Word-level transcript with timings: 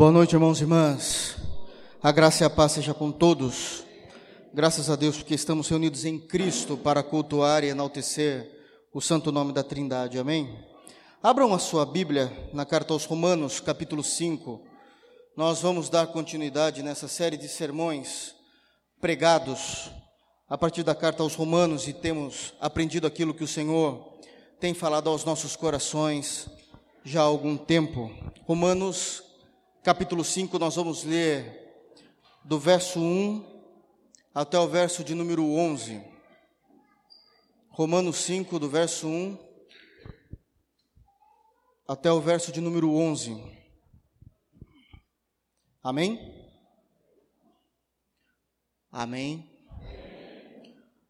Boa 0.00 0.10
noite, 0.10 0.32
irmãos 0.32 0.58
e 0.58 0.62
irmãs. 0.62 1.36
A 2.02 2.10
graça 2.10 2.42
e 2.42 2.46
a 2.46 2.48
paz 2.48 2.72
seja 2.72 2.94
com 2.94 3.12
todos. 3.12 3.84
Graças 4.54 4.88
a 4.88 4.96
Deus 4.96 5.18
porque 5.18 5.34
estamos 5.34 5.68
reunidos 5.68 6.06
em 6.06 6.18
Cristo 6.18 6.74
para 6.74 7.02
cultuar 7.02 7.62
e 7.64 7.68
enaltecer 7.68 8.50
o 8.94 9.00
santo 9.02 9.30
nome 9.30 9.52
da 9.52 9.62
Trindade. 9.62 10.18
Amém. 10.18 10.58
Abram 11.22 11.52
a 11.52 11.58
sua 11.58 11.84
Bíblia 11.84 12.32
na 12.50 12.64
carta 12.64 12.94
aos 12.94 13.04
Romanos, 13.04 13.60
capítulo 13.60 14.02
5. 14.02 14.62
Nós 15.36 15.60
vamos 15.60 15.90
dar 15.90 16.06
continuidade 16.06 16.82
nessa 16.82 17.06
série 17.06 17.36
de 17.36 17.46
sermões 17.46 18.34
pregados 19.02 19.90
a 20.48 20.56
partir 20.56 20.82
da 20.82 20.94
carta 20.94 21.22
aos 21.22 21.34
Romanos 21.34 21.86
e 21.86 21.92
temos 21.92 22.54
aprendido 22.58 23.06
aquilo 23.06 23.34
que 23.34 23.44
o 23.44 23.48
Senhor 23.48 24.02
tem 24.58 24.72
falado 24.72 25.10
aos 25.10 25.26
nossos 25.26 25.56
corações 25.56 26.48
já 27.04 27.20
há 27.20 27.24
algum 27.24 27.54
tempo. 27.54 28.10
Romanos 28.46 29.28
capítulo 29.82 30.22
5, 30.22 30.58
nós 30.58 30.76
vamos 30.76 31.04
ler 31.04 31.88
do 32.44 32.58
verso 32.58 33.00
1 33.00 33.62
até 34.34 34.58
o 34.58 34.68
verso 34.68 35.02
de 35.02 35.14
número 35.14 35.42
11. 35.42 36.04
Romanos 37.70 38.16
5, 38.16 38.58
do 38.58 38.68
verso 38.68 39.08
1 39.08 39.38
até 41.88 42.12
o 42.12 42.20
verso 42.20 42.52
de 42.52 42.60
número 42.60 42.94
11. 42.94 43.42
Amém? 45.82 46.20
Amém. 48.92 49.50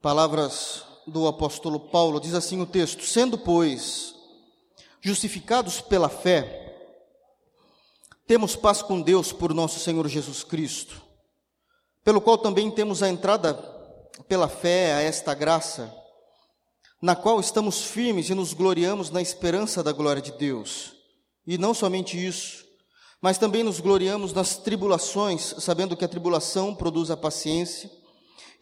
Palavras 0.01 0.85
do 1.09 1.27
apóstolo 1.27 1.81
Paulo, 1.91 2.21
diz 2.21 2.35
assim 2.35 2.61
o 2.61 2.67
texto: 2.67 3.03
Sendo, 3.03 3.37
pois, 3.37 4.15
justificados 5.01 5.81
pela 5.81 6.09
fé, 6.09 6.70
temos 8.31 8.55
paz 8.55 8.81
com 8.81 9.03
Deus 9.03 9.33
por 9.33 9.53
nosso 9.53 9.81
Senhor 9.81 10.07
Jesus 10.07 10.45
Cristo, 10.45 11.03
pelo 12.05 12.21
qual 12.21 12.39
também 12.39 12.71
temos 12.71 13.03
a 13.03 13.09
entrada 13.09 13.55
pela 14.29 14.47
fé 14.47 14.93
a 14.93 15.01
esta 15.01 15.35
graça, 15.35 15.93
na 17.03 17.17
qual 17.17 17.41
estamos 17.41 17.83
firmes 17.83 18.31
e 18.31 18.35
nos 18.37 18.53
gloriamos 18.53 19.11
na 19.11 19.21
esperança 19.21 19.83
da 19.83 19.91
glória 19.91 20.23
de 20.23 20.31
Deus. 20.31 20.93
E 21.45 21.59
não 21.59 21.75
somente 21.75 22.25
isso, 22.25 22.65
mas 23.21 23.37
também 23.37 23.65
nos 23.65 23.81
gloriamos 23.81 24.33
nas 24.33 24.57
tribulações, 24.59 25.57
sabendo 25.59 25.97
que 25.97 26.05
a 26.05 26.09
tribulação 26.09 26.73
produz 26.73 27.11
a 27.11 27.17
paciência, 27.17 27.91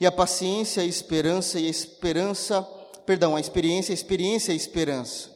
e 0.00 0.06
a 0.06 0.10
paciência 0.10 0.82
a 0.82 0.86
esperança, 0.86 1.60
e 1.60 1.66
a 1.66 1.70
esperança, 1.70 2.62
perdão, 3.04 3.36
a 3.36 3.40
experiência, 3.40 3.92
a 3.92 3.94
experiência 3.94 4.50
a 4.50 4.56
esperança. 4.56 5.30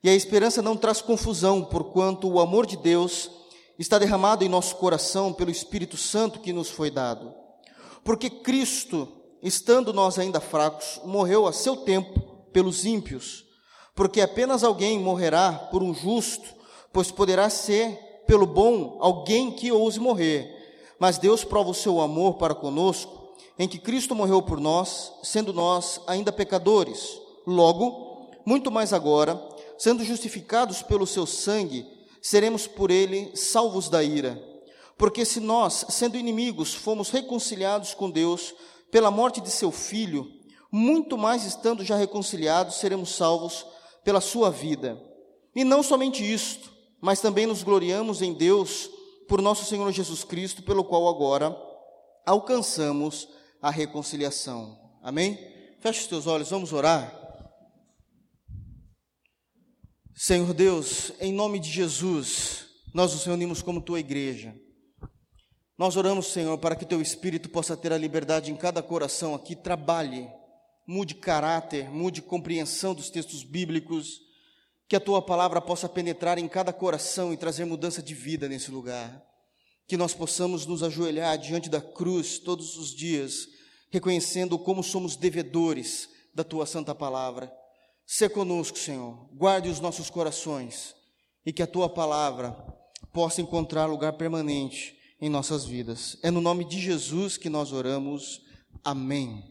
E 0.00 0.08
a 0.08 0.14
esperança 0.14 0.62
não 0.62 0.76
traz 0.76 1.02
confusão, 1.02 1.64
porquanto 1.64 2.30
o 2.30 2.38
amor 2.38 2.66
de 2.66 2.76
Deus 2.76 3.42
está 3.78 3.98
derramado 3.98 4.44
em 4.44 4.48
nosso 4.48 4.76
coração 4.76 5.32
pelo 5.32 5.50
Espírito 5.50 5.96
Santo 5.96 6.40
que 6.40 6.52
nos 6.52 6.70
foi 6.70 6.90
dado. 6.90 7.34
Porque 8.04 8.30
Cristo, 8.30 9.08
estando 9.42 9.92
nós 9.92 10.18
ainda 10.18 10.40
fracos, 10.40 11.00
morreu 11.04 11.46
a 11.46 11.52
seu 11.52 11.76
tempo 11.76 12.20
pelos 12.52 12.84
ímpios. 12.84 13.44
Porque 13.94 14.20
apenas 14.20 14.62
alguém 14.62 14.98
morrerá 14.98 15.52
por 15.70 15.82
um 15.82 15.94
justo, 15.94 16.48
pois 16.92 17.10
poderá 17.10 17.48
ser, 17.48 18.22
pelo 18.26 18.46
bom, 18.46 18.98
alguém 19.00 19.50
que 19.52 19.72
ouse 19.72 19.98
morrer. 19.98 20.50
Mas 20.98 21.18
Deus 21.18 21.44
prova 21.44 21.70
o 21.70 21.74
seu 21.74 22.00
amor 22.00 22.34
para 22.34 22.54
conosco, 22.54 23.34
em 23.58 23.68
que 23.68 23.78
Cristo 23.78 24.14
morreu 24.14 24.42
por 24.42 24.60
nós, 24.60 25.12
sendo 25.22 25.52
nós 25.52 26.00
ainda 26.06 26.32
pecadores. 26.32 27.20
Logo, 27.46 28.30
muito 28.44 28.70
mais 28.70 28.92
agora, 28.92 29.40
sendo 29.78 30.04
justificados 30.04 30.82
pelo 30.82 31.06
seu 31.06 31.26
sangue, 31.26 31.86
seremos 32.24 32.66
por 32.66 32.90
ele 32.90 33.36
salvos 33.36 33.90
da 33.90 34.02
ira. 34.02 34.42
Porque 34.96 35.26
se 35.26 35.40
nós, 35.40 35.84
sendo 35.90 36.16
inimigos, 36.16 36.72
fomos 36.72 37.10
reconciliados 37.10 37.92
com 37.92 38.10
Deus 38.10 38.54
pela 38.90 39.10
morte 39.10 39.42
de 39.42 39.50
seu 39.50 39.70
filho, 39.70 40.26
muito 40.72 41.18
mais 41.18 41.44
estando 41.44 41.84
já 41.84 41.96
reconciliados, 41.96 42.76
seremos 42.76 43.10
salvos 43.10 43.66
pela 44.02 44.22
sua 44.22 44.50
vida. 44.50 44.98
E 45.54 45.64
não 45.64 45.82
somente 45.82 46.24
isto, 46.24 46.72
mas 46.98 47.20
também 47.20 47.44
nos 47.44 47.62
gloriamos 47.62 48.22
em 48.22 48.32
Deus 48.32 48.88
por 49.28 49.42
nosso 49.42 49.66
Senhor 49.66 49.92
Jesus 49.92 50.24
Cristo, 50.24 50.62
pelo 50.62 50.82
qual 50.82 51.06
agora 51.06 51.54
alcançamos 52.24 53.28
a 53.60 53.68
reconciliação. 53.68 54.78
Amém? 55.02 55.38
Feche 55.78 56.00
os 56.00 56.06
teus 56.06 56.26
olhos, 56.26 56.48
vamos 56.48 56.72
orar. 56.72 57.23
Senhor 60.16 60.54
Deus, 60.54 61.10
em 61.20 61.32
nome 61.32 61.58
de 61.58 61.68
Jesus, 61.68 62.66
nós 62.94 63.12
nos 63.12 63.24
reunimos 63.24 63.60
como 63.60 63.82
tua 63.82 63.98
igreja. 63.98 64.54
Nós 65.76 65.96
oramos, 65.96 66.28
Senhor, 66.28 66.56
para 66.56 66.76
que 66.76 66.86
teu 66.86 67.02
espírito 67.02 67.48
possa 67.48 67.76
ter 67.76 67.92
a 67.92 67.98
liberdade 67.98 68.52
em 68.52 68.56
cada 68.56 68.80
coração 68.80 69.34
aqui, 69.34 69.56
trabalhe, 69.56 70.28
mude 70.86 71.16
caráter, 71.16 71.90
mude 71.90 72.22
compreensão 72.22 72.94
dos 72.94 73.10
textos 73.10 73.42
bíblicos, 73.42 74.20
que 74.88 74.94
a 74.94 75.00
tua 75.00 75.20
palavra 75.20 75.60
possa 75.60 75.88
penetrar 75.88 76.38
em 76.38 76.46
cada 76.46 76.72
coração 76.72 77.32
e 77.32 77.36
trazer 77.36 77.64
mudança 77.64 78.00
de 78.00 78.14
vida 78.14 78.48
nesse 78.48 78.70
lugar. 78.70 79.20
Que 79.88 79.96
nós 79.96 80.14
possamos 80.14 80.64
nos 80.64 80.84
ajoelhar 80.84 81.36
diante 81.38 81.68
da 81.68 81.80
cruz 81.80 82.38
todos 82.38 82.76
os 82.76 82.94
dias, 82.94 83.48
reconhecendo 83.90 84.60
como 84.60 84.80
somos 84.80 85.16
devedores 85.16 86.08
da 86.32 86.44
tua 86.44 86.66
santa 86.66 86.94
palavra 86.94 87.52
Sê 88.06 88.28
conosco, 88.28 88.78
Senhor, 88.78 89.28
guarde 89.32 89.68
os 89.68 89.80
nossos 89.80 90.10
corações 90.10 90.94
e 91.44 91.52
que 91.52 91.62
a 91.62 91.66
tua 91.66 91.88
palavra 91.88 92.54
possa 93.12 93.40
encontrar 93.40 93.86
lugar 93.86 94.12
permanente 94.14 94.94
em 95.20 95.30
nossas 95.30 95.64
vidas. 95.64 96.18
É 96.22 96.30
no 96.30 96.40
nome 96.40 96.64
de 96.64 96.78
Jesus 96.78 97.36
que 97.36 97.48
nós 97.48 97.72
oramos. 97.72 98.40
Amém. 98.84 99.42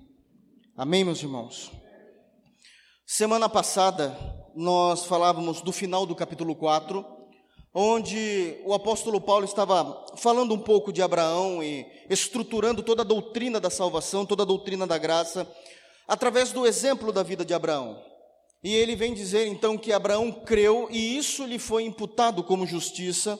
Amém, 0.78 1.04
meus 1.04 1.22
irmãos. 1.22 1.72
Semana 3.06 3.50
passada 3.50 4.16
nós 4.56 5.06
falávamos 5.06 5.62
do 5.62 5.72
final 5.72 6.06
do 6.06 6.16
capítulo 6.16 6.56
4, 6.56 7.04
onde 7.74 8.60
o 8.66 8.74
apóstolo 8.74 9.20
Paulo 9.20 9.46
estava 9.46 10.06
falando 10.16 10.54
um 10.54 10.60
pouco 10.60 10.94
de 10.94 11.02
Abraão 11.02 11.64
e 11.64 11.88
estruturando 12.08 12.84
toda 12.84 13.02
a 13.02 13.06
doutrina 13.06 13.60
da 13.60 13.70
salvação, 13.70 14.26
toda 14.26 14.44
a 14.44 14.46
doutrina 14.46 14.86
da 14.86 14.98
graça, 14.98 15.52
através 16.08 16.52
do 16.52 16.68
exemplo 16.68 17.12
da 17.12 17.24
vida 17.24 17.44
de 17.44 17.54
Abraão. 17.54 18.13
E 18.64 18.74
ele 18.74 18.96
vem 18.96 19.14
dizer 19.14 19.46
então 19.46 19.78
que 19.78 19.92
Abraão 19.92 20.32
creu 20.32 20.88
e 20.90 21.18
isso 21.18 21.44
lhe 21.46 21.60
foi 21.60 21.84
imputado 21.84 22.42
como 22.44 22.66
justiça. 22.66 23.38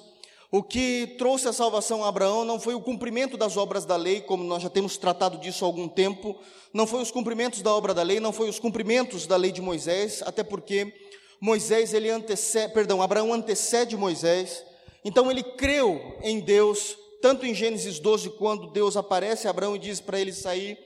O 0.52 0.62
que 0.62 1.16
trouxe 1.18 1.48
a 1.48 1.54
salvação 1.54 2.04
a 2.04 2.10
Abraão 2.10 2.44
não 2.44 2.60
foi 2.60 2.76
o 2.76 2.82
cumprimento 2.82 3.38
das 3.38 3.56
obras 3.56 3.86
da 3.86 3.96
lei, 3.96 4.20
como 4.20 4.44
nós 4.44 4.62
já 4.62 4.70
temos 4.70 4.98
tratado 4.98 5.38
disso 5.38 5.64
há 5.64 5.68
algum 5.68 5.88
tempo, 5.88 6.38
não 6.74 6.86
foi 6.86 7.02
os 7.02 7.10
cumprimentos 7.10 7.62
da 7.62 7.74
obra 7.74 7.94
da 7.94 8.04
lei, 8.04 8.20
não 8.20 8.34
foi 8.34 8.50
os 8.50 8.60
cumprimentos 8.60 9.26
da 9.26 9.38
lei 9.38 9.52
de 9.52 9.62
Moisés, 9.62 10.22
até 10.26 10.44
porque 10.44 10.94
Moisés 11.40 11.94
ele 11.94 12.10
antecede, 12.10 12.74
perdão, 12.74 13.02
Abraão 13.02 13.34
antecede 13.34 13.98
Moisés. 13.98 14.64
Então 15.04 15.32
ele 15.32 15.42
creu 15.42 16.18
em 16.22 16.40
Deus, 16.40 16.98
tanto 17.22 17.46
em 17.46 17.54
Gênesis 17.56 17.98
12, 17.98 18.30
quando 18.32 18.68
Deus 18.68 18.98
aparece 18.98 19.48
a 19.48 19.52
Abraão 19.52 19.76
e 19.76 19.80
diz 19.80 20.00
para 20.00 20.20
ele 20.20 20.34
sair 20.34 20.78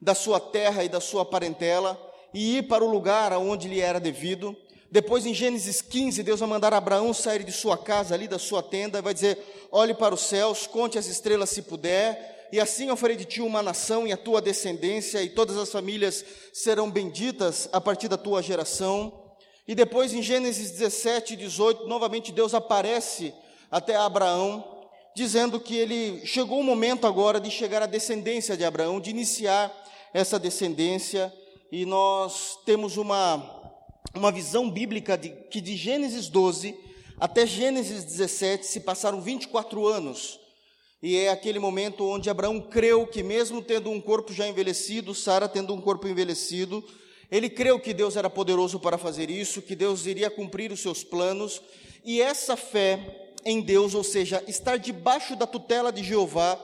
da 0.00 0.14
sua 0.14 0.38
terra 0.38 0.84
e 0.84 0.88
da 0.88 1.00
sua 1.00 1.24
parentela, 1.24 2.07
e 2.32 2.58
ir 2.58 2.68
para 2.68 2.84
o 2.84 2.90
lugar 2.90 3.32
aonde 3.32 3.68
lhe 3.68 3.80
era 3.80 3.98
devido. 3.98 4.56
Depois, 4.90 5.26
em 5.26 5.34
Gênesis 5.34 5.82
15, 5.82 6.22
Deus 6.22 6.40
vai 6.40 6.48
mandar 6.48 6.72
Abraão 6.72 7.12
sair 7.12 7.44
de 7.44 7.52
sua 7.52 7.76
casa, 7.76 8.14
ali 8.14 8.26
da 8.26 8.38
sua 8.38 8.62
tenda, 8.62 9.02
vai 9.02 9.12
dizer: 9.12 9.38
Olhe 9.70 9.92
para 9.92 10.14
os 10.14 10.22
céus, 10.22 10.66
conte 10.66 10.98
as 10.98 11.06
estrelas 11.06 11.50
se 11.50 11.62
puder, 11.62 12.48
e 12.50 12.58
assim 12.58 12.88
eu 12.88 12.96
farei 12.96 13.16
de 13.16 13.26
ti 13.26 13.42
uma 13.42 13.62
nação 13.62 14.06
e 14.06 14.12
a 14.12 14.16
tua 14.16 14.40
descendência, 14.40 15.22
e 15.22 15.28
todas 15.28 15.58
as 15.58 15.70
famílias 15.70 16.24
serão 16.52 16.90
benditas 16.90 17.68
a 17.70 17.80
partir 17.80 18.08
da 18.08 18.16
tua 18.16 18.42
geração. 18.42 19.12
E 19.66 19.74
depois, 19.74 20.14
em 20.14 20.22
Gênesis 20.22 20.70
17 20.70 21.34
e 21.34 21.36
18, 21.36 21.86
novamente 21.86 22.32
Deus 22.32 22.54
aparece 22.54 23.34
até 23.70 23.94
Abraão, 23.94 24.64
dizendo 25.14 25.60
que 25.60 25.76
ele 25.76 26.24
chegou 26.24 26.60
o 26.60 26.64
momento 26.64 27.06
agora 27.06 27.38
de 27.38 27.50
chegar 27.50 27.82
à 27.82 27.86
descendência 27.86 28.56
de 28.56 28.64
Abraão, 28.64 28.98
de 28.98 29.10
iniciar 29.10 29.70
essa 30.14 30.38
descendência 30.38 31.30
e 31.70 31.84
nós 31.84 32.58
temos 32.64 32.96
uma, 32.96 33.72
uma 34.14 34.32
visão 34.32 34.70
bíblica 34.70 35.16
de 35.16 35.28
que 35.28 35.60
de 35.60 35.76
Gênesis 35.76 36.28
12 36.28 36.74
até 37.20 37.46
Gênesis 37.46 38.04
17 38.04 38.64
se 38.64 38.80
passaram 38.80 39.20
24 39.20 39.86
anos. 39.86 40.38
E 41.02 41.16
é 41.16 41.30
aquele 41.30 41.58
momento 41.58 42.04
onde 42.04 42.30
Abraão 42.30 42.60
creu 42.60 43.06
que, 43.06 43.22
mesmo 43.22 43.62
tendo 43.62 43.90
um 43.90 44.00
corpo 44.00 44.32
já 44.32 44.48
envelhecido, 44.48 45.14
Sara 45.14 45.48
tendo 45.48 45.74
um 45.74 45.80
corpo 45.80 46.08
envelhecido, 46.08 46.82
ele 47.30 47.48
creu 47.48 47.78
que 47.78 47.92
Deus 47.92 48.16
era 48.16 48.30
poderoso 48.30 48.80
para 48.80 48.98
fazer 48.98 49.30
isso, 49.30 49.62
que 49.62 49.76
Deus 49.76 50.06
iria 50.06 50.30
cumprir 50.30 50.72
os 50.72 50.80
seus 50.80 51.04
planos, 51.04 51.60
e 52.04 52.20
essa 52.20 52.56
fé 52.56 53.32
em 53.44 53.60
Deus, 53.60 53.94
ou 53.94 54.02
seja, 54.02 54.42
estar 54.48 54.76
debaixo 54.76 55.36
da 55.36 55.46
tutela 55.46 55.92
de 55.92 56.02
Jeová, 56.02 56.58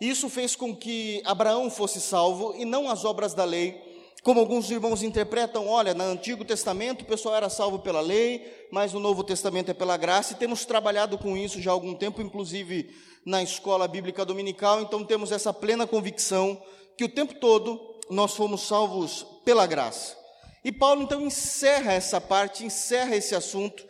isso 0.00 0.28
fez 0.28 0.54
com 0.54 0.74
que 0.74 1.22
Abraão 1.24 1.70
fosse 1.70 2.00
salvo 2.00 2.54
e 2.56 2.64
não 2.64 2.90
as 2.90 3.04
obras 3.04 3.32
da 3.32 3.44
lei, 3.44 3.87
como 4.28 4.40
alguns 4.40 4.70
irmãos 4.70 5.02
interpretam, 5.02 5.66
olha, 5.66 5.94
no 5.94 6.04
Antigo 6.04 6.44
Testamento 6.44 7.00
o 7.00 7.06
pessoal 7.06 7.34
era 7.34 7.48
salvo 7.48 7.78
pela 7.78 8.02
lei, 8.02 8.68
mas 8.70 8.92
no 8.92 9.00
Novo 9.00 9.24
Testamento 9.24 9.70
é 9.70 9.72
pela 9.72 9.96
graça, 9.96 10.34
e 10.34 10.36
temos 10.36 10.66
trabalhado 10.66 11.16
com 11.16 11.34
isso 11.34 11.62
já 11.62 11.70
há 11.70 11.72
algum 11.72 11.94
tempo, 11.94 12.20
inclusive 12.20 12.94
na 13.24 13.42
escola 13.42 13.88
bíblica 13.88 14.26
dominical, 14.26 14.82
então 14.82 15.02
temos 15.02 15.32
essa 15.32 15.50
plena 15.50 15.86
convicção 15.86 16.62
que 16.94 17.04
o 17.04 17.08
tempo 17.08 17.36
todo 17.36 17.80
nós 18.10 18.34
fomos 18.34 18.66
salvos 18.66 19.24
pela 19.46 19.66
graça. 19.66 20.14
E 20.62 20.70
Paulo 20.70 21.04
então 21.04 21.22
encerra 21.22 21.94
essa 21.94 22.20
parte, 22.20 22.66
encerra 22.66 23.16
esse 23.16 23.34
assunto, 23.34 23.82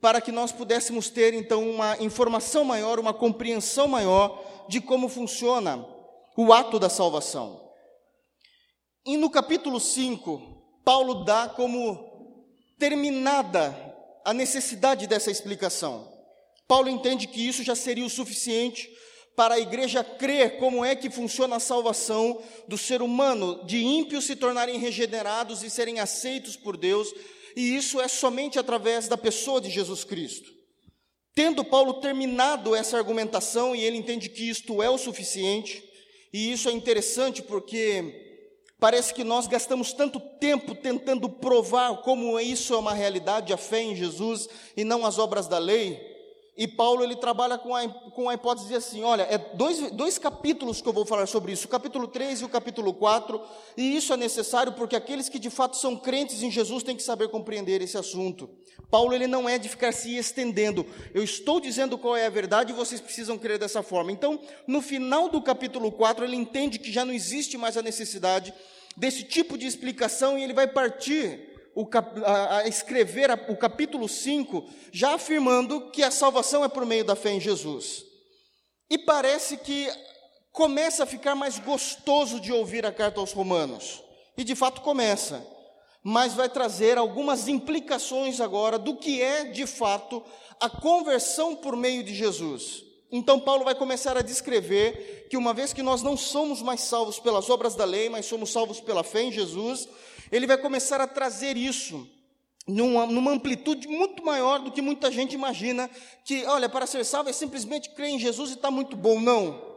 para 0.00 0.22
que 0.22 0.32
nós 0.32 0.52
pudéssemos 0.52 1.10
ter 1.10 1.34
então 1.34 1.68
uma 1.68 1.98
informação 2.00 2.64
maior, 2.64 2.98
uma 2.98 3.12
compreensão 3.12 3.86
maior 3.88 4.42
de 4.70 4.80
como 4.80 5.06
funciona 5.06 5.86
o 6.34 6.50
ato 6.50 6.78
da 6.78 6.88
salvação. 6.88 7.61
E 9.04 9.16
no 9.16 9.28
capítulo 9.28 9.80
5, 9.80 10.80
Paulo 10.84 11.24
dá 11.24 11.48
como 11.48 12.46
terminada 12.78 13.74
a 14.24 14.32
necessidade 14.32 15.08
dessa 15.08 15.28
explicação. 15.28 16.08
Paulo 16.68 16.88
entende 16.88 17.26
que 17.26 17.46
isso 17.46 17.64
já 17.64 17.74
seria 17.74 18.06
o 18.06 18.10
suficiente 18.10 18.88
para 19.34 19.54
a 19.54 19.58
igreja 19.58 20.04
crer 20.04 20.56
como 20.58 20.84
é 20.84 20.94
que 20.94 21.10
funciona 21.10 21.56
a 21.56 21.60
salvação 21.60 22.40
do 22.68 22.78
ser 22.78 23.02
humano, 23.02 23.64
de 23.66 23.82
ímpios 23.82 24.24
se 24.24 24.36
tornarem 24.36 24.78
regenerados 24.78 25.64
e 25.64 25.70
serem 25.70 25.98
aceitos 25.98 26.54
por 26.54 26.76
Deus, 26.76 27.12
e 27.56 27.74
isso 27.74 28.00
é 28.00 28.06
somente 28.06 28.56
através 28.56 29.08
da 29.08 29.16
pessoa 29.16 29.60
de 29.60 29.68
Jesus 29.68 30.04
Cristo. 30.04 30.48
Tendo 31.34 31.64
Paulo 31.64 31.94
terminado 31.94 32.72
essa 32.76 32.96
argumentação, 32.96 33.74
e 33.74 33.82
ele 33.82 33.96
entende 33.96 34.28
que 34.28 34.48
isto 34.48 34.80
é 34.80 34.88
o 34.88 34.98
suficiente, 34.98 35.82
e 36.32 36.52
isso 36.52 36.68
é 36.68 36.72
interessante 36.72 37.42
porque 37.42 38.31
Parece 38.82 39.14
que 39.14 39.22
nós 39.22 39.46
gastamos 39.46 39.92
tanto 39.92 40.18
tempo 40.18 40.74
tentando 40.74 41.28
provar 41.28 41.98
como 41.98 42.40
isso 42.40 42.74
é 42.74 42.76
uma 42.76 42.92
realidade, 42.92 43.52
a 43.52 43.56
fé 43.56 43.80
em 43.80 43.94
Jesus 43.94 44.48
e 44.76 44.82
não 44.82 45.06
as 45.06 45.20
obras 45.20 45.46
da 45.46 45.56
lei. 45.56 46.11
E 46.62 46.68
Paulo 46.68 47.02
ele 47.02 47.16
trabalha 47.16 47.58
com 47.58 47.74
a, 47.74 47.88
com 47.88 48.28
a 48.28 48.34
hipótese 48.34 48.68
de 48.68 48.76
assim: 48.76 49.02
olha, 49.02 49.22
é 49.22 49.36
dois, 49.36 49.90
dois 49.90 50.16
capítulos 50.16 50.80
que 50.80 50.88
eu 50.88 50.92
vou 50.92 51.04
falar 51.04 51.26
sobre 51.26 51.50
isso, 51.50 51.66
o 51.66 51.68
capítulo 51.68 52.06
3 52.06 52.40
e 52.40 52.44
o 52.44 52.48
capítulo 52.48 52.94
4, 52.94 53.40
e 53.76 53.96
isso 53.96 54.12
é 54.12 54.16
necessário 54.16 54.72
porque 54.74 54.94
aqueles 54.94 55.28
que 55.28 55.40
de 55.40 55.50
fato 55.50 55.76
são 55.76 55.96
crentes 55.96 56.40
em 56.40 56.52
Jesus 56.52 56.84
têm 56.84 56.94
que 56.94 57.02
saber 57.02 57.30
compreender 57.30 57.82
esse 57.82 57.98
assunto. 57.98 58.48
Paulo 58.88 59.12
ele 59.12 59.26
não 59.26 59.48
é 59.48 59.58
de 59.58 59.68
ficar 59.68 59.90
se 59.90 60.16
estendendo, 60.16 60.86
eu 61.12 61.24
estou 61.24 61.58
dizendo 61.58 61.98
qual 61.98 62.16
é 62.16 62.26
a 62.26 62.30
verdade 62.30 62.70
e 62.70 62.76
vocês 62.76 63.00
precisam 63.00 63.36
crer 63.36 63.58
dessa 63.58 63.82
forma. 63.82 64.12
Então, 64.12 64.38
no 64.64 64.80
final 64.80 65.28
do 65.28 65.42
capítulo 65.42 65.90
4, 65.90 66.24
ele 66.24 66.36
entende 66.36 66.78
que 66.78 66.92
já 66.92 67.04
não 67.04 67.12
existe 67.12 67.58
mais 67.58 67.76
a 67.76 67.82
necessidade 67.82 68.54
desse 68.96 69.24
tipo 69.24 69.58
de 69.58 69.66
explicação 69.66 70.38
e 70.38 70.44
ele 70.44 70.52
vai 70.52 70.68
partir 70.68 71.51
a, 72.24 72.58
a 72.58 72.68
escrever 72.68 73.30
o 73.48 73.56
capítulo 73.56 74.08
5 74.08 74.68
já 74.92 75.14
afirmando 75.14 75.90
que 75.90 76.02
a 76.02 76.10
salvação 76.10 76.64
é 76.64 76.68
por 76.68 76.84
meio 76.84 77.04
da 77.04 77.16
fé 77.16 77.32
em 77.32 77.40
Jesus. 77.40 78.04
E 78.90 78.98
parece 78.98 79.56
que 79.56 79.88
começa 80.52 81.04
a 81.04 81.06
ficar 81.06 81.34
mais 81.34 81.58
gostoso 81.58 82.38
de 82.38 82.52
ouvir 82.52 82.84
a 82.84 82.92
carta 82.92 83.20
aos 83.20 83.32
Romanos. 83.32 84.02
E 84.36 84.44
de 84.44 84.54
fato 84.54 84.82
começa. 84.82 85.46
Mas 86.02 86.34
vai 86.34 86.48
trazer 86.48 86.98
algumas 86.98 87.48
implicações 87.48 88.40
agora 88.40 88.78
do 88.78 88.96
que 88.96 89.22
é 89.22 89.44
de 89.44 89.66
fato 89.66 90.22
a 90.60 90.68
conversão 90.68 91.56
por 91.56 91.76
meio 91.76 92.02
de 92.02 92.14
Jesus. 92.14 92.84
Então, 93.10 93.38
Paulo 93.38 93.62
vai 93.62 93.74
começar 93.74 94.16
a 94.16 94.22
descrever 94.22 95.26
que, 95.28 95.36
uma 95.36 95.52
vez 95.52 95.72
que 95.72 95.82
nós 95.82 96.02
não 96.02 96.16
somos 96.16 96.62
mais 96.62 96.80
salvos 96.80 97.18
pelas 97.18 97.50
obras 97.50 97.74
da 97.74 97.84
lei, 97.84 98.08
mas 98.08 98.24
somos 98.24 98.50
salvos 98.50 98.80
pela 98.80 99.04
fé 99.04 99.22
em 99.22 99.30
Jesus, 99.30 99.86
ele 100.32 100.46
vai 100.46 100.56
começar 100.56 101.00
a 101.00 101.06
trazer 101.06 101.56
isso 101.58 102.08
numa, 102.66 103.06
numa, 103.06 103.32
amplitude 103.32 103.86
muito 103.86 104.24
maior 104.24 104.60
do 104.60 104.72
que 104.72 104.80
muita 104.80 105.10
gente 105.12 105.34
imagina, 105.34 105.90
que, 106.24 106.44
olha, 106.46 106.68
para 106.68 106.86
ser 106.86 107.04
salvo 107.04 107.28
é 107.28 107.32
simplesmente 107.32 107.90
crer 107.90 108.08
em 108.08 108.18
Jesus 108.18 108.50
e 108.50 108.54
está 108.54 108.70
muito 108.70 108.96
bom. 108.96 109.20
Não. 109.20 109.70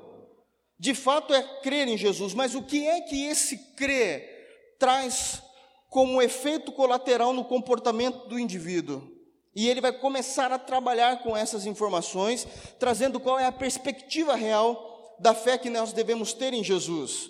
De 0.80 0.94
fato 0.94 1.34
é 1.34 1.42
crer 1.62 1.88
em 1.88 1.98
Jesus, 1.98 2.34
mas 2.34 2.56
o 2.56 2.62
que 2.62 2.88
é 2.88 3.02
que 3.02 3.26
esse 3.26 3.58
crer 3.76 4.76
traz 4.80 5.42
como 5.90 6.22
efeito 6.22 6.72
colateral 6.72 7.34
no 7.34 7.46
comportamento 7.46 8.28
do 8.28 8.40
indivíduo? 8.40 9.12
E 9.56 9.70
ele 9.70 9.80
vai 9.80 9.94
começar 9.94 10.52
a 10.52 10.60
trabalhar 10.60 11.24
com 11.24 11.36
essas 11.36 11.66
informações, 11.66 12.46
trazendo 12.78 13.20
qual 13.20 13.40
é 13.40 13.46
a 13.46 13.52
perspectiva 13.52 14.36
real 14.36 15.16
da 15.20 15.34
fé 15.34 15.58
que 15.58 15.70
nós 15.70 15.94
devemos 15.94 16.34
ter 16.34 16.54
em 16.54 16.64
Jesus. 16.64 17.30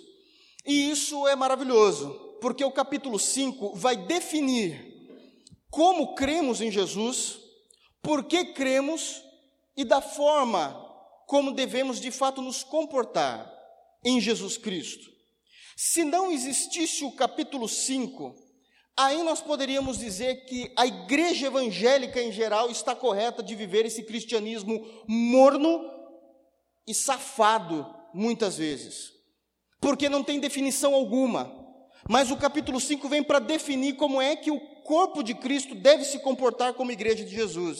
E 0.66 0.90
isso 0.90 1.26
é 1.28 1.36
maravilhoso, 1.36 2.25
porque 2.40 2.64
o 2.64 2.70
capítulo 2.70 3.18
5 3.18 3.74
vai 3.74 3.96
definir 3.96 4.94
como 5.70 6.14
cremos 6.14 6.60
em 6.60 6.70
Jesus, 6.70 7.38
por 8.02 8.24
que 8.24 8.46
cremos 8.46 9.22
e 9.76 9.84
da 9.84 10.00
forma 10.00 10.82
como 11.26 11.52
devemos 11.52 12.00
de 12.00 12.10
fato 12.10 12.40
nos 12.40 12.62
comportar 12.62 13.52
em 14.04 14.20
Jesus 14.20 14.56
Cristo. 14.56 15.10
Se 15.76 16.04
não 16.04 16.30
existisse 16.30 17.04
o 17.04 17.12
capítulo 17.12 17.68
5, 17.68 18.46
Aí 18.98 19.22
nós 19.22 19.42
poderíamos 19.42 19.98
dizer 19.98 20.46
que 20.46 20.72
a 20.74 20.86
igreja 20.86 21.48
evangélica 21.48 22.22
em 22.22 22.32
geral 22.32 22.70
está 22.70 22.94
correta 22.94 23.42
de 23.42 23.54
viver 23.54 23.84
esse 23.84 24.02
cristianismo 24.02 24.86
morno 25.06 25.84
e 26.86 26.94
safado, 26.94 27.94
muitas 28.14 28.56
vezes, 28.56 29.12
porque 29.82 30.08
não 30.08 30.24
tem 30.24 30.40
definição 30.40 30.94
alguma. 30.94 31.65
Mas 32.08 32.30
o 32.30 32.36
capítulo 32.36 32.80
5 32.80 33.08
vem 33.08 33.22
para 33.22 33.38
definir 33.38 33.94
como 33.94 34.20
é 34.20 34.36
que 34.36 34.50
o 34.50 34.60
corpo 34.84 35.22
de 35.22 35.34
Cristo 35.34 35.74
deve 35.74 36.04
se 36.04 36.18
comportar 36.20 36.74
como 36.74 36.92
igreja 36.92 37.24
de 37.24 37.34
Jesus. 37.34 37.78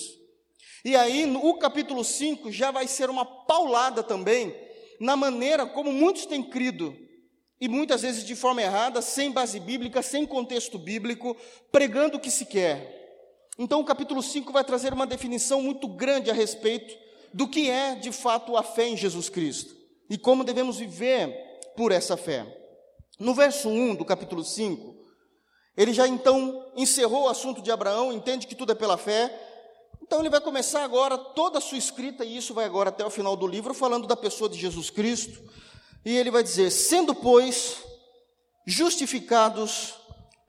E 0.85 0.97
aí, 0.97 1.25
o 1.43 1.55
capítulo 1.55 2.05
5 2.05 2.51
já 2.51 2.71
vai 2.71 2.87
ser 2.87 3.09
uma 3.09 3.25
paulada 3.25 4.03
também 4.03 4.55
na 5.01 5.17
maneira 5.17 5.67
como 5.67 5.93
muitos 5.93 6.27
têm 6.27 6.43
crido 6.43 6.97
e 7.61 7.69
muitas 7.69 8.03
vezes 8.03 8.25
de 8.25 8.35
forma 8.35 8.63
errada, 8.63 9.01
sem 9.01 9.31
base 9.31 9.59
bíblica, 9.59 10.03
sem 10.03 10.27
contexto 10.27 10.79
bíblico, 10.79 11.37
pregando 11.73 12.17
o 12.17 12.21
que 12.21 12.31
se 12.31 12.45
quer. 12.45 12.95
Então, 13.59 13.81
o 13.81 13.85
capítulo 13.85 14.23
5 14.23 14.53
vai 14.53 14.65
trazer 14.65 14.93
uma 14.93 15.07
definição 15.07 15.63
muito 15.63 15.89
grande 15.89 16.31
a 16.31 16.35
respeito 16.35 16.95
do 17.33 17.49
que 17.49 17.71
é 17.71 17.95
de 17.95 18.13
fato 18.13 18.57
a 18.57 18.63
fé 18.63 18.89
em 18.89 18.97
Jesus 18.97 19.29
Cristo 19.29 19.75
e 20.09 20.19
como 20.19 20.45
devemos 20.45 20.79
viver 20.79 21.29
por 21.77 21.93
essa 21.93 22.17
fé. 22.17 22.66
No 23.19 23.35
verso 23.35 23.69
1 23.69 23.95
do 23.95 24.05
capítulo 24.05 24.45
5, 24.45 24.95
ele 25.77 25.93
já 25.93 26.07
então 26.07 26.71
encerrou 26.75 27.25
o 27.25 27.29
assunto 27.29 27.63
de 27.63 27.71
Abraão, 27.71 28.13
entende 28.13 28.47
que 28.47 28.55
tudo 28.55 28.73
é 28.73 28.75
pela 28.75 28.97
fé. 28.97 29.33
Então 30.03 30.21
ele 30.21 30.31
vai 30.31 30.41
começar 30.41 30.85
agora 30.85 31.17
toda 31.17 31.59
a 31.59 31.61
sua 31.61 31.79
escrita, 31.79 32.25
e 32.25 32.37
isso 32.37 32.55
vai 32.55 32.65
agora 32.65 32.91
até 32.91 33.05
o 33.05 33.11
final 33.11 33.37
do 33.37 33.47
livro, 33.47 33.75
falando 33.75 34.07
da 34.07 34.17
pessoa 34.17 34.49
de 34.49 34.59
Jesus 34.59 34.91
Cristo, 34.91 35.43
e 36.05 36.17
ele 36.17 36.31
vai 36.31 36.43
dizer: 36.43 36.71
sendo, 36.71 37.15
pois, 37.15 37.83
justificados 38.67 39.95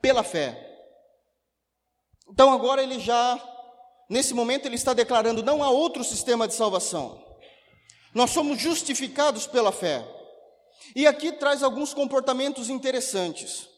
pela 0.00 0.22
fé. 0.22 0.64
Então 2.30 2.52
agora 2.52 2.82
ele 2.82 3.00
já, 3.00 3.40
nesse 4.10 4.34
momento, 4.34 4.66
ele 4.66 4.76
está 4.76 4.92
declarando: 4.92 5.42
não 5.42 5.62
há 5.62 5.70
outro 5.70 6.04
sistema 6.04 6.46
de 6.46 6.54
salvação. 6.54 7.22
Nós 8.14 8.30
somos 8.30 8.60
justificados 8.60 9.46
pela 9.46 9.72
fé. 9.72 10.17
E 10.94 11.06
aqui 11.06 11.32
traz 11.32 11.62
alguns 11.62 11.92
comportamentos 11.94 12.70
interessantes. 12.70 13.68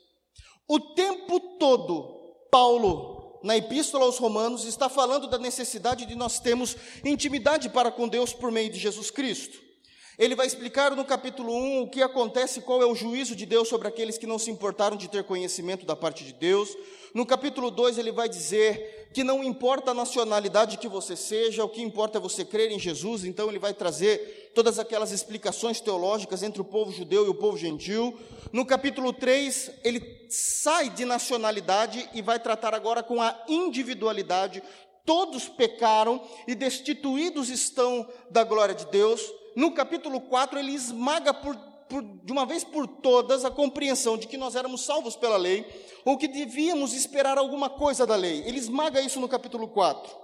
O 0.69 0.79
tempo 0.79 1.41
todo, 1.59 2.37
Paulo, 2.51 3.41
na 3.43 3.57
Epístola 3.57 4.05
aos 4.05 4.19
Romanos, 4.19 4.65
está 4.65 4.89
falando 4.89 5.29
da 5.29 5.39
necessidade 5.39 6.07
de 6.07 6.15
nós 6.15 6.39
termos 6.39 6.77
intimidade 7.05 7.69
para 7.69 7.91
com 7.91 8.07
Deus 8.07 8.33
por 8.33 8.51
meio 8.53 8.71
de 8.71 8.79
Jesus 8.79 9.11
Cristo. 9.11 9.70
Ele 10.21 10.35
vai 10.35 10.47
explicar 10.47 10.95
no 10.95 11.03
capítulo 11.03 11.51
1 11.51 11.81
o 11.81 11.89
que 11.89 12.03
acontece, 12.03 12.61
qual 12.61 12.83
é 12.83 12.85
o 12.85 12.95
juízo 12.95 13.35
de 13.35 13.47
Deus 13.47 13.69
sobre 13.69 13.89
aqueles 13.89 14.19
que 14.19 14.27
não 14.27 14.39
se 14.39 14.51
importaram 14.51 14.95
de 14.95 15.09
ter 15.09 15.25
conhecimento 15.25 15.87
da 15.87 15.97
parte 15.97 16.25
de 16.25 16.35
Deus. 16.35 16.77
No 17.15 17.25
capítulo 17.25 17.71
2, 17.71 17.97
ele 17.97 18.13
vai 18.13 18.29
dizer 18.29 19.09
que 19.15 19.25
não 19.25 19.43
importa 19.43 19.93
a 19.93 19.95
nacionalidade 19.95 20.77
que 20.77 20.89
você 20.89 21.17
seja, 21.17 21.65
o 21.65 21.71
que 21.71 21.81
importa 21.81 22.19
é 22.19 22.21
você 22.21 22.45
crer 22.45 22.71
em 22.71 22.79
Jesus. 22.79 23.25
Então, 23.25 23.49
ele 23.49 23.59
vai 23.59 23.73
trazer 23.73 24.53
todas 24.55 24.79
aquelas 24.79 25.11
explicações 25.11 25.81
teológicas 25.81 26.43
entre 26.43 26.61
o 26.61 26.67
povo 26.67 26.93
judeu 26.93 27.25
e 27.25 27.31
o 27.31 27.35
povo 27.35 27.57
gentil. 27.57 28.15
No 28.53 28.67
capítulo 28.67 29.15
3, 29.15 29.71
ele 29.83 30.27
sai 30.29 30.91
de 30.91 31.07
nacionalidade 31.07 32.07
e 32.13 32.21
vai 32.21 32.39
tratar 32.39 32.75
agora 32.75 33.03
com 33.03 33.23
a 33.23 33.43
individualidade. 33.49 34.63
Todos 35.07 35.49
pecaram 35.49 36.23
e 36.47 36.55
destituídos 36.55 37.49
estão 37.49 38.07
da 38.31 38.45
glória 38.45 38.75
de 38.75 38.85
Deus 38.85 39.40
no 39.57 39.73
capítulo 39.73 40.21
4, 40.21 40.59
ele 40.59 40.73
esmaga 40.73 41.35
por, 41.35 41.57
por, 41.89 42.03
de 42.03 42.33
uma 42.33 42.47
vez 42.47 42.65
por 42.65 42.87
todas 42.87 43.45
a 43.45 43.51
compreensão 43.51 44.17
de 44.17 44.27
que 44.27 44.37
nós 44.37 44.55
éramos 44.55 44.83
salvos 44.83 45.17
pela 45.17 45.37
lei, 45.37 45.67
ou 46.05 46.17
que 46.17 46.29
devíamos 46.29 46.95
esperar 46.95 47.39
alguma 47.39 47.69
coisa 47.69 48.07
da 48.07 48.17
lei. 48.17 48.43
Ele 48.47 48.59
esmaga 48.59 49.01
isso 49.01 49.21
no 49.21 49.29
capítulo 49.29 49.69
4. 49.69 50.21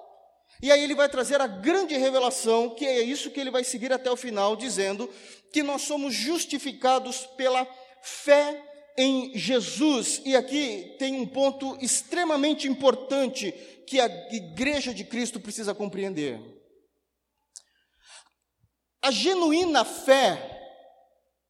E 0.62 0.72
aí 0.72 0.82
ele 0.82 0.94
vai 0.94 1.08
trazer 1.08 1.40
a 1.40 1.46
grande 1.46 1.96
revelação, 1.96 2.70
que 2.70 2.86
é 2.86 3.02
isso 3.02 3.30
que 3.30 3.38
ele 3.38 3.50
vai 3.50 3.62
seguir 3.62 3.92
até 3.92 4.10
o 4.10 4.16
final, 4.16 4.56
dizendo 4.56 5.08
que 5.52 5.62
nós 5.62 5.82
somos 5.82 6.14
justificados 6.14 7.26
pela 7.36 7.66
fé 8.02 8.62
em 8.96 9.36
Jesus, 9.36 10.22
e 10.24 10.34
aqui 10.34 10.94
tem 10.98 11.20
um 11.20 11.26
ponto 11.26 11.76
extremamente 11.82 12.66
importante 12.66 13.52
que 13.86 14.00
a 14.00 14.06
igreja 14.32 14.94
de 14.94 15.04
Cristo 15.04 15.38
precisa 15.38 15.74
compreender. 15.74 16.40
A 19.06 19.10
genuína 19.12 19.84
fé 19.84 20.68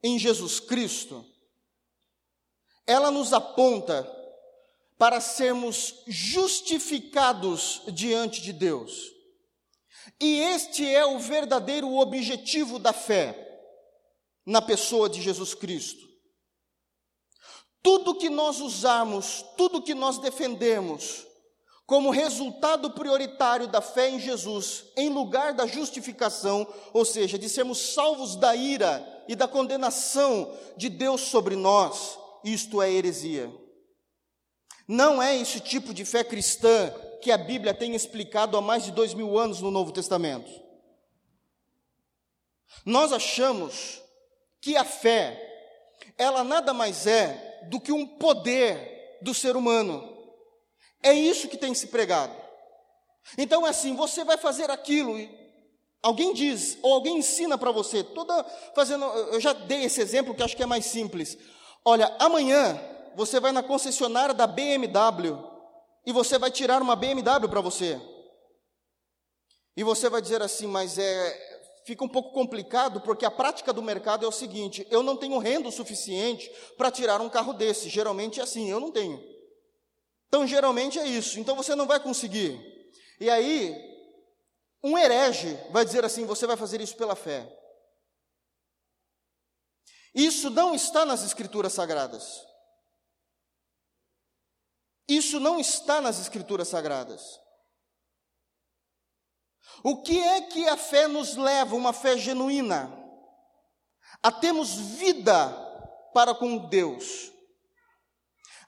em 0.02 0.18
Jesus 0.18 0.60
Cristo, 0.60 1.24
ela 2.86 3.10
nos 3.10 3.32
aponta 3.32 4.06
para 4.98 5.22
sermos 5.22 6.02
justificados 6.06 7.80
diante 7.94 8.42
de 8.42 8.52
Deus. 8.52 9.10
E 10.20 10.38
este 10.38 10.86
é 10.86 11.06
o 11.06 11.18
verdadeiro 11.18 11.94
objetivo 11.96 12.78
da 12.78 12.92
fé 12.92 13.58
na 14.44 14.60
pessoa 14.60 15.08
de 15.08 15.22
Jesus 15.22 15.54
Cristo. 15.54 16.06
Tudo 17.82 18.18
que 18.18 18.28
nós 18.28 18.60
usamos, 18.60 19.42
tudo 19.56 19.82
que 19.82 19.94
nós 19.94 20.18
defendemos 20.18 21.25
como 21.86 22.10
resultado 22.10 22.90
prioritário 22.90 23.68
da 23.68 23.80
fé 23.80 24.10
em 24.10 24.18
Jesus, 24.18 24.86
em 24.96 25.08
lugar 25.08 25.54
da 25.54 25.66
justificação, 25.68 26.66
ou 26.92 27.04
seja, 27.04 27.38
de 27.38 27.48
sermos 27.48 27.94
salvos 27.94 28.34
da 28.34 28.56
ira 28.56 29.24
e 29.28 29.36
da 29.36 29.46
condenação 29.46 30.52
de 30.76 30.88
Deus 30.88 31.20
sobre 31.20 31.54
nós, 31.54 32.18
isto 32.42 32.82
é 32.82 32.90
heresia. 32.90 33.52
Não 34.88 35.22
é 35.22 35.36
esse 35.36 35.60
tipo 35.60 35.94
de 35.94 36.04
fé 36.04 36.24
cristã 36.24 36.92
que 37.22 37.30
a 37.30 37.38
Bíblia 37.38 37.72
tem 37.72 37.94
explicado 37.94 38.56
há 38.56 38.60
mais 38.60 38.84
de 38.84 38.90
dois 38.90 39.14
mil 39.14 39.38
anos 39.38 39.60
no 39.60 39.70
Novo 39.70 39.92
Testamento. 39.92 40.50
Nós 42.84 43.12
achamos 43.12 44.02
que 44.60 44.76
a 44.76 44.84
fé, 44.84 45.40
ela 46.18 46.42
nada 46.42 46.72
mais 46.74 47.06
é 47.06 47.66
do 47.70 47.80
que 47.80 47.92
um 47.92 48.06
poder 48.06 49.18
do 49.22 49.32
ser 49.32 49.56
humano. 49.56 50.15
É 51.02 51.12
isso 51.12 51.48
que 51.48 51.56
tem 51.56 51.74
se 51.74 51.88
pregado. 51.88 52.34
Então 53.36 53.66
é 53.66 53.70
assim, 53.70 53.94
você 53.96 54.24
vai 54.24 54.36
fazer 54.36 54.70
aquilo, 54.70 55.16
alguém 56.02 56.32
diz, 56.32 56.78
ou 56.82 56.94
alguém 56.94 57.18
ensina 57.18 57.58
para 57.58 57.72
você, 57.72 58.04
toda 58.04 58.44
fazendo, 58.74 59.04
eu 59.04 59.40
já 59.40 59.52
dei 59.52 59.84
esse 59.84 60.00
exemplo 60.00 60.34
que 60.34 60.42
acho 60.42 60.56
que 60.56 60.62
é 60.62 60.66
mais 60.66 60.86
simples. 60.86 61.36
Olha, 61.84 62.14
amanhã 62.18 62.80
você 63.16 63.40
vai 63.40 63.52
na 63.52 63.62
concessionária 63.62 64.34
da 64.34 64.46
BMW 64.46 65.36
e 66.06 66.12
você 66.12 66.38
vai 66.38 66.50
tirar 66.50 66.82
uma 66.82 66.94
BMW 66.94 67.48
para 67.48 67.60
você. 67.60 68.00
E 69.76 69.82
você 69.82 70.08
vai 70.08 70.22
dizer 70.22 70.40
assim, 70.40 70.66
mas 70.66 70.98
é 70.98 71.56
fica 71.86 72.04
um 72.04 72.08
pouco 72.08 72.32
complicado 72.32 73.00
porque 73.00 73.24
a 73.24 73.30
prática 73.30 73.72
do 73.72 73.80
mercado 73.80 74.24
é 74.24 74.28
o 74.28 74.32
seguinte: 74.32 74.86
eu 74.90 75.02
não 75.02 75.16
tenho 75.16 75.38
renda 75.38 75.68
o 75.68 75.72
suficiente 75.72 76.50
para 76.76 76.90
tirar 76.90 77.20
um 77.20 77.28
carro 77.28 77.52
desse. 77.52 77.88
Geralmente 77.88 78.40
é 78.40 78.42
assim, 78.42 78.68
eu 78.68 78.80
não 78.80 78.90
tenho. 78.90 79.35
Então 80.28 80.46
geralmente 80.46 80.98
é 80.98 81.06
isso. 81.06 81.38
Então 81.38 81.56
você 81.56 81.74
não 81.74 81.86
vai 81.86 82.00
conseguir. 82.00 82.58
E 83.20 83.30
aí 83.30 83.74
um 84.82 84.96
herege 84.96 85.58
vai 85.70 85.84
dizer 85.84 86.04
assim: 86.04 86.26
você 86.26 86.46
vai 86.46 86.56
fazer 86.56 86.80
isso 86.80 86.96
pela 86.96 87.16
fé. 87.16 87.50
Isso 90.14 90.48
não 90.50 90.74
está 90.74 91.04
nas 91.04 91.22
escrituras 91.22 91.72
sagradas. 91.72 92.46
Isso 95.08 95.38
não 95.38 95.60
está 95.60 96.00
nas 96.00 96.18
Escrituras 96.18 96.68
Sagradas. 96.68 97.40
O 99.82 100.02
que 100.02 100.18
é 100.18 100.40
que 100.42 100.68
a 100.68 100.76
fé 100.76 101.06
nos 101.06 101.36
leva, 101.36 101.76
uma 101.76 101.92
fé 101.92 102.16
genuína? 102.16 102.90
A 104.22 104.32
termos 104.32 104.74
vida 104.74 105.50
para 106.12 106.34
com 106.34 106.58
Deus. 106.58 107.30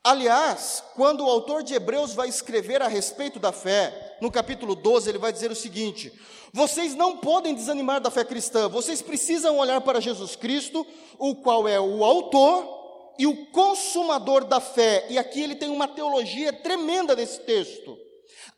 Aliás, 0.04 0.82
quando 0.94 1.24
o 1.24 1.28
autor 1.28 1.62
de 1.62 1.74
Hebreus 1.74 2.14
vai 2.14 2.28
escrever 2.28 2.80
a 2.80 2.88
respeito 2.88 3.38
da 3.38 3.52
fé, 3.52 4.16
no 4.20 4.30
capítulo 4.30 4.74
12, 4.74 5.08
ele 5.08 5.18
vai 5.18 5.32
dizer 5.32 5.50
o 5.50 5.56
seguinte: 5.56 6.12
Vocês 6.52 6.94
não 6.94 7.18
podem 7.18 7.54
desanimar 7.54 8.00
da 8.00 8.10
fé 8.10 8.24
cristã, 8.24 8.68
vocês 8.68 9.02
precisam 9.02 9.58
olhar 9.58 9.80
para 9.80 10.00
Jesus 10.00 10.36
Cristo, 10.36 10.86
o 11.18 11.36
qual 11.36 11.66
é 11.66 11.80
o 11.80 12.04
autor 12.04 13.14
e 13.18 13.26
o 13.26 13.46
consumador 13.46 14.44
da 14.44 14.60
fé. 14.60 15.06
E 15.10 15.18
aqui 15.18 15.42
ele 15.42 15.56
tem 15.56 15.68
uma 15.68 15.88
teologia 15.88 16.52
tremenda 16.52 17.16
nesse 17.16 17.40
texto. 17.40 17.98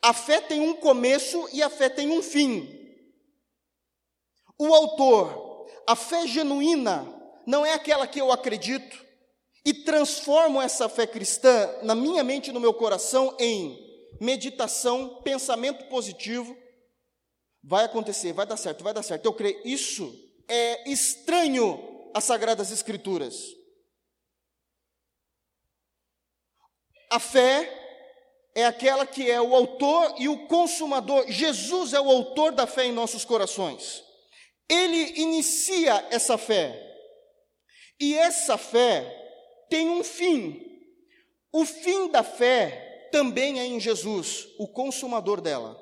A 0.02 0.12
fé 0.12 0.40
tem 0.40 0.60
um 0.60 0.74
começo 0.74 1.48
e 1.52 1.62
a 1.62 1.70
fé 1.70 1.88
tem 1.88 2.10
um 2.10 2.22
fim. 2.22 2.68
O 4.58 4.74
autor, 4.74 5.66
a 5.86 5.96
fé 5.96 6.26
genuína, 6.26 7.06
não 7.46 7.64
é 7.64 7.72
aquela 7.72 8.06
que 8.06 8.20
eu 8.20 8.30
acredito 8.30 9.09
e 9.64 9.74
transformo 9.74 10.60
essa 10.60 10.88
fé 10.88 11.06
cristã 11.06 11.68
na 11.82 11.94
minha 11.94 12.24
mente 12.24 12.48
e 12.48 12.52
no 12.52 12.60
meu 12.60 12.72
coração 12.72 13.36
em 13.38 13.78
meditação, 14.20 15.20
pensamento 15.22 15.84
positivo. 15.88 16.56
Vai 17.62 17.84
acontecer, 17.84 18.32
vai 18.32 18.46
dar 18.46 18.56
certo, 18.56 18.82
vai 18.82 18.94
dar 18.94 19.02
certo. 19.02 19.26
Eu 19.26 19.34
creio. 19.34 19.60
Isso 19.64 20.12
é 20.48 20.90
estranho 20.90 22.10
às 22.14 22.24
Sagradas 22.24 22.70
Escrituras. 22.70 23.54
A 27.10 27.18
fé 27.18 27.76
é 28.54 28.64
aquela 28.64 29.06
que 29.06 29.30
é 29.30 29.40
o 29.40 29.54
autor 29.54 30.14
e 30.18 30.28
o 30.28 30.46
consumador. 30.46 31.26
Jesus 31.28 31.92
é 31.92 32.00
o 32.00 32.10
autor 32.10 32.52
da 32.52 32.66
fé 32.66 32.86
em 32.86 32.92
nossos 32.92 33.24
corações. 33.24 34.02
Ele 34.68 35.20
inicia 35.20 36.06
essa 36.10 36.38
fé. 36.38 36.86
E 37.98 38.16
essa 38.16 38.56
fé 38.56 39.19
tem 39.70 39.88
um 39.88 40.04
fim. 40.04 40.66
O 41.52 41.64
fim 41.64 42.10
da 42.10 42.22
fé 42.22 43.08
também 43.10 43.58
é 43.58 43.64
em 43.64 43.80
Jesus, 43.80 44.48
o 44.58 44.68
consumador 44.68 45.40
dela. 45.40 45.78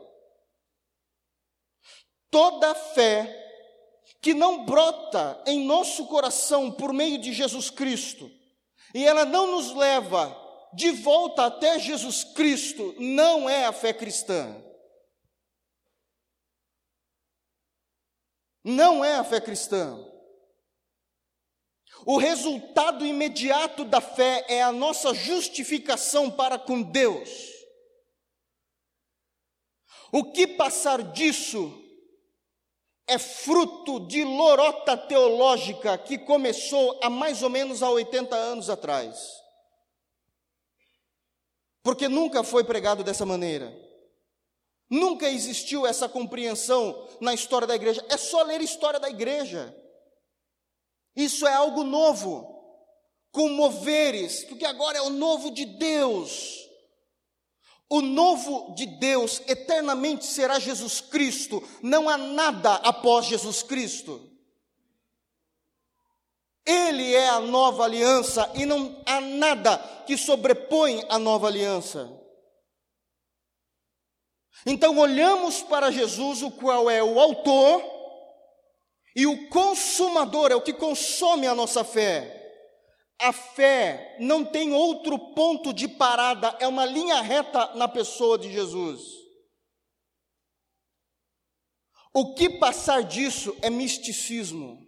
Toda 2.30 2.74
fé 2.74 3.46
que 4.20 4.34
não 4.34 4.64
brota 4.64 5.42
em 5.46 5.64
nosso 5.64 6.06
coração 6.06 6.70
por 6.70 6.92
meio 6.92 7.18
de 7.18 7.32
Jesus 7.32 7.70
Cristo, 7.70 8.30
e 8.94 9.04
ela 9.04 9.24
não 9.24 9.50
nos 9.50 9.74
leva 9.74 10.36
de 10.72 10.90
volta 10.90 11.46
até 11.46 11.78
Jesus 11.78 12.24
Cristo 12.24 12.94
não 12.98 13.48
é 13.48 13.64
a 13.64 13.72
fé 13.72 13.92
cristã. 13.92 14.62
Não 18.64 19.04
é 19.04 19.16
a 19.16 19.24
fé 19.24 19.40
cristã. 19.40 20.04
O 22.04 22.16
resultado 22.16 23.04
imediato 23.04 23.84
da 23.84 24.00
fé 24.00 24.44
é 24.48 24.62
a 24.62 24.72
nossa 24.72 25.14
justificação 25.14 26.30
para 26.30 26.58
com 26.58 26.82
Deus. 26.82 27.28
O 30.10 30.32
que 30.32 30.46
passar 30.46 31.02
disso 31.02 31.84
é 33.06 33.18
fruto 33.18 34.06
de 34.06 34.24
lorota 34.24 34.96
teológica 34.96 35.98
que 35.98 36.18
começou 36.18 36.98
há 37.02 37.10
mais 37.10 37.42
ou 37.42 37.50
menos 37.50 37.82
há 37.82 37.90
80 37.90 38.34
anos 38.34 38.70
atrás 38.70 39.38
porque 41.88 42.06
nunca 42.06 42.42
foi 42.42 42.64
pregado 42.64 43.02
dessa 43.02 43.24
maneira. 43.24 43.74
Nunca 44.90 45.30
existiu 45.30 45.86
essa 45.86 46.06
compreensão 46.06 47.08
na 47.18 47.32
história 47.32 47.66
da 47.66 47.74
igreja. 47.74 48.04
É 48.10 48.18
só 48.18 48.42
ler 48.42 48.60
a 48.60 48.62
história 48.62 49.00
da 49.00 49.08
igreja. 49.08 49.74
Isso 51.18 51.48
é 51.48 51.52
algo 51.52 51.82
novo. 51.82 52.56
Com 53.32 53.48
moveres, 53.48 54.44
porque 54.44 54.64
agora 54.64 54.98
é 54.98 55.02
o 55.02 55.10
novo 55.10 55.50
de 55.50 55.64
Deus. 55.64 56.56
O 57.90 58.00
novo 58.00 58.72
de 58.76 58.86
Deus 58.86 59.42
eternamente 59.48 60.24
será 60.24 60.60
Jesus 60.60 61.00
Cristo. 61.00 61.60
Não 61.82 62.08
há 62.08 62.16
nada 62.16 62.74
após 62.76 63.26
Jesus 63.26 63.64
Cristo. 63.64 64.30
Ele 66.64 67.12
é 67.12 67.28
a 67.28 67.40
nova 67.40 67.82
aliança 67.82 68.48
e 68.54 68.64
não 68.64 69.02
há 69.04 69.20
nada 69.20 69.76
que 70.06 70.16
sobrepõe 70.16 71.04
a 71.08 71.18
nova 71.18 71.48
aliança. 71.48 72.08
Então 74.64 74.96
olhamos 74.98 75.62
para 75.62 75.90
Jesus, 75.90 76.42
o 76.42 76.50
qual 76.50 76.88
é 76.88 77.02
o 77.02 77.18
autor 77.18 77.97
e 79.18 79.26
o 79.26 79.48
consumador, 79.48 80.52
é 80.52 80.54
o 80.54 80.62
que 80.62 80.72
consome 80.72 81.44
a 81.48 81.52
nossa 81.52 81.82
fé. 81.82 82.36
A 83.20 83.32
fé 83.32 84.16
não 84.20 84.44
tem 84.44 84.72
outro 84.72 85.34
ponto 85.34 85.72
de 85.72 85.88
parada, 85.88 86.56
é 86.60 86.68
uma 86.68 86.84
linha 86.84 87.20
reta 87.20 87.74
na 87.74 87.88
pessoa 87.88 88.38
de 88.38 88.48
Jesus. 88.48 89.02
O 92.14 92.32
que 92.36 92.48
passar 92.60 93.02
disso 93.02 93.56
é 93.60 93.68
misticismo 93.68 94.86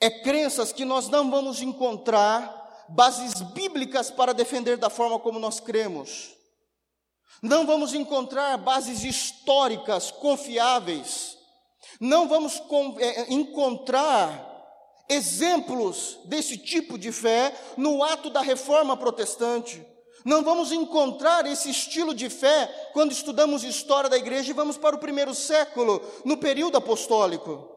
é 0.00 0.08
crenças 0.22 0.72
que 0.72 0.86
nós 0.86 1.06
não 1.08 1.30
vamos 1.30 1.60
encontrar 1.60 2.86
bases 2.88 3.42
bíblicas 3.52 4.10
para 4.10 4.32
defender 4.32 4.78
da 4.78 4.88
forma 4.88 5.18
como 5.18 5.38
nós 5.38 5.60
cremos. 5.60 6.34
Não 7.42 7.66
vamos 7.66 7.92
encontrar 7.92 8.56
bases 8.56 9.04
históricas 9.04 10.10
confiáveis. 10.10 11.38
Não 12.00 12.26
vamos 12.26 12.62
é, 12.98 13.30
encontrar 13.30 14.48
exemplos 15.06 16.18
desse 16.24 16.56
tipo 16.56 16.98
de 16.98 17.12
fé 17.12 17.54
no 17.76 18.02
ato 18.02 18.30
da 18.30 18.40
reforma 18.40 18.96
protestante. 18.96 19.86
Não 20.24 20.42
vamos 20.42 20.72
encontrar 20.72 21.46
esse 21.46 21.70
estilo 21.70 22.14
de 22.14 22.30
fé 22.30 22.66
quando 22.92 23.12
estudamos 23.12 23.64
história 23.64 24.08
da 24.08 24.16
igreja 24.16 24.50
e 24.50 24.54
vamos 24.54 24.78
para 24.78 24.96
o 24.96 24.98
primeiro 24.98 25.34
século, 25.34 26.00
no 26.24 26.38
período 26.38 26.76
apostólico. 26.76 27.68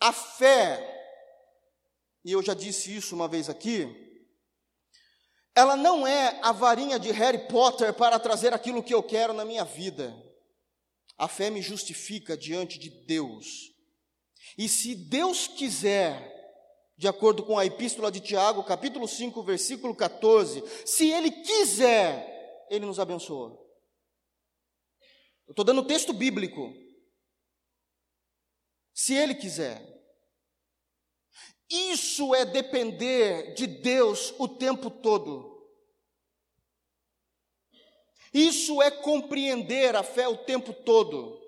A 0.00 0.12
fé, 0.12 0.96
e 2.24 2.30
eu 2.30 2.40
já 2.40 2.54
disse 2.54 2.96
isso 2.96 3.16
uma 3.16 3.26
vez 3.26 3.50
aqui, 3.50 4.07
ela 5.58 5.76
não 5.76 6.06
é 6.06 6.38
a 6.40 6.52
varinha 6.52 7.00
de 7.00 7.10
Harry 7.10 7.48
Potter 7.48 7.92
para 7.92 8.16
trazer 8.20 8.54
aquilo 8.54 8.80
que 8.80 8.94
eu 8.94 9.02
quero 9.02 9.32
na 9.32 9.44
minha 9.44 9.64
vida. 9.64 10.14
A 11.16 11.26
fé 11.26 11.50
me 11.50 11.60
justifica 11.60 12.36
diante 12.36 12.78
de 12.78 12.88
Deus. 12.88 13.74
E 14.56 14.68
se 14.68 14.94
Deus 14.94 15.48
quiser, 15.48 16.32
de 16.96 17.08
acordo 17.08 17.42
com 17.42 17.58
a 17.58 17.66
epístola 17.66 18.08
de 18.08 18.20
Tiago, 18.20 18.62
capítulo 18.62 19.08
5, 19.08 19.42
versículo 19.42 19.96
14, 19.96 20.62
se 20.86 21.10
Ele 21.10 21.32
quiser, 21.32 22.68
Ele 22.70 22.86
nos 22.86 23.00
abençoa. 23.00 23.50
Eu 25.48 25.50
estou 25.50 25.64
dando 25.64 25.84
texto 25.84 26.12
bíblico. 26.12 26.72
Se 28.94 29.12
Ele 29.12 29.34
quiser. 29.34 29.97
Isso 31.70 32.34
é 32.34 32.44
depender 32.44 33.54
de 33.54 33.66
Deus 33.66 34.34
o 34.38 34.48
tempo 34.48 34.90
todo. 34.90 35.58
Isso 38.32 38.80
é 38.82 38.90
compreender 38.90 39.96
a 39.96 40.02
fé 40.02 40.28
o 40.28 40.36
tempo 40.36 40.72
todo. 40.72 41.38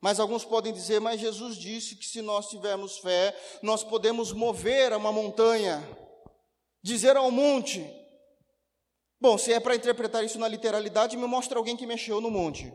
Mas 0.00 0.18
alguns 0.18 0.44
podem 0.44 0.72
dizer, 0.72 0.98
mas 1.00 1.20
Jesus 1.20 1.56
disse 1.56 1.94
que 1.94 2.06
se 2.06 2.22
nós 2.22 2.48
tivermos 2.48 2.98
fé, 2.98 3.38
nós 3.62 3.84
podemos 3.84 4.32
mover 4.32 4.92
uma 4.94 5.12
montanha, 5.12 5.86
dizer 6.82 7.16
ao 7.16 7.30
monte. 7.30 7.84
Bom, 9.20 9.36
se 9.36 9.52
é 9.52 9.60
para 9.60 9.76
interpretar 9.76 10.24
isso 10.24 10.38
na 10.38 10.48
literalidade, 10.48 11.16
me 11.16 11.26
mostra 11.26 11.58
alguém 11.58 11.76
que 11.76 11.86
mexeu 11.86 12.20
no 12.20 12.30
monte. 12.30 12.72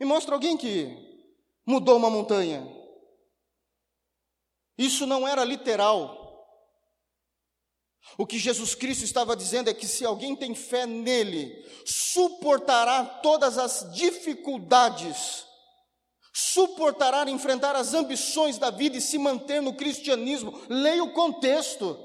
Me 0.00 0.04
mostra 0.04 0.34
alguém 0.34 0.56
que 0.56 0.88
mudou 1.64 1.96
uma 1.96 2.10
montanha. 2.10 2.75
Isso 4.78 5.06
não 5.06 5.26
era 5.26 5.44
literal. 5.44 6.26
O 8.18 8.26
que 8.26 8.38
Jesus 8.38 8.74
Cristo 8.74 9.04
estava 9.04 9.36
dizendo 9.36 9.68
é 9.68 9.74
que 9.74 9.86
se 9.86 10.04
alguém 10.04 10.36
tem 10.36 10.54
fé 10.54 10.86
nele, 10.86 11.64
suportará 11.84 13.04
todas 13.04 13.58
as 13.58 13.92
dificuldades, 13.92 15.44
suportará 16.32 17.28
enfrentar 17.28 17.74
as 17.74 17.94
ambições 17.94 18.58
da 18.58 18.70
vida 18.70 18.96
e 18.96 19.00
se 19.00 19.18
manter 19.18 19.60
no 19.60 19.74
cristianismo. 19.74 20.62
Leia 20.68 21.02
o 21.02 21.12
contexto. 21.12 21.98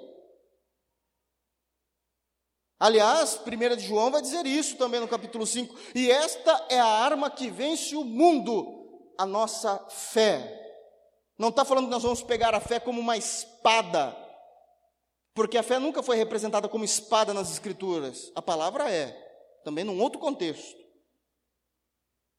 Aliás, 2.80 3.40
1 3.40 3.75
de 3.75 3.86
João 3.86 4.10
vai 4.10 4.22
dizer 4.22 4.46
isso 4.46 4.75
também 4.75 5.00
no 5.00 5.08
capítulo 5.08 5.46
5. 5.46 5.78
E 5.94 6.10
esta 6.10 6.66
é 6.68 6.80
a 6.80 6.86
arma 6.86 7.30
que 7.30 7.50
vence 7.50 7.96
o 7.96 8.04
mundo, 8.04 9.13
a 9.18 9.25
nossa 9.25 9.78
fé. 9.88 10.61
Não 11.41 11.50
está 11.50 11.65
falando 11.65 11.86
que 11.86 11.91
nós 11.91 12.03
vamos 12.03 12.21
pegar 12.21 12.55
a 12.55 12.62
fé 12.62 12.79
como 12.79 13.01
uma 13.01 13.17
espada 13.17 14.15
porque 15.33 15.57
a 15.57 15.63
fé 15.63 15.79
nunca 15.79 16.03
foi 16.03 16.17
representada 16.17 16.67
como 16.67 16.83
espada 16.83 17.33
nas 17.33 17.51
Escrituras. 17.51 18.31
A 18.36 18.41
palavra 18.41 18.91
é, 18.91 19.12
também 19.63 19.83
num 19.83 20.00
outro 20.01 20.19
contexto. 20.19 20.79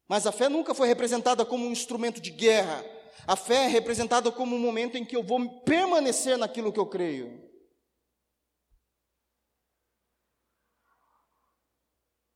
Mas 0.06 0.26
a 0.26 0.32
fé 0.32 0.48
nunca 0.48 0.74
foi 0.74 0.88
representada 0.88 1.44
como 1.44 1.66
um 1.66 1.72
instrumento 1.72 2.20
de 2.20 2.30
guerra. 2.30 2.84
A 3.26 3.34
fé 3.34 3.64
é 3.64 3.68
representada 3.68 4.30
como 4.30 4.54
um 4.54 4.58
momento 4.58 4.96
em 4.96 5.04
que 5.04 5.16
eu 5.16 5.22
vou 5.22 5.62
permanecer 5.62 6.36
naquilo 6.36 6.72
que 6.72 6.78
eu 6.78 6.86
creio. 6.86 7.50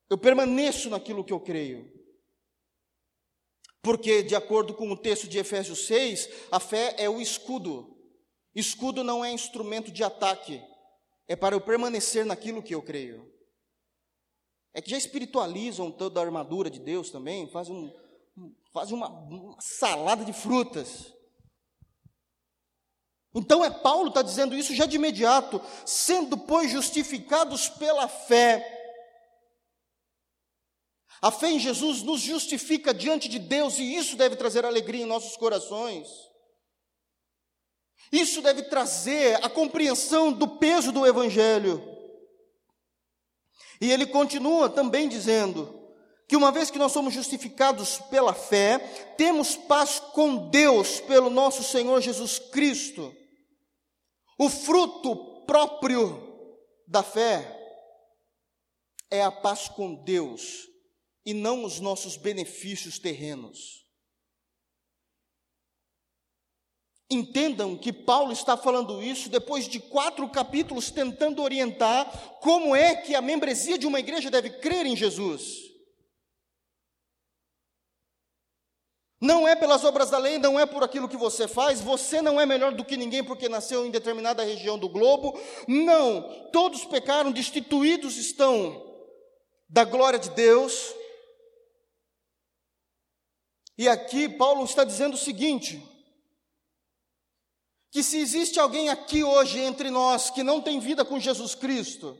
Eu 0.09 0.17
permaneço 0.17 0.89
naquilo 0.89 1.25
que 1.25 1.33
eu 1.33 1.41
creio. 1.41 1.96
Porque, 3.87 4.21
de 4.21 4.35
acordo 4.35 4.75
com 4.75 4.91
o 4.91 4.97
texto 4.97 5.29
de 5.29 5.39
Efésios 5.39 5.87
6, 5.87 6.29
a 6.51 6.59
fé 6.59 6.97
é 6.99 7.09
o 7.09 7.21
escudo 7.21 7.97
Escudo 8.53 9.05
não 9.05 9.25
é 9.25 9.31
instrumento 9.31 9.93
de 9.93 10.03
ataque, 10.03 10.61
é 11.29 11.37
para 11.37 11.55
eu 11.55 11.61
permanecer 11.61 12.27
naquilo 12.27 12.63
que 12.63 12.75
eu 12.75 12.83
creio. 12.83 13.31
É 14.75 14.83
que 14.83 14.91
já 14.91 14.97
espiritualizam 14.97 15.93
toda 15.93 16.19
a 16.19 16.25
armadura 16.25 16.69
de 16.69 16.81
Deus 16.81 17.11
também, 17.11 17.49
fazem, 17.49 17.77
um, 18.37 18.55
fazem 18.73 18.97
uma, 18.97 19.09
uma 19.09 19.57
salada 19.61 20.25
de 20.25 20.33
frutas. 20.33 21.15
Então 23.33 23.65
é 23.65 23.71
Paulo 23.71 24.09
está 24.09 24.23
dizendo 24.23 24.57
isso 24.57 24.75
já 24.75 24.87
de 24.87 24.97
imediato, 24.97 25.61
sendo 25.85 26.37
pois 26.37 26.73
justificados 26.73 27.69
pela 27.69 28.09
fé. 28.09 28.76
A 31.23 31.31
fé 31.31 31.51
em 31.51 31.59
Jesus 31.59 32.03
nos 32.03 32.21
justifica 32.21 32.93
diante 32.93 33.29
de 33.29 33.39
Deus 33.39 33.79
e 33.79 33.95
isso 33.97 34.17
deve 34.17 34.37
trazer 34.37 34.65
alegria 34.65 35.03
em 35.03 35.07
nossos 35.09 35.37
corações. 35.37 36.09
Isso 38.13 38.43
deve 38.43 38.65
trazer 38.65 39.43
a 39.45 39.49
compreensão 39.49 40.33
do 40.33 40.47
peso 40.59 40.93
do 40.93 41.07
Evangelho. 41.07 41.83
E 43.81 43.91
ele 43.91 44.07
continua 44.07 44.69
também 44.69 45.09
dizendo 45.09 45.75
que 46.29 46.37
uma 46.37 46.53
vez 46.53 46.71
que 46.71 46.79
nós 46.79 46.93
somos 46.93 47.15
justificados 47.15 47.99
pela 48.11 48.35
fé, 48.35 48.79
temos 49.17 49.57
paz 49.57 49.99
com 49.99 50.49
Deus 50.51 51.01
pelo 51.01 51.31
nosso 51.31 51.63
Senhor 51.63 52.01
Jesus 52.01 52.39
Cristo. 52.39 53.15
O 54.39 54.49
fruto 54.49 55.45
próprio 55.47 56.23
da 56.87 57.03
fé 57.03 57.53
é 59.11 59.23
a 59.23 59.31
paz 59.31 59.69
com 59.69 59.95
Deus 59.95 60.76
e 61.27 61.35
não 61.35 61.65
os 61.65 61.81
nossos 61.81 62.17
benefícios 62.17 63.01
terrenos. 63.01 63.85
Entendam 67.11 67.77
que 67.77 67.93
Paulo 67.93 68.33
está 68.33 68.57
falando 68.57 69.03
isso 69.03 69.29
depois 69.29 69.69
de 69.69 69.81
quatro 69.81 70.29
capítulos 70.29 70.91
tentando 70.91 71.43
orientar 71.43 72.39
como 72.41 72.75
é 72.75 72.95
que 72.95 73.15
a 73.15 73.21
membresia 73.21 73.77
de 73.77 73.87
uma 73.87 73.99
igreja 73.99 74.31
deve 74.31 74.51
crer 74.51 74.87
em 74.87 74.97
Jesus. 74.97 75.67
Não 79.21 79.49
é 79.49 79.57
pelas 79.57 79.83
obras 79.83 80.11
da 80.11 80.19
lei, 80.19 80.39
não 80.39 80.61
é 80.61 80.67
por 80.67 80.85
aquilo 80.85 81.09
que 81.09 81.17
você 81.17 81.49
faz, 81.49 81.81
você 81.81 82.21
não 82.21 82.41
é 82.41 82.45
melhor 82.45 82.73
do 82.73 82.85
que 82.85 82.97
ninguém 82.97 83.25
porque 83.25 83.49
nasceu 83.49 83.87
em 83.87 83.91
determinada 83.91 84.45
região 84.45 84.79
do 84.79 84.89
globo. 84.89 85.41
Não, 85.67 86.51
todos 86.53 86.85
pecaram, 86.85 87.33
destituídos 87.33 88.17
estão 88.17 88.85
da 89.69 89.85
glória 89.85 90.19
de 90.19 90.31
Deus. 90.31 90.95
E 93.79 93.89
aqui 93.89 94.29
Paulo 94.29 94.65
está 94.65 94.85
dizendo 94.85 95.15
o 95.15 95.19
seguinte: 95.19 95.83
que 97.91 98.03
se 98.03 98.19
existe 98.19 98.59
alguém 98.59 98.89
aqui 98.89 99.23
hoje 99.23 99.59
entre 99.61 99.91
nós 99.91 100.31
que 100.31 100.43
não 100.43 100.61
tem 100.61 100.81
vida 100.81 101.05
com 101.05 101.19
Jesus 101.19 101.55
Cristo, 101.55 102.19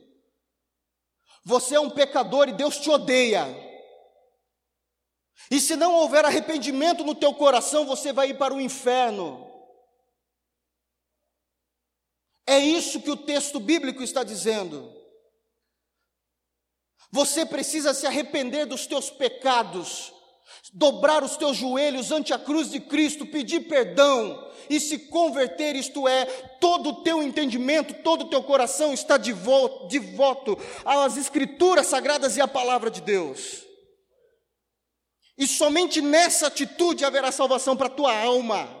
você 1.43 1.75
é 1.75 1.79
um 1.79 1.89
pecador 1.89 2.49
e 2.49 2.53
Deus 2.53 2.77
te 2.77 2.89
odeia. 2.89 3.45
E 5.49 5.59
se 5.59 5.75
não 5.75 5.93
houver 5.93 6.25
arrependimento 6.25 7.03
no 7.03 7.15
teu 7.15 7.33
coração, 7.33 7.85
você 7.85 8.11
vai 8.11 8.31
ir 8.31 8.37
para 8.37 8.53
o 8.53 8.59
inferno. 8.59 9.45
É 12.45 12.59
isso 12.59 13.01
que 13.01 13.11
o 13.11 13.17
texto 13.17 13.59
bíblico 13.59 14.01
está 14.01 14.23
dizendo. 14.23 14.93
Você 17.11 17.45
precisa 17.45 17.93
se 17.93 18.05
arrepender 18.05 18.65
dos 18.65 18.85
teus 18.85 19.09
pecados, 19.09 20.13
dobrar 20.73 21.23
os 21.23 21.37
teus 21.37 21.57
joelhos 21.57 22.11
ante 22.11 22.33
a 22.33 22.39
cruz 22.39 22.69
de 22.69 22.79
Cristo, 22.79 23.25
pedir 23.25 23.61
perdão 23.61 24.47
e 24.69 24.79
se 24.79 24.99
converter, 24.99 25.75
isto 25.75 26.07
é, 26.07 26.25
todo 26.59 26.89
o 26.89 27.03
teu 27.03 27.23
entendimento, 27.23 27.93
todo 28.03 28.25
o 28.25 28.29
teu 28.29 28.43
coração 28.43 28.93
está 28.93 29.17
de 29.17 29.31
voto, 29.31 29.87
de 29.87 29.99
voto 29.99 30.57
às 30.85 31.17
Escrituras 31.17 31.87
sagradas 31.87 32.37
e 32.37 32.41
à 32.41 32.47
palavra 32.47 32.91
de 32.91 33.01
Deus. 33.01 33.65
E 35.37 35.45
somente 35.45 36.01
nessa 36.01 36.47
atitude 36.47 37.05
haverá 37.05 37.31
salvação 37.31 37.77
para 37.77 37.87
a 37.87 37.91
tua 37.91 38.15
alma. 38.17 38.76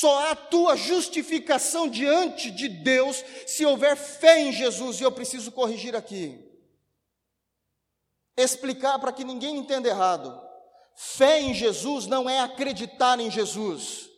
Só 0.00 0.30
há 0.30 0.34
tua 0.36 0.76
justificação 0.76 1.88
diante 1.88 2.50
de 2.50 2.68
Deus 2.68 3.24
se 3.46 3.66
houver 3.66 3.96
fé 3.96 4.40
em 4.40 4.52
Jesus, 4.52 5.00
e 5.00 5.04
eu 5.04 5.12
preciso 5.12 5.52
corrigir 5.52 5.94
aqui 5.96 6.50
explicar 8.42 8.98
para 8.98 9.12
que 9.12 9.24
ninguém 9.24 9.56
entenda 9.56 9.88
errado. 9.88 10.40
Fé 10.96 11.40
em 11.40 11.54
Jesus 11.54 12.06
não 12.06 12.28
é 12.28 12.40
acreditar 12.40 13.18
em 13.20 13.30
Jesus. 13.30 14.08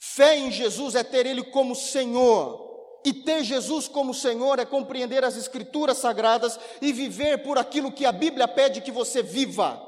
Fé 0.00 0.36
em 0.36 0.50
Jesus 0.50 0.94
é 0.94 1.04
ter 1.04 1.26
Ele 1.26 1.44
como 1.44 1.74
Senhor 1.74 2.60
E 3.04 3.12
ter 3.12 3.44
Jesus 3.44 3.88
como 3.88 4.12
Senhor 4.12 4.58
é 4.58 4.64
compreender 4.64 5.24
as 5.24 5.36
Escrituras 5.36 5.98
sagradas 5.98 6.58
e 6.80 6.92
viver 6.92 7.42
por 7.42 7.58
aquilo 7.58 7.90
que 7.90 8.04
a 8.04 8.12
Bíblia 8.12 8.46
pede 8.46 8.80
que 8.80 8.92
você 8.92 9.22
viva. 9.22 9.80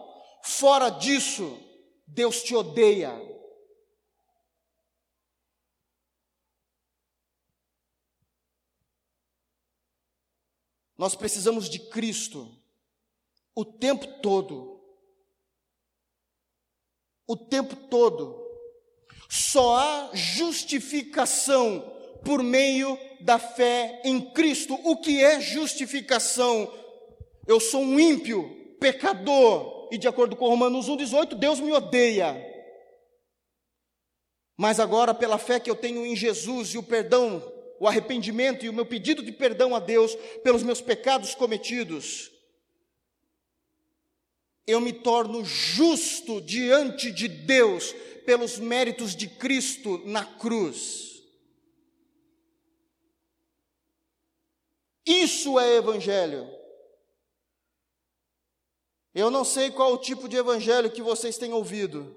Fora 0.43 0.89
disso, 0.89 1.57
Deus 2.07 2.43
te 2.43 2.57
odeia. 2.57 3.34
Nós 11.05 11.15
precisamos 11.15 11.69
de 11.69 11.79
Cristo 11.79 12.51
o 13.55 13.63
tempo 13.63 14.07
todo. 14.23 14.81
O 17.29 17.37
tempo 17.37 17.77
todo. 17.77 18.43
Só 19.29 19.77
há 19.77 20.11
justificação 20.15 21.93
por 22.25 22.43
meio 22.43 22.99
da 23.21 23.39
fé 23.39 24.01
em 24.03 24.33
Cristo. 24.33 24.81
O 24.83 24.97
que 24.97 25.23
é 25.23 25.43
justificação? 25.43 26.73
Eu 27.47 27.61
sou 27.61 27.83
um 27.83 28.01
ímpio, 28.01 28.75
pecador, 28.81 29.91
e 29.93 29.99
de 29.99 30.09
acordo 30.09 30.35
com 30.35 30.49
Romanos 30.49 30.89
1,18, 30.89 31.35
Deus 31.35 31.61
me 31.61 31.71
odeia. 31.71 32.35
Mas 34.57 34.81
agora, 34.81 35.13
pela 35.13 35.37
fé 35.37 35.61
que 35.61 35.71
eu 35.71 35.77
tenho 35.77 36.07
em 36.07 36.17
Jesus 36.17 36.71
e 36.71 36.79
o 36.79 36.83
perdão, 36.83 37.54
o 37.81 37.87
arrependimento 37.87 38.65
e 38.65 38.69
o 38.69 38.73
meu 38.73 38.87
pedido 38.87 39.23
de 39.23 39.33
perdão 39.33 39.75
a 39.75 39.81
Deus 39.81 40.15
pelos 40.43 40.63
meus 40.63 40.81
pecados 40.81 41.35
cometidos, 41.35 42.31
eu 44.67 44.81
me 44.81 44.93
torno 44.93 45.45
justo 45.45 46.41
diante 46.41 47.11
de 47.13 47.29
Deus 47.29 47.93
pelos 48.25 48.59
méritos 48.59 49.15
de 49.15 49.29
Cristo 49.29 50.01
na 50.07 50.25
cruz. 50.25 51.23
Isso 55.07 55.59
é 55.61 55.77
evangelho. 55.77 56.49
Eu 59.15 59.31
não 59.31 59.45
sei 59.45 59.71
qual 59.71 59.93
o 59.93 59.99
tipo 59.99 60.29
de 60.29 60.37
evangelho 60.37 60.91
que 60.91 61.03
vocês 61.03 61.37
têm 61.37 61.53
ouvido, 61.53 62.17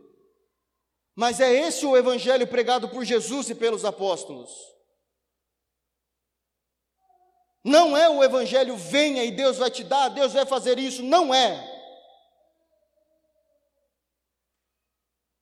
mas 1.13 1.39
é 1.39 1.53
esse 1.53 1.85
o 1.85 1.97
evangelho 1.97 2.47
pregado 2.47 2.89
por 2.89 3.03
Jesus 3.03 3.49
e 3.49 3.55
pelos 3.55 3.83
apóstolos. 3.83 4.76
Não 7.63 7.97
é 7.97 8.09
o 8.09 8.23
evangelho 8.23 8.75
venha 8.77 9.23
e 9.23 9.31
Deus 9.31 9.57
vai 9.57 9.69
te 9.69 9.83
dar, 9.83 10.09
Deus 10.09 10.33
vai 10.33 10.45
fazer 10.45 10.79
isso, 10.79 11.03
não 11.03 11.33
é. 11.33 11.75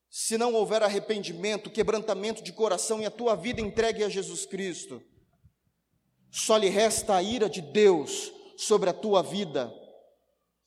Se 0.10 0.38
não 0.38 0.54
houver 0.54 0.82
arrependimento, 0.82 1.70
quebrantamento 1.70 2.42
de 2.42 2.52
coração 2.52 3.02
e 3.02 3.06
a 3.06 3.12
tua 3.12 3.36
vida 3.36 3.62
entregue 3.62 4.04
a 4.04 4.10
Jesus 4.10 4.46
Cristo, 4.46 5.04
só 6.32 6.58
lhe 6.58 6.70
resta 6.70 7.16
a 7.16 7.22
ira 7.22 7.50
de 7.50 7.62
Deus 7.62 8.32
sobre 8.58 8.90
a 8.90 8.94
tua 8.94 9.22
vida. 9.22 9.74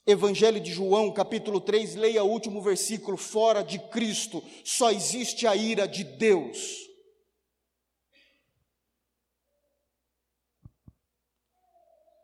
Evangelho 0.06 0.58
de 0.60 0.72
João, 0.72 1.12
capítulo 1.12 1.60
3, 1.60 1.94
leia 1.94 2.24
o 2.24 2.30
último 2.30 2.62
versículo: 2.62 3.18
fora 3.18 3.62
de 3.62 3.78
Cristo 3.78 4.42
só 4.64 4.90
existe 4.90 5.46
a 5.46 5.54
ira 5.54 5.86
de 5.86 6.04
Deus. 6.04 6.87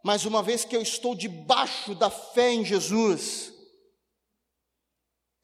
Mas 0.05 0.25
uma 0.25 0.41
vez 0.41 0.65
que 0.65 0.77
eu 0.77 0.83
estou 0.83 1.17
debaixo 1.17 1.97
da 1.97 2.11
fé 2.11 2.53
em 2.53 2.65
Jesus, 2.65 3.53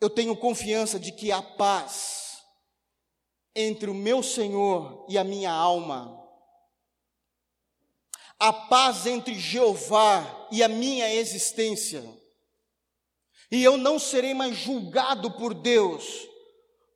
eu 0.01 0.09
tenho 0.09 0.37
confiança 0.37 1.01
de 1.01 1.11
que 1.11 1.33
há 1.33 1.43
paz 1.43 2.39
entre 3.57 3.91
o 3.91 3.95
meu 3.95 4.23
Senhor 4.23 5.05
e 5.09 5.19
a 5.19 5.25
minha 5.25 5.51
alma 5.51 6.21
a 8.41 8.55
paz 8.55 9.07
entre 9.07 9.39
Jeová 9.39 10.49
e 10.51 10.63
a 10.63 10.69
minha 10.69 11.15
existência. 11.15 12.03
E 13.53 13.63
eu 13.63 13.77
não 13.77 13.99
serei 13.99 14.33
mais 14.33 14.57
julgado 14.57 15.31
por 15.33 15.53
Deus 15.53 16.27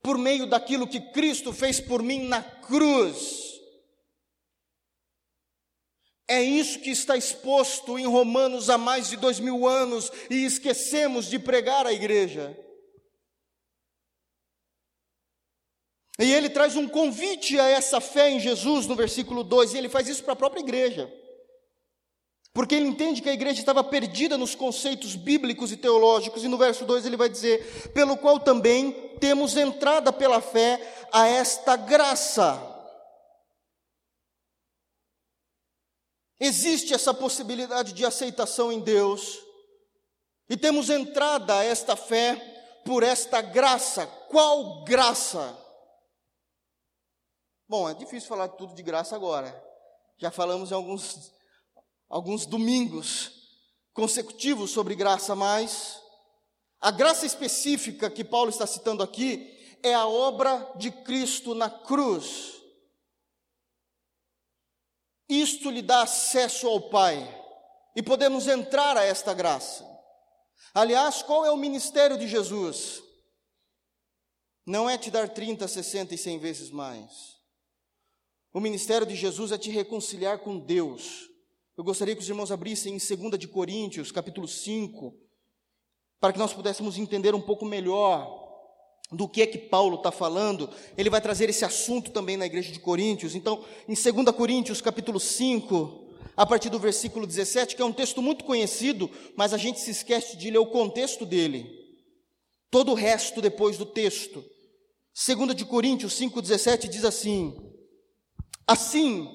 por 0.02 0.16
meio 0.16 0.46
daquilo 0.46 0.86
que 0.86 1.00
Cristo 1.12 1.52
fez 1.52 1.80
por 1.80 2.02
mim 2.02 2.26
na 2.26 2.42
cruz. 2.42 3.53
É 6.26 6.42
isso 6.42 6.80
que 6.80 6.90
está 6.90 7.16
exposto 7.16 7.98
em 7.98 8.06
Romanos 8.06 8.70
há 8.70 8.78
mais 8.78 9.10
de 9.10 9.16
dois 9.16 9.38
mil 9.38 9.66
anos 9.66 10.10
e 10.30 10.44
esquecemos 10.44 11.26
de 11.26 11.38
pregar 11.38 11.86
à 11.86 11.92
igreja. 11.92 12.56
E 16.18 16.32
ele 16.32 16.48
traz 16.48 16.76
um 16.76 16.88
convite 16.88 17.58
a 17.58 17.68
essa 17.68 18.00
fé 18.00 18.30
em 18.30 18.40
Jesus 18.40 18.86
no 18.86 18.94
versículo 18.94 19.42
2, 19.42 19.74
e 19.74 19.78
ele 19.78 19.88
faz 19.88 20.08
isso 20.08 20.22
para 20.22 20.32
a 20.32 20.36
própria 20.36 20.60
igreja 20.60 21.12
porque 22.54 22.76
ele 22.76 22.86
entende 22.86 23.20
que 23.20 23.28
a 23.28 23.34
igreja 23.34 23.58
estava 23.58 23.82
perdida 23.82 24.38
nos 24.38 24.54
conceitos 24.54 25.16
bíblicos 25.16 25.72
e 25.72 25.76
teológicos, 25.76 26.44
e 26.44 26.48
no 26.48 26.56
verso 26.56 26.84
2 26.84 27.04
ele 27.04 27.16
vai 27.16 27.28
dizer: 27.28 27.90
pelo 27.92 28.16
qual 28.16 28.38
também 28.38 28.92
temos 29.18 29.56
entrada 29.56 30.12
pela 30.12 30.40
fé 30.40 30.80
a 31.12 31.26
esta 31.26 31.74
graça. 31.74 32.73
Existe 36.38 36.92
essa 36.92 37.14
possibilidade 37.14 37.92
de 37.92 38.04
aceitação 38.04 38.72
em 38.72 38.80
Deus, 38.80 39.38
e 40.48 40.56
temos 40.56 40.90
entrada 40.90 41.58
a 41.58 41.64
esta 41.64 41.96
fé 41.96 42.36
por 42.84 43.02
esta 43.02 43.40
graça. 43.40 44.06
Qual 44.28 44.84
graça? 44.84 45.58
Bom, 47.66 47.88
é 47.88 47.94
difícil 47.94 48.28
falar 48.28 48.48
tudo 48.48 48.74
de 48.74 48.82
graça 48.82 49.16
agora. 49.16 49.62
Já 50.18 50.30
falamos 50.30 50.70
em 50.70 50.74
alguns 50.74 51.32
alguns 52.08 52.46
domingos 52.46 53.32
consecutivos 53.92 54.70
sobre 54.70 54.94
graça, 54.94 55.34
mas 55.34 56.00
a 56.80 56.90
graça 56.90 57.24
específica 57.24 58.10
que 58.10 58.22
Paulo 58.22 58.50
está 58.50 58.66
citando 58.66 59.02
aqui 59.02 59.50
é 59.82 59.94
a 59.94 60.06
obra 60.06 60.72
de 60.76 60.90
Cristo 60.90 61.54
na 61.54 61.70
cruz. 61.70 62.53
Isto 65.28 65.70
lhe 65.70 65.82
dá 65.82 66.02
acesso 66.02 66.66
ao 66.66 66.88
Pai 66.90 67.42
e 67.96 68.02
podemos 68.02 68.46
entrar 68.46 68.96
a 68.96 69.04
esta 69.04 69.32
graça. 69.32 69.84
Aliás, 70.72 71.22
qual 71.22 71.44
é 71.44 71.50
o 71.50 71.56
ministério 71.56 72.18
de 72.18 72.28
Jesus? 72.28 73.02
Não 74.66 74.88
é 74.88 74.96
te 74.98 75.10
dar 75.10 75.28
30, 75.28 75.66
60 75.68 76.14
e 76.14 76.18
100 76.18 76.38
vezes 76.38 76.70
mais. 76.70 77.34
O 78.52 78.60
ministério 78.60 79.06
de 79.06 79.14
Jesus 79.14 79.52
é 79.52 79.58
te 79.58 79.70
reconciliar 79.70 80.38
com 80.38 80.58
Deus 80.58 81.34
eu 81.76 81.82
gostaria 81.82 82.14
que 82.14 82.22
os 82.22 82.28
irmãos 82.28 82.52
abrissem 82.52 82.94
em 82.94 82.98
2 82.98 83.36
de 83.36 83.48
Coríntios, 83.48 84.12
capítulo 84.12 84.46
5, 84.46 85.12
para 86.20 86.32
que 86.32 86.38
nós 86.38 86.52
pudéssemos 86.52 86.96
entender 86.96 87.34
um 87.34 87.40
pouco 87.40 87.64
melhor 87.64 88.43
do 89.14 89.28
que 89.28 89.42
é 89.42 89.46
que 89.46 89.58
Paulo 89.58 89.96
está 89.96 90.10
falando. 90.10 90.68
Ele 90.96 91.10
vai 91.10 91.20
trazer 91.20 91.48
esse 91.48 91.64
assunto 91.64 92.10
também 92.10 92.36
na 92.36 92.46
igreja 92.46 92.72
de 92.72 92.80
Coríntios. 92.80 93.34
Então, 93.34 93.64
em 93.88 93.94
2 93.94 94.36
Coríntios, 94.36 94.80
capítulo 94.80 95.20
5, 95.20 96.04
a 96.36 96.44
partir 96.44 96.70
do 96.70 96.78
versículo 96.78 97.26
17, 97.26 97.76
que 97.76 97.82
é 97.82 97.84
um 97.84 97.92
texto 97.92 98.20
muito 98.20 98.44
conhecido, 98.44 99.10
mas 99.36 99.52
a 99.52 99.58
gente 99.58 99.80
se 99.80 99.90
esquece 99.90 100.36
de 100.36 100.50
ler 100.50 100.58
o 100.58 100.66
contexto 100.66 101.24
dele. 101.24 101.66
Todo 102.70 102.92
o 102.92 102.94
resto 102.94 103.40
depois 103.40 103.78
do 103.78 103.86
texto. 103.86 104.44
2 105.14 105.54
de 105.54 105.64
Coríntios 105.64 106.18
5,17 106.18 106.88
diz 106.88 107.04
assim: 107.04 107.54
Assim, 108.66 109.30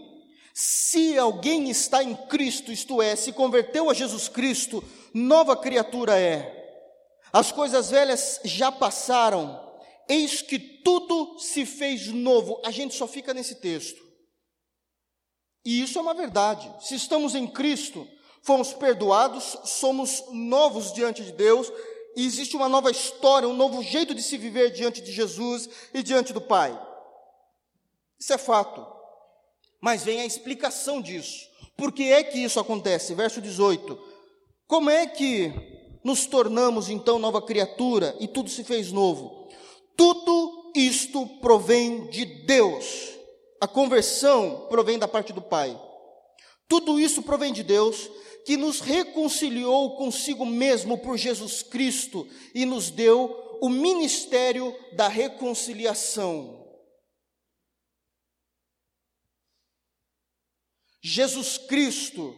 se 0.53 1.17
alguém 1.17 1.69
está 1.69 2.03
em 2.03 2.15
Cristo, 2.27 2.71
isto 2.71 3.01
é, 3.01 3.15
se 3.15 3.31
converteu 3.31 3.89
a 3.89 3.93
Jesus 3.93 4.27
Cristo, 4.27 4.83
nova 5.13 5.55
criatura 5.55 6.19
é. 6.19 6.57
As 7.31 7.51
coisas 7.51 7.91
velhas 7.91 8.41
já 8.43 8.71
passaram, 8.71 9.57
eis 10.09 10.41
que 10.41 10.57
tudo 10.57 11.39
se 11.39 11.65
fez 11.65 12.07
novo. 12.07 12.59
A 12.65 12.71
gente 12.71 12.95
só 12.95 13.07
fica 13.07 13.33
nesse 13.33 13.55
texto. 13.55 14.01
E 15.63 15.81
isso 15.81 15.99
é 15.99 16.01
uma 16.01 16.13
verdade. 16.13 16.73
Se 16.81 16.95
estamos 16.95 17.35
em 17.35 17.47
Cristo, 17.47 18.07
fomos 18.41 18.73
perdoados, 18.73 19.57
somos 19.65 20.23
novos 20.31 20.91
diante 20.91 21.23
de 21.23 21.31
Deus, 21.31 21.71
e 22.15 22.25
existe 22.25 22.55
uma 22.55 22.67
nova 22.67 22.89
história, 22.89 23.47
um 23.47 23.55
novo 23.55 23.83
jeito 23.83 24.15
de 24.15 24.23
se 24.23 24.37
viver 24.37 24.71
diante 24.71 25.01
de 25.01 25.11
Jesus 25.11 25.69
e 25.93 26.01
diante 26.01 26.33
do 26.33 26.41
Pai. 26.41 26.77
Isso 28.19 28.33
é 28.33 28.37
fato. 28.37 28.85
Mas 29.79 30.03
vem 30.03 30.19
a 30.19 30.25
explicação 30.25 31.01
disso. 31.01 31.47
Por 31.77 31.93
que 31.93 32.11
é 32.11 32.23
que 32.23 32.39
isso 32.39 32.59
acontece? 32.59 33.13
Verso 33.13 33.39
18. 33.41 33.97
Como 34.67 34.89
é 34.89 35.07
que 35.07 35.53
nos 36.03 36.25
tornamos 36.25 36.89
então 36.89 37.19
nova 37.19 37.41
criatura 37.41 38.15
e 38.19 38.27
tudo 38.27 38.49
se 38.49 38.63
fez 38.63 38.91
novo? 38.91 39.47
Tudo 39.99 40.71
isto 40.73 41.27
provém 41.41 42.07
de 42.07 42.23
Deus. 42.23 43.09
A 43.59 43.67
conversão 43.67 44.65
provém 44.69 44.97
da 44.97 45.09
parte 45.09 45.33
do 45.33 45.41
Pai. 45.41 45.77
Tudo 46.69 46.97
isso 46.97 47.21
provém 47.21 47.51
de 47.51 47.63
Deus, 47.63 48.09
que 48.45 48.55
nos 48.55 48.79
reconciliou 48.79 49.97
consigo 49.97 50.45
mesmo 50.45 50.97
por 50.99 51.17
Jesus 51.17 51.61
Cristo 51.61 52.25
e 52.55 52.63
nos 52.65 52.89
deu 52.89 53.57
o 53.59 53.67
ministério 53.67 54.73
da 54.93 55.09
reconciliação. 55.09 56.65
Jesus 61.01 61.57
Cristo 61.57 62.33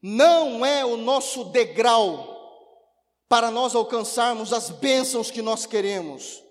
não 0.00 0.64
é 0.64 0.82
o 0.82 0.96
nosso 0.96 1.44
degrau 1.44 2.38
para 3.28 3.50
nós 3.50 3.74
alcançarmos 3.74 4.50
as 4.54 4.70
bênçãos 4.70 5.30
que 5.30 5.42
nós 5.42 5.66
queremos. 5.66 6.48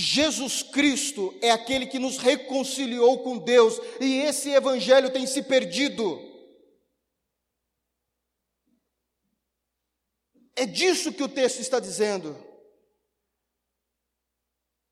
Jesus 0.00 0.62
Cristo 0.62 1.36
é 1.42 1.50
aquele 1.50 1.84
que 1.84 1.98
nos 1.98 2.18
reconciliou 2.18 3.18
com 3.24 3.36
Deus 3.36 3.80
e 4.00 4.18
esse 4.20 4.48
evangelho 4.48 5.12
tem 5.12 5.26
se 5.26 5.42
perdido. 5.42 6.24
É 10.54 10.64
disso 10.64 11.12
que 11.12 11.22
o 11.22 11.28
texto 11.28 11.58
está 11.58 11.80
dizendo. 11.80 12.38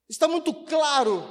Está 0.09 0.27
muito 0.27 0.53
claro 0.65 1.23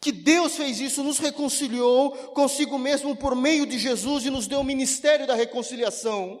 que 0.00 0.12
Deus 0.12 0.54
fez 0.54 0.78
isso, 0.78 1.02
nos 1.02 1.18
reconciliou 1.18 2.12
consigo 2.28 2.78
mesmo 2.78 3.16
por 3.16 3.34
meio 3.34 3.66
de 3.66 3.76
Jesus 3.76 4.24
e 4.24 4.30
nos 4.30 4.46
deu 4.46 4.60
o 4.60 4.64
ministério 4.64 5.26
da 5.26 5.34
reconciliação. 5.34 6.40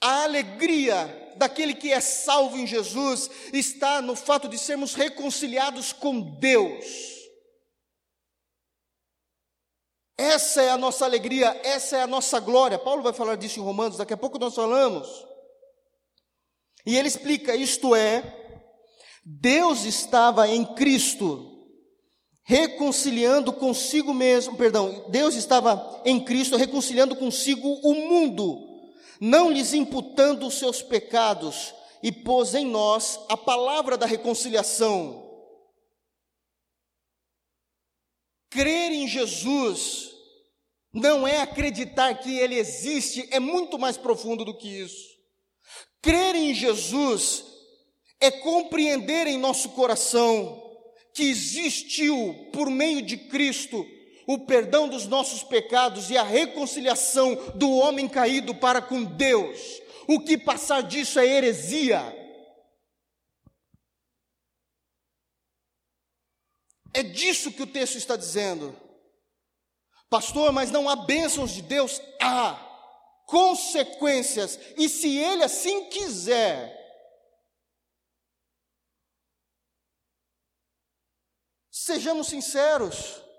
A 0.00 0.22
alegria 0.24 1.29
daquele 1.40 1.74
que 1.74 1.90
é 1.90 2.00
salvo 2.00 2.58
em 2.58 2.66
Jesus 2.66 3.30
está 3.50 4.02
no 4.02 4.14
fato 4.14 4.46
de 4.46 4.58
sermos 4.58 4.94
reconciliados 4.94 5.90
com 5.90 6.20
Deus. 6.20 6.84
Essa 10.18 10.60
é 10.60 10.70
a 10.70 10.76
nossa 10.76 11.06
alegria, 11.06 11.58
essa 11.64 11.96
é 11.96 12.02
a 12.02 12.06
nossa 12.06 12.38
glória. 12.38 12.78
Paulo 12.78 13.02
vai 13.02 13.14
falar 13.14 13.36
disso 13.36 13.58
em 13.58 13.62
Romanos, 13.62 13.96
daqui 13.96 14.12
a 14.12 14.18
pouco 14.18 14.38
nós 14.38 14.54
falamos. 14.54 15.08
E 16.84 16.94
ele 16.94 17.08
explica: 17.08 17.56
isto 17.56 17.94
é, 17.94 18.22
Deus 19.24 19.84
estava 19.86 20.46
em 20.46 20.62
Cristo, 20.74 21.66
reconciliando 22.44 23.50
consigo 23.50 24.12
mesmo, 24.12 24.58
perdão, 24.58 25.06
Deus 25.08 25.34
estava 25.34 26.02
em 26.04 26.22
Cristo 26.22 26.58
reconciliando 26.58 27.16
consigo 27.16 27.66
o 27.82 27.94
mundo, 27.94 28.69
não 29.20 29.50
lhes 29.50 29.74
imputando 29.74 30.46
os 30.46 30.54
seus 30.54 30.80
pecados, 30.80 31.74
e 32.02 32.10
pôs 32.10 32.54
em 32.54 32.64
nós 32.64 33.20
a 33.28 33.36
palavra 33.36 33.96
da 33.98 34.06
reconciliação. 34.06 35.28
Crer 38.48 38.90
em 38.90 39.06
Jesus 39.06 40.10
não 40.92 41.28
é 41.28 41.42
acreditar 41.42 42.14
que 42.14 42.38
Ele 42.38 42.56
existe, 42.56 43.28
é 43.30 43.38
muito 43.38 43.78
mais 43.78 43.96
profundo 43.96 44.44
do 44.44 44.56
que 44.56 44.68
isso. 44.68 45.10
Crer 46.02 46.34
em 46.34 46.54
Jesus 46.54 47.44
é 48.18 48.30
compreender 48.30 49.26
em 49.26 49.38
nosso 49.38 49.68
coração 49.70 50.66
que 51.14 51.24
existiu 51.24 52.50
por 52.52 52.70
meio 52.70 53.02
de 53.02 53.16
Cristo 53.16 53.86
o 54.32 54.38
perdão 54.38 54.88
dos 54.88 55.08
nossos 55.08 55.42
pecados 55.42 56.08
e 56.08 56.16
a 56.16 56.22
reconciliação 56.22 57.34
do 57.56 57.68
homem 57.72 58.08
caído 58.08 58.54
para 58.54 58.80
com 58.80 59.02
Deus. 59.02 59.58
O 60.06 60.20
que 60.20 60.38
passar 60.38 60.84
disso 60.84 61.18
é 61.18 61.26
heresia. 61.26 62.00
É 66.94 67.02
disso 67.02 67.50
que 67.50 67.62
o 67.62 67.66
texto 67.66 67.96
está 67.96 68.14
dizendo. 68.14 68.76
Pastor, 70.08 70.52
mas 70.52 70.70
não 70.70 70.88
há 70.88 70.94
bênçãos 70.94 71.50
de 71.50 71.62
Deus? 71.62 72.00
Há 72.22 72.54
consequências, 73.26 74.60
e 74.76 74.88
se 74.88 75.16
Ele 75.16 75.42
assim 75.42 75.88
quiser, 75.88 76.78
Sejamos 81.72 82.28
sinceros. 82.28 83.29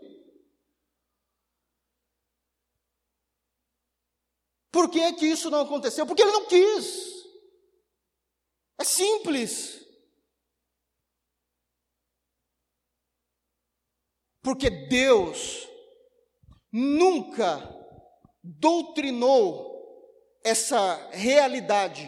Por 4.72 4.90
que 4.90 5.00
é 5.02 5.14
que 5.14 5.26
isso 5.26 5.50
não 5.50 5.62
aconteceu? 5.62 6.06
Porque 6.06 6.22
ele 6.22 6.32
não 6.32 6.48
quis. 6.48 7.12
É 8.80 8.84
simples. 8.84 9.86
Porque 14.42 14.70
Deus 14.70 15.68
nunca 16.72 17.62
doutrinou 18.42 19.70
essa 20.44 20.96
realidade. 21.12 22.08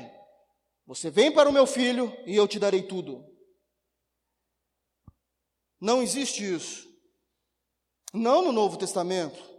Você 0.88 1.12
vem 1.12 1.32
para 1.32 1.50
o 1.50 1.54
meu 1.54 1.68
filho 1.68 2.12
e 2.26 2.36
eu 2.36 2.48
te 2.48 2.60
darei 2.60 2.82
tudo. 2.84 3.24
Não 5.80 6.02
existe 6.02 6.44
isso. 6.44 6.88
Não 8.14 8.42
no 8.42 8.52
Novo 8.52 8.78
Testamento. 8.78 9.53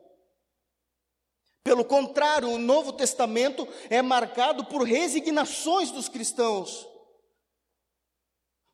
Pelo 1.65 1.83
contrário, 1.83 2.51
o 2.51 2.59
Novo 2.59 2.93
Testamento 2.93 3.67
é 3.89 4.03
marcado 4.03 4.67
por 4.67 4.83
resignações 4.83 5.91
dos 5.91 6.11
cristãos, 6.11 6.87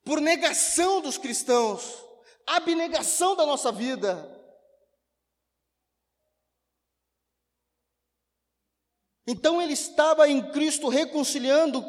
por 0.05 0.21
negação 0.21 1.01
dos 1.01 1.17
cristãos, 1.17 2.05
abnegação 2.45 3.37
da 3.37 3.47
nossa 3.47 3.71
vida. 3.71 4.37
Então 9.25 9.63
ele 9.63 9.75
estava 9.75 10.29
em 10.29 10.51
Cristo 10.51 10.89
reconciliando 10.89 11.85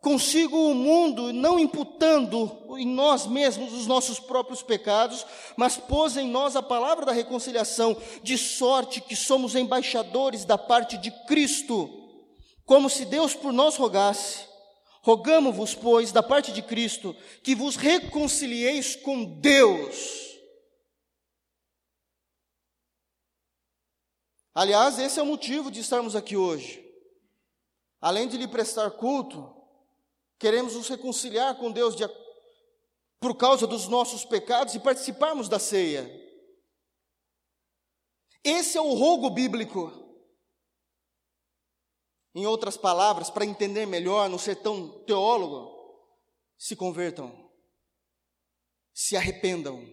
consigo 0.00 0.56
o 0.70 0.74
mundo, 0.74 1.32
não 1.32 1.58
imputando 1.58 2.76
em 2.78 2.86
nós 2.86 3.26
mesmos 3.26 3.72
os 3.72 3.86
nossos 3.86 4.20
próprios 4.20 4.62
pecados, 4.62 5.26
mas 5.56 5.76
pôs 5.76 6.16
em 6.16 6.28
nós 6.28 6.56
a 6.56 6.62
palavra 6.62 7.04
da 7.04 7.12
reconciliação, 7.12 7.96
de 8.22 8.38
sorte 8.38 9.00
que 9.00 9.16
somos 9.16 9.54
embaixadores 9.54 10.44
da 10.44 10.56
parte 10.56 10.96
de 10.98 11.10
Cristo, 11.26 11.90
como 12.64 12.88
se 12.88 13.04
Deus 13.04 13.34
por 13.34 13.52
nós 13.52 13.76
rogasse. 13.76 14.46
Rogamo-vos, 15.02 15.74
pois, 15.74 16.12
da 16.12 16.22
parte 16.22 16.52
de 16.52 16.60
Cristo, 16.62 17.16
que 17.42 17.54
vos 17.54 17.76
reconcilieis 17.76 18.94
com 18.94 19.24
Deus. 19.40 20.28
Aliás, 24.54 24.98
esse 24.98 25.18
é 25.18 25.22
o 25.22 25.26
motivo 25.26 25.70
de 25.70 25.80
estarmos 25.80 26.14
aqui 26.14 26.36
hoje. 26.36 26.84
Além 28.00 28.28
de 28.28 28.36
lhe 28.36 28.46
prestar 28.46 28.90
culto, 28.90 29.57
Queremos 30.38 30.74
nos 30.74 30.88
reconciliar 30.88 31.56
com 31.56 31.72
Deus 31.72 31.96
de, 31.96 32.04
por 33.20 33.36
causa 33.36 33.66
dos 33.66 33.88
nossos 33.88 34.24
pecados 34.24 34.74
e 34.74 34.80
participarmos 34.80 35.48
da 35.48 35.58
ceia. 35.58 36.08
Esse 38.44 38.78
é 38.78 38.80
o 38.80 38.94
rogo 38.94 39.30
bíblico. 39.30 39.92
Em 42.34 42.46
outras 42.46 42.76
palavras, 42.76 43.30
para 43.30 43.44
entender 43.44 43.84
melhor, 43.84 44.28
não 44.30 44.38
ser 44.38 44.56
tão 44.56 45.04
teólogo, 45.04 45.76
se 46.56 46.76
convertam, 46.76 47.50
se 48.94 49.16
arrependam, 49.16 49.84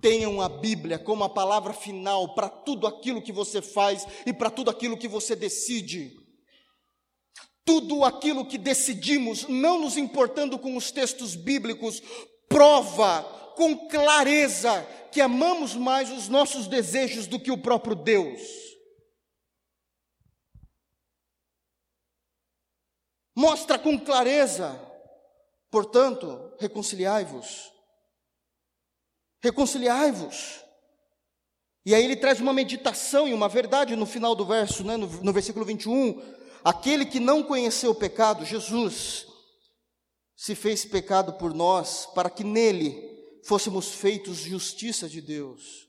tenham 0.00 0.40
a 0.40 0.48
Bíblia 0.48 0.98
como 0.98 1.22
a 1.22 1.28
palavra 1.28 1.74
final 1.74 2.34
para 2.34 2.48
tudo 2.48 2.86
aquilo 2.86 3.20
que 3.20 3.32
você 3.32 3.60
faz 3.60 4.06
e 4.24 4.32
para 4.32 4.50
tudo 4.50 4.70
aquilo 4.70 4.96
que 4.96 5.08
você 5.08 5.36
decide 5.36 6.17
tudo 7.68 8.02
aquilo 8.02 8.46
que 8.46 8.56
decidimos, 8.56 9.46
não 9.46 9.78
nos 9.78 9.98
importando 9.98 10.58
com 10.58 10.74
os 10.74 10.90
textos 10.90 11.36
bíblicos, 11.36 12.02
prova 12.48 13.22
com 13.56 13.86
clareza 13.86 14.82
que 15.12 15.20
amamos 15.20 15.74
mais 15.74 16.10
os 16.10 16.30
nossos 16.30 16.66
desejos 16.66 17.26
do 17.26 17.38
que 17.38 17.50
o 17.50 17.60
próprio 17.60 17.94
Deus. 17.94 18.40
Mostra 23.36 23.78
com 23.78 24.00
clareza, 24.00 24.80
portanto, 25.70 26.56
reconciliai-vos. 26.58 27.70
Reconciliai-vos. 29.42 30.64
E 31.84 31.94
aí 31.94 32.02
ele 32.02 32.16
traz 32.16 32.40
uma 32.40 32.54
meditação 32.54 33.28
e 33.28 33.34
uma 33.34 33.46
verdade 33.46 33.94
no 33.94 34.06
final 34.06 34.34
do 34.34 34.46
verso, 34.46 34.82
né, 34.82 34.96
no, 34.96 35.06
no 35.06 35.32
versículo 35.34 35.66
21 35.66 36.38
Aquele 36.64 37.06
que 37.06 37.20
não 37.20 37.42
conheceu 37.42 37.92
o 37.92 37.94
pecado, 37.94 38.44
Jesus, 38.44 39.26
se 40.36 40.54
fez 40.54 40.84
pecado 40.84 41.34
por 41.34 41.54
nós, 41.54 42.06
para 42.06 42.30
que 42.30 42.44
nele 42.44 43.40
fôssemos 43.44 43.88
feitos 43.88 44.38
justiça 44.38 45.08
de 45.08 45.20
Deus. 45.20 45.88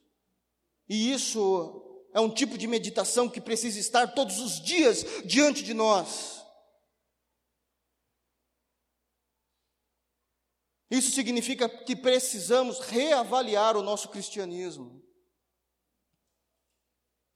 E 0.87 1.11
isso 1.11 2.07
é 2.13 2.19
um 2.19 2.33
tipo 2.33 2.57
de 2.57 2.67
meditação 2.67 3.29
que 3.29 3.41
precisa 3.41 3.79
estar 3.79 4.13
todos 4.13 4.39
os 4.39 4.61
dias 4.61 5.05
diante 5.25 5.63
de 5.63 5.73
nós. 5.73 6.43
Isso 10.89 11.11
significa 11.11 11.69
que 11.69 11.95
precisamos 11.95 12.79
reavaliar 12.79 13.77
o 13.77 13.83
nosso 13.83 14.09
cristianismo. 14.09 15.03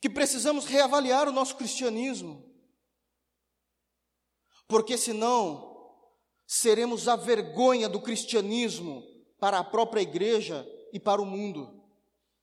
Que 0.01 0.09
precisamos 0.09 0.65
reavaliar 0.65 1.27
o 1.27 1.31
nosso 1.31 1.55
cristianismo 1.55 2.52
porque 4.67 4.97
senão 4.97 5.73
seremos 6.45 7.07
a 7.07 7.15
vergonha 7.15 7.87
do 7.89 8.01
cristianismo 8.01 9.03
para 9.39 9.59
a 9.59 9.63
própria 9.63 10.01
igreja 10.01 10.67
e 10.91 10.99
para 10.99 11.21
o 11.21 11.25
mundo. 11.25 11.83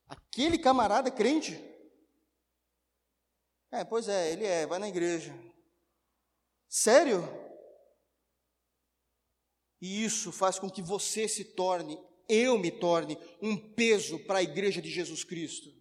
Aquele 0.09 0.59
camarada 0.59 1.09
é 1.09 1.12
crente? 1.12 1.59
É, 3.70 3.85
pois 3.85 4.09
é, 4.09 4.33
ele 4.33 4.44
é, 4.44 4.66
vai 4.66 4.78
na 4.78 4.88
igreja. 4.88 5.33
Sério? 6.68 7.22
E 9.80 10.04
isso 10.04 10.30
faz 10.30 10.59
com 10.59 10.68
que 10.68 10.83
você 10.83 11.26
se 11.26 11.44
torne, 11.44 11.98
eu 12.28 12.59
me 12.59 12.70
torne, 12.70 13.16
um 13.40 13.56
peso 13.56 14.18
para 14.20 14.38
a 14.38 14.42
igreja 14.42 14.83
de 14.83 14.90
Jesus 14.90 15.24
Cristo. 15.24 15.80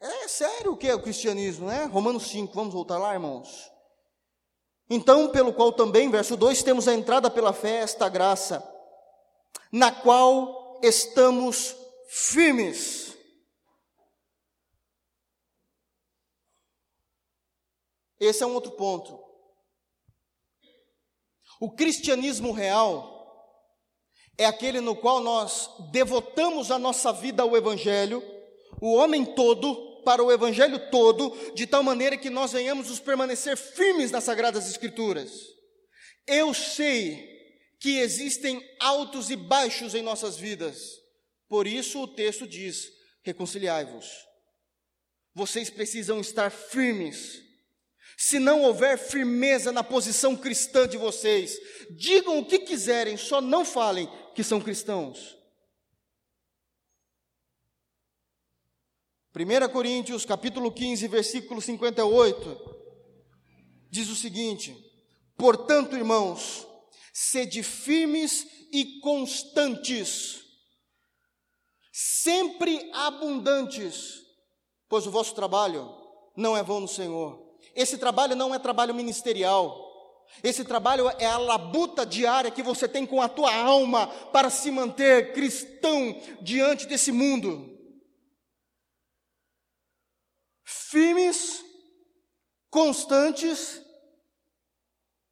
É 0.00 0.28
sério 0.28 0.72
o 0.72 0.76
que 0.76 0.86
é 0.86 0.94
o 0.94 1.02
cristianismo, 1.02 1.66
né? 1.66 1.84
Romanos 1.86 2.28
5, 2.28 2.54
vamos 2.54 2.72
voltar 2.72 2.98
lá, 2.98 3.14
irmãos? 3.14 3.70
Então, 4.88 5.30
pelo 5.30 5.52
qual 5.52 5.72
também, 5.72 6.10
verso 6.10 6.36
2, 6.36 6.62
temos 6.62 6.86
a 6.86 6.94
entrada 6.94 7.28
pela 7.28 7.52
fé, 7.52 7.78
esta 7.78 8.08
graça, 8.08 8.62
na 9.72 9.92
qual 9.92 10.80
estamos 10.82 11.76
firmes. 12.08 13.16
Esse 18.20 18.42
é 18.42 18.46
um 18.46 18.54
outro 18.54 18.72
ponto. 18.72 19.22
O 21.60 21.70
cristianismo 21.72 22.52
real 22.52 23.16
é 24.36 24.46
aquele 24.46 24.80
no 24.80 24.94
qual 24.94 25.20
nós 25.20 25.70
devotamos 25.90 26.70
a 26.70 26.78
nossa 26.78 27.12
vida 27.12 27.42
ao 27.42 27.56
Evangelho, 27.56 28.22
o 28.80 28.94
homem 28.94 29.24
todo, 29.24 29.87
para 30.08 30.24
o 30.24 30.32
Evangelho 30.32 30.78
todo, 30.90 31.52
de 31.54 31.66
tal 31.66 31.82
maneira 31.82 32.16
que 32.16 32.30
nós 32.30 32.52
venhamos 32.52 32.88
nos 32.88 32.98
permanecer 32.98 33.58
firmes 33.58 34.10
nas 34.10 34.24
Sagradas 34.24 34.66
Escrituras. 34.66 35.30
Eu 36.26 36.54
sei 36.54 37.28
que 37.78 37.98
existem 37.98 38.66
altos 38.80 39.28
e 39.28 39.36
baixos 39.36 39.94
em 39.94 40.00
nossas 40.00 40.38
vidas, 40.38 40.94
por 41.46 41.66
isso 41.66 42.00
o 42.00 42.08
texto 42.08 42.46
diz: 42.46 42.90
reconciliai-vos. 43.22 44.06
Vocês 45.34 45.68
precisam 45.68 46.22
estar 46.22 46.50
firmes 46.50 47.42
se 48.16 48.38
não 48.38 48.62
houver 48.62 48.96
firmeza 48.96 49.70
na 49.72 49.84
posição 49.84 50.34
cristã 50.34 50.88
de 50.88 50.96
vocês, 50.96 51.58
digam 51.90 52.38
o 52.38 52.46
que 52.46 52.60
quiserem, 52.60 53.18
só 53.18 53.42
não 53.42 53.62
falem 53.62 54.10
que 54.34 54.42
são 54.42 54.58
cristãos. 54.58 55.37
1 59.38 59.68
Coríntios, 59.68 60.24
capítulo 60.24 60.72
15, 60.72 61.06
versículo 61.06 61.62
58, 61.62 62.58
diz 63.88 64.08
o 64.08 64.16
seguinte: 64.16 64.76
Portanto, 65.36 65.94
irmãos, 65.94 66.66
sede 67.12 67.62
firmes 67.62 68.44
e 68.72 68.98
constantes, 68.98 70.40
sempre 71.92 72.90
abundantes, 72.92 74.24
pois 74.88 75.06
o 75.06 75.10
vosso 75.12 75.36
trabalho 75.36 75.88
não 76.36 76.56
é 76.56 76.62
vão 76.64 76.80
no 76.80 76.88
Senhor. 76.88 77.40
Esse 77.76 77.96
trabalho 77.96 78.34
não 78.34 78.52
é 78.52 78.58
trabalho 78.58 78.92
ministerial. 78.92 79.86
Esse 80.42 80.64
trabalho 80.64 81.08
é 81.20 81.26
a 81.26 81.38
labuta 81.38 82.04
diária 82.04 82.50
que 82.50 82.62
você 82.62 82.88
tem 82.88 83.06
com 83.06 83.22
a 83.22 83.28
tua 83.28 83.54
alma 83.54 84.08
para 84.32 84.50
se 84.50 84.72
manter 84.72 85.32
cristão 85.32 86.20
diante 86.42 86.86
desse 86.86 87.12
mundo. 87.12 87.77
Firmes, 90.70 91.64
constantes, 92.68 93.80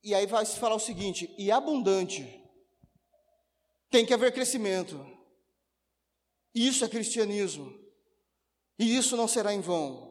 e 0.02 0.14
aí 0.14 0.26
vai 0.26 0.46
se 0.46 0.58
falar 0.58 0.76
o 0.76 0.80
seguinte: 0.80 1.34
e 1.36 1.52
abundante. 1.52 2.42
Tem 3.90 4.06
que 4.06 4.14
haver 4.14 4.32
crescimento. 4.32 4.98
Isso 6.54 6.86
é 6.86 6.88
cristianismo. 6.88 7.70
E 8.78 8.96
isso 8.96 9.14
não 9.14 9.28
será 9.28 9.52
em 9.52 9.60
vão. 9.60 10.06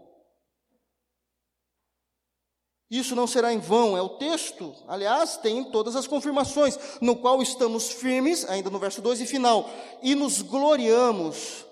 Isso 2.92 3.16
não 3.16 3.26
será 3.26 3.52
em 3.52 3.58
vão, 3.58 3.98
é 3.98 4.02
o 4.02 4.18
texto, 4.20 4.76
aliás, 4.88 5.38
tem 5.38 5.72
todas 5.72 5.96
as 5.96 6.06
confirmações, 6.06 6.78
no 7.02 7.16
qual 7.16 7.42
estamos 7.42 7.90
firmes, 7.90 8.46
ainda 8.46 8.70
no 8.70 8.78
verso 8.78 9.02
2 9.02 9.22
e 9.22 9.26
final, 9.26 9.68
e 10.04 10.14
nos 10.14 10.44
gloriamos 10.44 11.66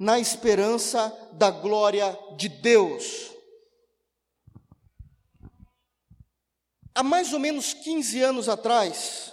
na 0.00 0.18
esperança 0.18 1.16
da 1.34 1.50
glória 1.50 2.18
de 2.36 2.48
Deus. 2.48 3.30
Há 6.92 7.04
mais 7.04 7.32
ou 7.32 7.38
menos 7.38 7.72
15 7.72 8.20
anos 8.20 8.48
atrás, 8.48 9.32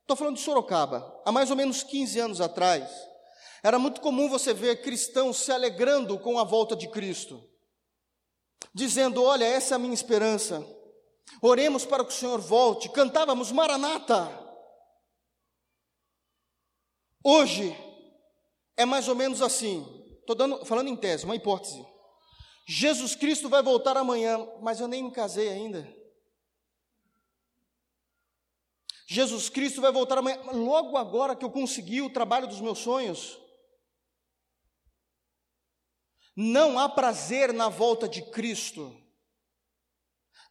estou 0.00 0.16
falando 0.16 0.36
de 0.36 0.42
Sorocaba, 0.42 1.20
há 1.26 1.30
mais 1.30 1.50
ou 1.50 1.56
menos 1.56 1.82
15 1.82 2.18
anos 2.18 2.40
atrás, 2.40 2.88
era 3.62 3.78
muito 3.78 4.00
comum 4.00 4.30
você 4.30 4.54
ver 4.54 4.80
cristãos 4.80 5.38
se 5.38 5.52
alegrando 5.52 6.18
com 6.18 6.38
a 6.38 6.44
volta 6.44 6.74
de 6.74 6.88
Cristo 6.88 7.42
dizendo: 8.74 9.22
Olha, 9.22 9.44
essa 9.44 9.74
é 9.74 9.76
a 9.76 9.78
minha 9.78 9.94
esperança. 9.94 10.66
Oremos 11.40 11.86
para 11.86 12.04
que 12.04 12.10
o 12.10 12.14
Senhor 12.14 12.40
volte. 12.40 12.88
Cantávamos 12.88 13.52
Maranata. 13.52 14.28
Hoje 17.22 17.74
é 18.76 18.84
mais 18.84 19.08
ou 19.08 19.14
menos 19.14 19.40
assim. 19.40 20.03
Estou 20.24 20.34
dando, 20.34 20.64
falando 20.64 20.88
em 20.88 20.96
tese, 20.96 21.26
uma 21.26 21.36
hipótese. 21.36 21.86
Jesus 22.66 23.14
Cristo 23.14 23.46
vai 23.50 23.62
voltar 23.62 23.94
amanhã, 23.94 24.38
mas 24.62 24.80
eu 24.80 24.88
nem 24.88 25.02
me 25.02 25.10
casei 25.10 25.50
ainda. 25.50 25.86
Jesus 29.06 29.50
Cristo 29.50 29.82
vai 29.82 29.92
voltar 29.92 30.16
amanhã, 30.16 30.40
logo 30.50 30.96
agora 30.96 31.36
que 31.36 31.44
eu 31.44 31.50
consegui 31.50 32.00
o 32.00 32.08
trabalho 32.08 32.46
dos 32.46 32.58
meus 32.58 32.78
sonhos. 32.78 33.38
Não 36.34 36.78
há 36.78 36.88
prazer 36.88 37.52
na 37.52 37.68
volta 37.68 38.08
de 38.08 38.22
Cristo, 38.30 38.98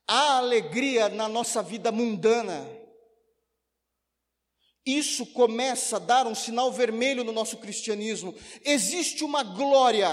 há 0.08 0.38
alegria 0.38 1.10
na 1.10 1.28
nossa 1.28 1.64
vida 1.64 1.92
mundana. 1.92 2.83
Isso 4.86 5.26
começa 5.28 5.98
a 5.98 6.00
dar 6.00 6.28
um 6.28 6.36
sinal 6.36 6.72
vermelho 6.72 7.24
no 7.24 7.32
nosso 7.32 7.58
cristianismo. 7.58 8.36
Existe 8.64 9.24
uma 9.24 9.44
glória, 9.44 10.10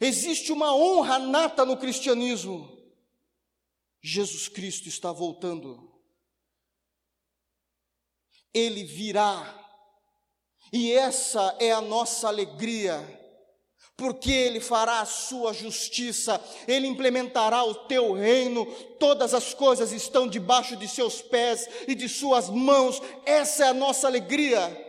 existe 0.00 0.50
uma 0.52 0.74
honra 0.74 1.18
nata 1.18 1.64
no 1.64 1.76
cristianismo. 1.76 2.76
Jesus 4.00 4.48
Cristo 4.48 4.88
está 4.88 5.12
voltando, 5.12 6.00
Ele 8.54 8.84
virá 8.84 9.58
e 10.72 10.92
essa 10.92 11.56
é 11.60 11.72
a 11.72 11.80
nossa 11.80 12.28
alegria, 12.28 13.17
porque 13.98 14.32
Ele 14.32 14.60
fará 14.60 15.00
a 15.00 15.04
sua 15.04 15.52
justiça, 15.52 16.40
Ele 16.66 16.86
implementará 16.86 17.62
o 17.62 17.74
teu 17.74 18.14
reino, 18.14 18.64
todas 18.98 19.34
as 19.34 19.52
coisas 19.52 19.92
estão 19.92 20.26
debaixo 20.26 20.74
de 20.74 20.88
seus 20.88 21.20
pés 21.20 21.68
e 21.86 21.94
de 21.94 22.08
suas 22.08 22.48
mãos, 22.48 23.02
essa 23.26 23.66
é 23.66 23.68
a 23.68 23.74
nossa 23.74 24.06
alegria. 24.06 24.86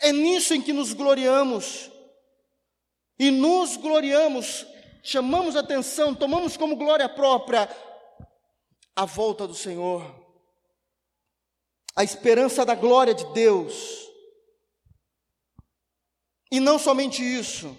É 0.00 0.10
nisso 0.10 0.54
em 0.54 0.60
que 0.60 0.72
nos 0.72 0.92
gloriamos, 0.92 1.88
e 3.16 3.30
nos 3.30 3.76
gloriamos, 3.76 4.66
chamamos 5.02 5.54
atenção, 5.54 6.14
tomamos 6.14 6.56
como 6.56 6.74
glória 6.74 7.08
própria 7.08 7.68
a 8.96 9.04
volta 9.04 9.46
do 9.46 9.54
Senhor 9.54 10.20
a 11.94 12.04
esperança 12.04 12.64
da 12.64 12.74
glória 12.74 13.14
de 13.14 13.24
Deus. 13.32 14.09
E 16.50 16.58
não 16.58 16.78
somente 16.78 17.22
isso. 17.22 17.76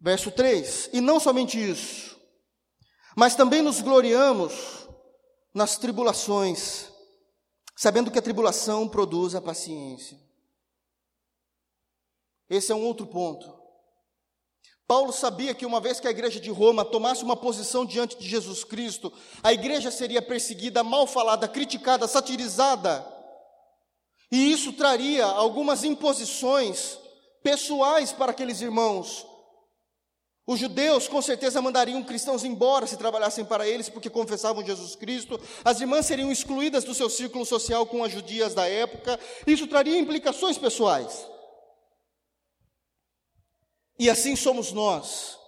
Verso 0.00 0.30
3: 0.30 0.90
E 0.92 1.00
não 1.00 1.20
somente 1.20 1.58
isso, 1.58 2.18
mas 3.16 3.34
também 3.34 3.62
nos 3.62 3.80
gloriamos 3.80 4.88
nas 5.52 5.76
tribulações, 5.76 6.88
sabendo 7.76 8.10
que 8.10 8.18
a 8.18 8.22
tribulação 8.22 8.88
produz 8.88 9.34
a 9.34 9.40
paciência. 9.40 10.18
Esse 12.48 12.72
é 12.72 12.74
um 12.74 12.84
outro 12.84 13.06
ponto. 13.06 13.60
Paulo 14.86 15.12
sabia 15.12 15.54
que 15.54 15.64
uma 15.64 15.80
vez 15.80 16.00
que 16.00 16.08
a 16.08 16.10
igreja 16.10 16.40
de 16.40 16.50
Roma 16.50 16.84
tomasse 16.84 17.22
uma 17.22 17.36
posição 17.36 17.86
diante 17.86 18.18
de 18.18 18.28
Jesus 18.28 18.64
Cristo, 18.64 19.12
a 19.40 19.52
igreja 19.52 19.88
seria 19.88 20.20
perseguida, 20.20 20.82
mal 20.82 21.06
falada, 21.06 21.46
criticada, 21.46 22.08
satirizada. 22.08 23.06
E 24.30 24.52
isso 24.52 24.72
traria 24.72 25.24
algumas 25.24 25.82
imposições 25.82 26.98
pessoais 27.42 28.12
para 28.12 28.30
aqueles 28.30 28.60
irmãos. 28.60 29.26
Os 30.46 30.58
judeus 30.58 31.06
com 31.06 31.22
certeza 31.22 31.62
mandariam 31.62 32.02
cristãos 32.02 32.44
embora 32.44 32.86
se 32.86 32.96
trabalhassem 32.96 33.44
para 33.44 33.68
eles, 33.68 33.88
porque 33.88 34.10
confessavam 34.10 34.64
Jesus 34.64 34.96
Cristo. 34.96 35.40
As 35.64 35.80
irmãs 35.80 36.06
seriam 36.06 36.30
excluídas 36.30 36.84
do 36.84 36.94
seu 36.94 37.08
círculo 37.08 37.46
social 37.46 37.86
com 37.86 38.02
as 38.02 38.12
judias 38.12 38.54
da 38.54 38.66
época. 38.66 39.18
Isso 39.46 39.66
traria 39.66 39.98
implicações 39.98 40.58
pessoais. 40.58 41.26
E 43.98 44.08
assim 44.08 44.34
somos 44.34 44.72
nós. 44.72 45.38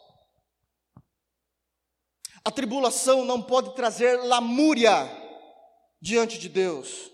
A 2.45 2.51
tribulação 2.51 3.25
não 3.25 3.41
pode 3.41 3.75
trazer 3.75 4.17
lamúria 4.23 5.11
diante 6.01 6.39
de 6.39 6.49
Deus. 6.49 7.12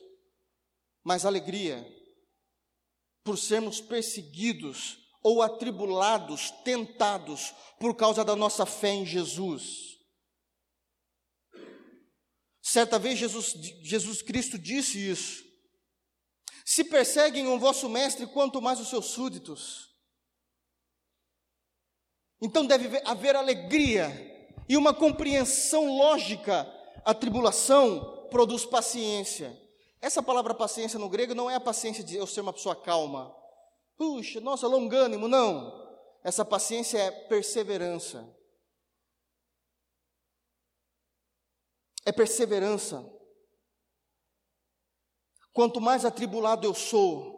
Mas 1.09 1.25
alegria 1.25 1.91
por 3.25 3.39
sermos 3.39 3.81
perseguidos 3.81 4.99
ou 5.23 5.41
atribulados, 5.41 6.51
tentados 6.67 7.55
por 7.81 7.97
causa 7.97 8.23
da 8.23 8.37
nossa 8.37 8.67
fé 8.67 8.91
em 8.91 9.07
Jesus. 9.07 9.97
Certa 12.61 12.99
vez 12.99 13.19
Jesus, 13.19 13.55
Jesus 13.81 14.21
Cristo 14.21 14.59
disse 14.59 14.99
isso. 14.99 15.43
Se 16.63 16.85
perseguem 16.85 17.47
o 17.47 17.59
vosso 17.59 17.89
mestre, 17.89 18.27
quanto 18.27 18.61
mais 18.61 18.79
os 18.79 18.91
seus 18.91 19.07
súditos. 19.07 19.89
Então 22.39 22.67
deve 22.67 23.01
haver 23.07 23.35
alegria 23.35 24.11
e 24.69 24.77
uma 24.77 24.93
compreensão 24.93 25.87
lógica. 25.87 26.71
A 27.03 27.15
tribulação 27.15 28.29
produz 28.29 28.67
paciência. 28.67 29.68
Essa 30.01 30.23
palavra 30.23 30.55
paciência 30.55 30.99
no 30.99 31.09
grego 31.09 31.35
não 31.35 31.51
é 31.51 31.57
a 31.57 31.61
paciência 31.61 32.05
de 32.05 32.17
eu 32.17 32.27
ser 32.27 32.41
uma 32.41 32.53
pessoa 32.53 32.77
calma. 32.77 33.35
Puxa, 33.97 34.41
nossa, 34.41 34.67
longânimo, 34.69 35.27
não. 35.27 35.87
Essa 36.23 36.45
paciência 36.45 36.99
é 36.99 37.11
perseverança. 37.11 38.37
É 42.05 42.13
perseverança. 42.13 43.05
Quanto 45.53 45.81
mais 45.81 46.05
atribulado 46.05 46.65
eu 46.65 46.73
sou, 46.73 47.37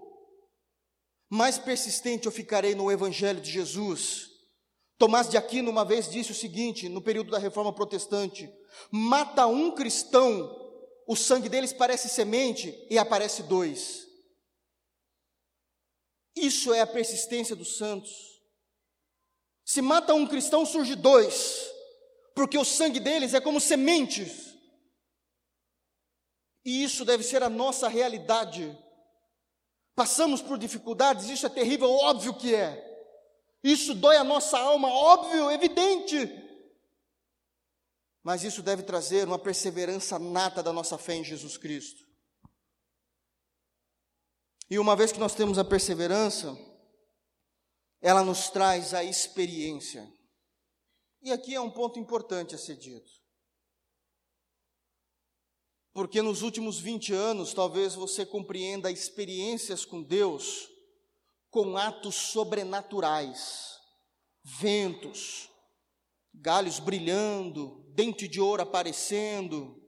mais 1.30 1.58
persistente 1.58 2.26
eu 2.26 2.32
ficarei 2.32 2.74
no 2.74 2.90
Evangelho 2.90 3.40
de 3.40 3.50
Jesus. 3.50 4.28
Tomás 4.98 5.30
de 5.30 5.38
Aquino 5.38 5.70
uma 5.70 5.84
vez 5.84 6.10
disse 6.10 6.32
o 6.32 6.34
seguinte, 6.34 6.88
no 6.88 7.00
período 7.00 7.30
da 7.30 7.38
reforma 7.38 7.72
protestante: 7.72 8.52
mata 8.90 9.46
um 9.46 9.74
cristão, 9.74 10.59
o 11.10 11.16
sangue 11.16 11.48
deles 11.48 11.72
parece 11.72 12.08
semente 12.08 12.86
e 12.88 12.96
aparece 12.96 13.42
dois. 13.42 14.06
Isso 16.36 16.72
é 16.72 16.80
a 16.80 16.86
persistência 16.86 17.56
dos 17.56 17.78
santos. 17.78 18.12
Se 19.64 19.82
mata 19.82 20.14
um 20.14 20.24
cristão, 20.24 20.64
surge 20.64 20.94
dois, 20.94 21.68
porque 22.32 22.56
o 22.56 22.64
sangue 22.64 23.00
deles 23.00 23.34
é 23.34 23.40
como 23.40 23.60
sementes. 23.60 24.54
E 26.64 26.84
isso 26.84 27.04
deve 27.04 27.24
ser 27.24 27.42
a 27.42 27.50
nossa 27.50 27.88
realidade. 27.88 28.78
Passamos 29.96 30.40
por 30.40 30.56
dificuldades, 30.58 31.28
isso 31.28 31.44
é 31.44 31.48
terrível, 31.48 31.90
óbvio 31.90 32.34
que 32.34 32.54
é. 32.54 32.86
Isso 33.64 33.96
dói 33.96 34.16
a 34.16 34.22
nossa 34.22 34.56
alma, 34.56 34.88
óbvio, 34.88 35.50
evidente. 35.50 36.49
Mas 38.22 38.44
isso 38.44 38.62
deve 38.62 38.82
trazer 38.82 39.26
uma 39.26 39.38
perseverança 39.38 40.18
nata 40.18 40.62
da 40.62 40.72
nossa 40.72 40.98
fé 40.98 41.14
em 41.14 41.24
Jesus 41.24 41.56
Cristo. 41.56 42.04
E 44.68 44.78
uma 44.78 44.94
vez 44.94 45.10
que 45.10 45.18
nós 45.18 45.34
temos 45.34 45.58
a 45.58 45.64
perseverança, 45.64 46.56
ela 48.00 48.22
nos 48.22 48.50
traz 48.50 48.94
a 48.94 49.02
experiência. 49.02 50.06
E 51.22 51.32
aqui 51.32 51.54
é 51.54 51.60
um 51.60 51.70
ponto 51.70 51.98
importante 51.98 52.54
a 52.54 52.58
ser 52.58 52.76
dito. 52.76 53.10
Porque 55.92 56.22
nos 56.22 56.42
últimos 56.42 56.78
20 56.78 57.12
anos, 57.12 57.52
talvez 57.52 57.94
você 57.94 58.24
compreenda 58.24 58.90
experiências 58.90 59.84
com 59.84 60.02
Deus 60.02 60.70
com 61.50 61.76
atos 61.76 62.14
sobrenaturais, 62.14 63.76
ventos, 64.44 65.50
galhos 66.32 66.78
brilhando, 66.78 67.79
dente 67.94 68.26
de 68.28 68.40
ouro 68.40 68.62
aparecendo, 68.62 69.80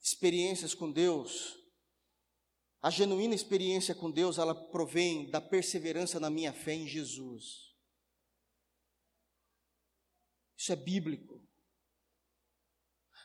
experiências 0.00 0.74
com 0.74 0.90
Deus. 0.90 1.56
A 2.80 2.90
genuína 2.90 3.34
experiência 3.34 3.94
com 3.94 4.10
Deus, 4.10 4.38
ela 4.38 4.54
provém 4.54 5.30
da 5.30 5.40
perseverança 5.40 6.20
na 6.20 6.30
minha 6.30 6.52
fé 6.52 6.74
em 6.74 6.86
Jesus. 6.86 7.74
Isso 10.56 10.72
é 10.72 10.76
bíblico. 10.76 11.42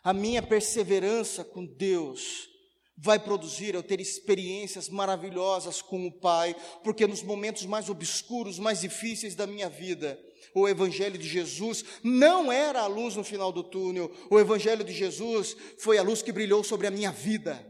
A 0.03 0.13
minha 0.13 0.41
perseverança 0.45 1.45
com 1.45 1.65
Deus 1.65 2.52
vai 2.97 3.19
produzir 3.19 3.73
eu 3.73 3.83
ter 3.83 3.99
experiências 3.99 4.89
maravilhosas 4.89 5.81
com 5.81 6.05
o 6.07 6.11
Pai, 6.11 6.55
porque 6.83 7.07
nos 7.07 7.23
momentos 7.23 7.65
mais 7.65 7.89
obscuros, 7.89 8.59
mais 8.59 8.81
difíceis 8.81 9.35
da 9.35 9.47
minha 9.47 9.69
vida, 9.69 10.19
o 10.53 10.67
Evangelho 10.67 11.17
de 11.17 11.27
Jesus 11.27 11.83
não 12.03 12.51
era 12.51 12.81
a 12.81 12.87
luz 12.87 13.15
no 13.15 13.23
final 13.23 13.51
do 13.51 13.63
túnel, 13.63 14.11
o 14.29 14.39
Evangelho 14.39 14.83
de 14.83 14.93
Jesus 14.93 15.55
foi 15.79 15.97
a 15.97 16.03
luz 16.03 16.21
que 16.21 16.31
brilhou 16.31 16.63
sobre 16.63 16.87
a 16.87 16.91
minha 16.91 17.11
vida. 17.11 17.69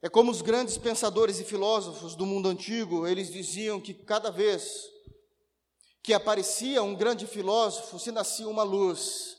É 0.00 0.08
como 0.08 0.32
os 0.32 0.42
grandes 0.42 0.76
pensadores 0.76 1.38
e 1.38 1.44
filósofos 1.44 2.16
do 2.16 2.26
mundo 2.26 2.48
antigo, 2.48 3.06
eles 3.06 3.30
diziam 3.30 3.80
que 3.80 3.94
cada 3.94 4.30
vez 4.30 4.90
que 6.02 6.12
aparecia 6.12 6.82
um 6.82 6.96
grande 6.96 7.26
filósofo, 7.26 7.98
se 7.98 8.10
nascia 8.10 8.48
uma 8.48 8.64
luz. 8.64 9.36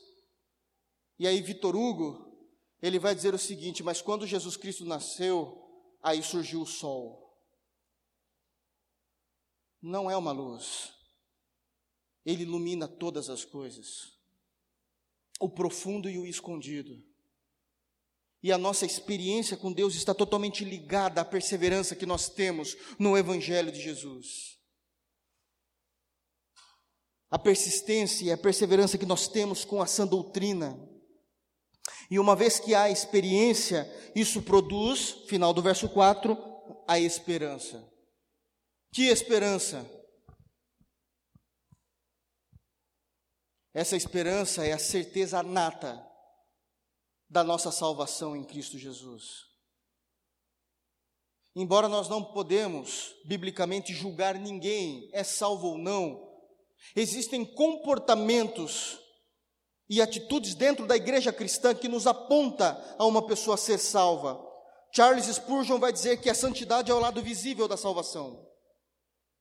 E 1.18 1.26
aí 1.26 1.40
Vitor 1.40 1.76
Hugo, 1.76 2.34
ele 2.82 2.98
vai 2.98 3.14
dizer 3.14 3.34
o 3.34 3.38
seguinte: 3.38 3.82
mas 3.82 4.02
quando 4.02 4.26
Jesus 4.26 4.56
Cristo 4.56 4.84
nasceu, 4.84 5.60
aí 6.02 6.22
surgiu 6.22 6.62
o 6.62 6.66
sol. 6.66 7.24
Não 9.80 10.10
é 10.10 10.16
uma 10.16 10.32
luz. 10.32 10.92
Ele 12.24 12.42
ilumina 12.42 12.88
todas 12.88 13.28
as 13.28 13.44
coisas. 13.44 14.18
O 15.38 15.48
profundo 15.48 16.08
e 16.08 16.18
o 16.18 16.26
escondido. 16.26 17.02
E 18.42 18.52
a 18.52 18.58
nossa 18.58 18.84
experiência 18.84 19.56
com 19.56 19.72
Deus 19.72 19.94
está 19.94 20.14
totalmente 20.14 20.64
ligada 20.64 21.20
à 21.20 21.24
perseverança 21.24 21.96
que 21.96 22.06
nós 22.06 22.28
temos 22.28 22.76
no 22.98 23.16
Evangelho 23.16 23.72
de 23.72 23.80
Jesus. 23.80 24.58
A 27.30 27.38
persistência 27.38 28.26
e 28.26 28.30
a 28.30 28.38
perseverança 28.38 28.98
que 28.98 29.06
nós 29.06 29.26
temos 29.26 29.64
com 29.64 29.82
a 29.82 29.86
sã 29.86 30.06
doutrina 30.06 30.93
e 32.10 32.18
uma 32.18 32.36
vez 32.36 32.58
que 32.58 32.74
há 32.74 32.90
experiência, 32.90 33.90
isso 34.14 34.42
produz, 34.42 35.10
final 35.26 35.52
do 35.52 35.62
verso 35.62 35.88
4, 35.88 36.36
a 36.86 36.98
esperança. 36.98 37.82
Que 38.92 39.08
esperança? 39.08 39.84
Essa 43.72 43.96
esperança 43.96 44.64
é 44.64 44.72
a 44.72 44.78
certeza 44.78 45.42
nata 45.42 46.00
da 47.28 47.42
nossa 47.42 47.72
salvação 47.72 48.36
em 48.36 48.44
Cristo 48.44 48.78
Jesus. 48.78 49.46
Embora 51.56 51.88
nós 51.88 52.08
não 52.08 52.22
podemos 52.22 53.14
biblicamente 53.24 53.92
julgar 53.92 54.36
ninguém 54.36 55.08
é 55.12 55.24
salvo 55.24 55.68
ou 55.68 55.78
não, 55.78 56.32
existem 56.94 57.44
comportamentos 57.44 59.00
e 59.88 60.00
atitudes 60.00 60.54
dentro 60.54 60.86
da 60.86 60.96
igreja 60.96 61.32
cristã 61.32 61.74
que 61.74 61.88
nos 61.88 62.06
aponta 62.06 62.82
a 62.98 63.04
uma 63.04 63.26
pessoa 63.26 63.56
ser 63.56 63.78
salva. 63.78 64.40
Charles 64.92 65.26
Spurgeon 65.26 65.78
vai 65.78 65.92
dizer 65.92 66.20
que 66.20 66.30
a 66.30 66.34
santidade 66.34 66.90
é 66.90 66.94
o 66.94 67.00
lado 67.00 67.20
visível 67.22 67.66
da 67.66 67.76
salvação. 67.76 68.48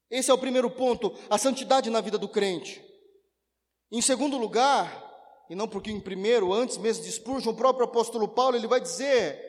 Esse 0.10 0.30
é 0.30 0.34
o 0.34 0.38
primeiro 0.38 0.70
ponto, 0.70 1.14
a 1.30 1.38
santidade 1.38 1.90
na 1.90 2.02
vida 2.02 2.18
do 2.18 2.28
crente. 2.28 2.84
Em 3.92 4.02
segundo 4.02 4.38
lugar, 4.38 5.12
e 5.50 5.56
não 5.56 5.68
porque 5.68 5.92
em 5.92 6.00
primeiro, 6.00 6.52
antes 6.52 6.78
mesmo 6.78 7.04
de 7.04 7.12
Spurgeon, 7.12 7.52
o 7.52 7.56
próprio 7.56 7.86
apóstolo 7.86 8.28
Paulo, 8.28 8.58
ele 8.58 8.68
vai 8.68 8.82
dizer 8.82 9.40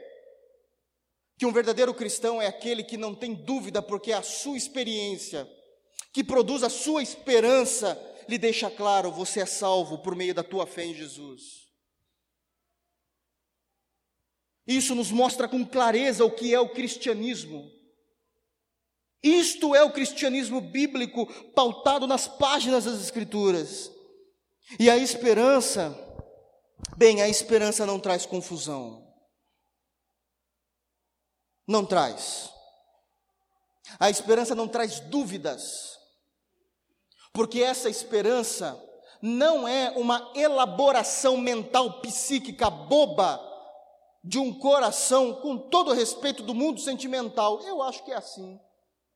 que 1.38 1.46
um 1.46 1.52
verdadeiro 1.52 1.92
cristão 1.92 2.40
é 2.40 2.46
aquele 2.46 2.84
que 2.84 2.96
não 2.96 3.14
tem 3.14 3.34
dúvida, 3.34 3.82
porque 3.82 4.12
é 4.12 4.14
a 4.14 4.22
sua 4.22 4.56
experiência, 4.56 5.48
que 6.12 6.22
produz 6.22 6.62
a 6.62 6.68
sua 6.68 7.02
esperança 7.02 7.98
lhe 8.28 8.38
deixa 8.38 8.70
claro: 8.70 9.10
você 9.10 9.40
é 9.40 9.46
salvo 9.46 9.98
por 9.98 10.14
meio 10.14 10.34
da 10.34 10.42
tua 10.42 10.66
fé 10.66 10.84
em 10.84 10.94
Jesus. 10.94 11.64
Isso 14.66 14.94
nos 14.94 15.10
mostra 15.10 15.46
com 15.46 15.64
clareza 15.64 16.24
o 16.24 16.30
que 16.30 16.54
é 16.54 16.60
o 16.60 16.70
cristianismo. 16.70 17.70
Isto 19.22 19.74
é 19.74 19.82
o 19.82 19.92
cristianismo 19.92 20.60
bíblico 20.60 21.26
pautado 21.52 22.06
nas 22.06 22.28
páginas 22.28 22.84
das 22.84 23.00
Escrituras. 23.00 23.90
E 24.78 24.90
a 24.90 24.96
esperança, 24.96 25.96
bem, 26.96 27.22
a 27.22 27.28
esperança 27.28 27.86
não 27.86 28.00
traz 28.00 28.26
confusão. 28.26 29.02
Não 31.66 31.84
traz. 31.86 32.50
A 33.98 34.10
esperança 34.10 34.54
não 34.54 34.68
traz 34.68 35.00
dúvidas 35.00 35.98
porque 37.34 37.60
essa 37.60 37.90
esperança 37.90 38.80
não 39.20 39.66
é 39.66 39.90
uma 39.96 40.30
elaboração 40.36 41.36
mental 41.36 42.00
psíquica 42.00 42.70
boba 42.70 43.40
de 44.22 44.38
um 44.38 44.56
coração 44.56 45.34
com 45.34 45.58
todo 45.58 45.90
o 45.90 45.94
respeito 45.94 46.44
do 46.44 46.54
mundo 46.54 46.80
sentimental. 46.80 47.60
Eu 47.62 47.82
acho 47.82 48.04
que 48.04 48.12
é 48.12 48.16
assim. 48.16 48.58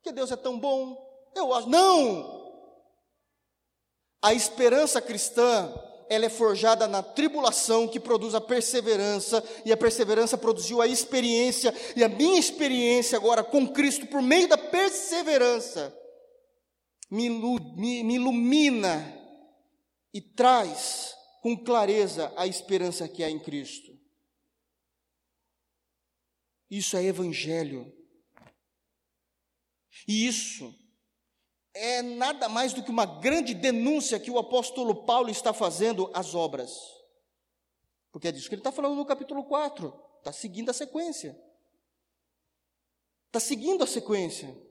Que 0.03 0.11
Deus 0.11 0.33
é 0.33 0.37
tão 0.37 0.59
bom. 0.59 0.99
Eu 1.35 1.55
acho. 1.55 1.69
Não! 1.69 2.37
A 4.21 4.35
esperança 4.35 5.01
cristã 5.01 5.73
ela 6.11 6.25
é 6.25 6.31
forjada 6.31 6.89
na 6.89 7.03
tribulação 7.03 7.87
que 7.87 8.01
produz 8.01 8.35
a 8.35 8.41
perseverança, 8.41 9.45
e 9.65 9.71
a 9.71 9.77
perseverança 9.77 10.39
produziu 10.39 10.81
a 10.81 10.87
experiência, 10.87 11.73
e 11.95 12.03
a 12.03 12.09
minha 12.09 12.41
experiência 12.41 13.17
agora 13.17 13.45
com 13.45 13.69
Cristo, 13.69 14.07
por 14.07 14.23
meio 14.23 14.49
da 14.49 14.57
perseverança, 14.57 15.95
me, 17.11 18.15
ilumina 18.15 19.15
e 20.13 20.21
traz 20.21 21.17
com 21.43 21.57
clareza 21.57 22.33
a 22.37 22.47
esperança 22.47 23.09
que 23.09 23.23
há 23.23 23.31
em 23.31 23.39
Cristo. 23.39 23.97
Isso 26.71 26.97
é 26.97 27.05
evangelho. 27.05 27.95
E 30.07 30.27
isso 30.27 30.75
é 31.75 32.03
nada 32.03 32.49
mais 32.49 32.73
do 32.73 32.83
que 32.83 32.91
uma 32.91 33.07
grande 33.07 33.55
denúncia 33.55 34.21
que 34.21 34.31
o 34.31 34.39
apóstolo 34.39 35.07
Paulo 35.07 35.31
está 35.31 35.55
fazendo 35.55 36.11
às 36.15 36.35
obras. 36.35 36.73
Porque 38.11 38.29
é 38.29 38.33
disso 38.33 38.49
que 38.49 38.55
ele 38.55 38.61
está 38.61 38.73
falando 38.73 38.97
no 38.97 39.07
capítulo 39.07 39.45
4. 39.45 39.93
Está 40.19 40.33
seguindo 40.33 40.71
a 40.71 40.75
sequência. 40.75 41.39
Está 43.29 43.41
seguindo 43.41 43.85
a 43.85 43.87
sequência. 43.87 44.68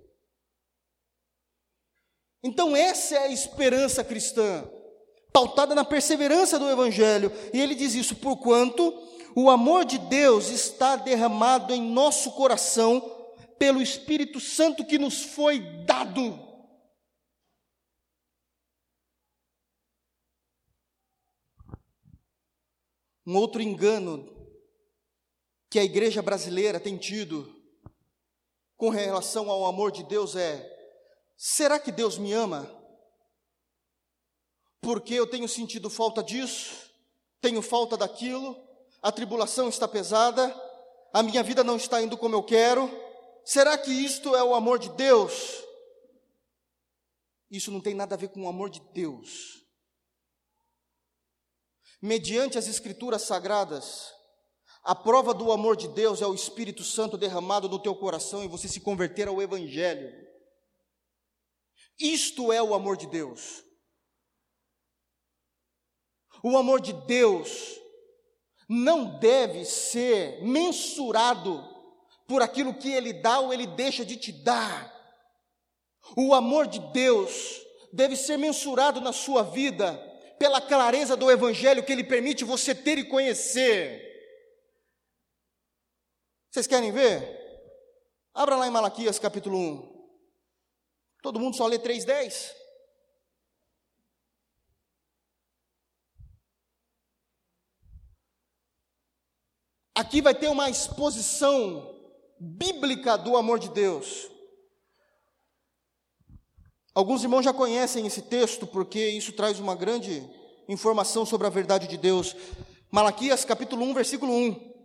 Então, 2.43 2.75
essa 2.75 3.15
é 3.15 3.17
a 3.19 3.31
esperança 3.31 4.03
cristã, 4.03 4.69
pautada 5.33 5.73
na 5.75 5.83
perseverança 5.83 6.57
do 6.57 6.69
Evangelho. 6.69 7.31
E 7.53 7.59
ele 7.59 7.75
diz 7.75 7.93
isso, 7.93 8.15
porquanto 8.15 8.93
o 9.35 9.49
amor 9.49 9.85
de 9.85 9.97
Deus 9.97 10.49
está 10.49 10.95
derramado 10.95 11.73
em 11.73 11.81
nosso 11.81 12.31
coração 12.31 13.01
pelo 13.59 13.81
Espírito 13.81 14.39
Santo 14.39 14.85
que 14.85 14.97
nos 14.97 15.21
foi 15.21 15.59
dado. 15.85 16.47
Um 23.25 23.35
outro 23.35 23.61
engano 23.61 24.25
que 25.69 25.77
a 25.77 25.83
igreja 25.83 26.21
brasileira 26.21 26.79
tem 26.79 26.97
tido 26.97 27.53
com 28.77 28.89
relação 28.89 29.51
ao 29.51 29.65
amor 29.65 29.91
de 29.91 30.03
Deus 30.03 30.35
é: 30.35 30.76
será 31.38 31.79
que 31.79 31.91
Deus 31.91 32.17
me 32.17 32.33
ama? 32.33 32.69
Porque 34.81 35.13
eu 35.13 35.25
tenho 35.25 35.47
sentido 35.47 35.89
falta 35.89 36.23
disso, 36.23 36.91
tenho 37.39 37.61
falta 37.61 37.95
daquilo, 37.95 38.57
a 39.01 39.11
tribulação 39.11 39.69
está 39.69 39.88
pesada, 39.88 40.53
a 41.13 41.23
minha 41.23 41.43
vida 41.43 41.63
não 41.63 41.77
está 41.77 42.01
indo 42.01 42.17
como 42.17 42.35
eu 42.35 42.43
quero. 42.43 42.89
Será 43.45 43.77
que 43.77 43.91
isto 43.91 44.35
é 44.35 44.43
o 44.43 44.53
amor 44.53 44.79
de 44.79 44.89
Deus? 44.89 45.63
Isso 47.49 47.71
não 47.71 47.79
tem 47.79 47.93
nada 47.93 48.15
a 48.15 48.17
ver 48.17 48.29
com 48.29 48.43
o 48.43 48.49
amor 48.49 48.69
de 48.69 48.81
Deus 48.93 49.57
mediante 52.01 52.57
as 52.57 52.67
Escrituras 52.67 53.23
sagradas, 53.23 54.13
a 54.83 54.95
prova 54.95 55.33
do 55.33 55.51
amor 55.51 55.75
de 55.75 55.88
Deus 55.88 56.21
é 56.21 56.27
o 56.27 56.33
Espírito 56.33 56.83
Santo 56.83 57.17
derramado 57.17 57.67
no 57.67 57.79
teu 57.79 57.95
coração 57.95 58.43
e 58.43 58.47
você 58.47 58.67
se 58.67 58.79
converter 58.79 59.27
ao 59.27 59.41
Evangelho. 59.41 60.26
Isto 61.99 62.51
é 62.51 62.61
o 62.61 62.73
amor 62.73 62.97
de 62.97 63.07
Deus. 63.07 63.63
O 66.43 66.57
amor 66.57 66.79
de 66.79 66.93
Deus 66.93 67.79
não 68.69 69.17
deve 69.19 69.65
ser 69.65 70.43
mensurado 70.43 71.63
por 72.27 72.41
aquilo 72.41 72.73
que 72.73 72.91
Ele 72.91 73.13
dá 73.13 73.39
ou 73.39 73.53
Ele 73.53 73.65
deixa 73.65 74.05
de 74.05 74.17
te 74.17 74.31
dar. 74.31 74.95
O 76.15 76.33
amor 76.33 76.67
de 76.67 76.79
Deus 76.91 77.61
deve 77.91 78.15
ser 78.15 78.37
mensurado 78.37 79.01
na 79.01 79.11
sua 79.11 79.43
vida 79.43 79.97
pela 80.37 80.61
clareza 80.61 81.15
do 81.15 81.31
Evangelho 81.31 81.83
que 81.83 81.91
ele 81.91 82.03
permite 82.03 82.43
você 82.43 82.73
ter 82.75 82.97
e 82.97 83.03
conhecer. 83.03 84.03
Vocês 86.51 86.67
querem 86.67 86.91
ver? 86.91 87.35
Abra 88.33 88.55
lá 88.55 88.67
em 88.67 88.71
Malaquias 88.71 89.19
capítulo 89.19 89.57
1. 89.57 89.96
Todo 91.28 91.41
mundo 91.41 91.57
só 91.57 91.67
lê 91.67 91.78
3,10. 91.78 92.53
Aqui 99.93 100.21
vai 100.21 100.34
ter 100.34 100.47
uma 100.47 100.69
exposição 100.69 101.99
bíblica 102.39 103.17
do 103.17 103.36
amor 103.36 103.59
de 103.59 103.67
Deus. 103.67 104.32
Alguns 106.95 107.23
irmãos 107.23 107.43
já 107.43 107.53
conhecem 107.53 108.07
esse 108.07 108.21
texto 108.21 108.65
porque 108.65 109.09
isso 109.09 109.34
traz 109.34 109.59
uma 109.59 109.75
grande 109.75 110.25
informação 110.69 111.25
sobre 111.25 111.45
a 111.45 111.49
verdade 111.49 111.89
de 111.89 111.97
Deus. 111.97 112.38
Malaquias 112.89 113.43
capítulo 113.43 113.84
1, 113.84 113.93
versículo 113.93 114.32
1. 114.32 114.76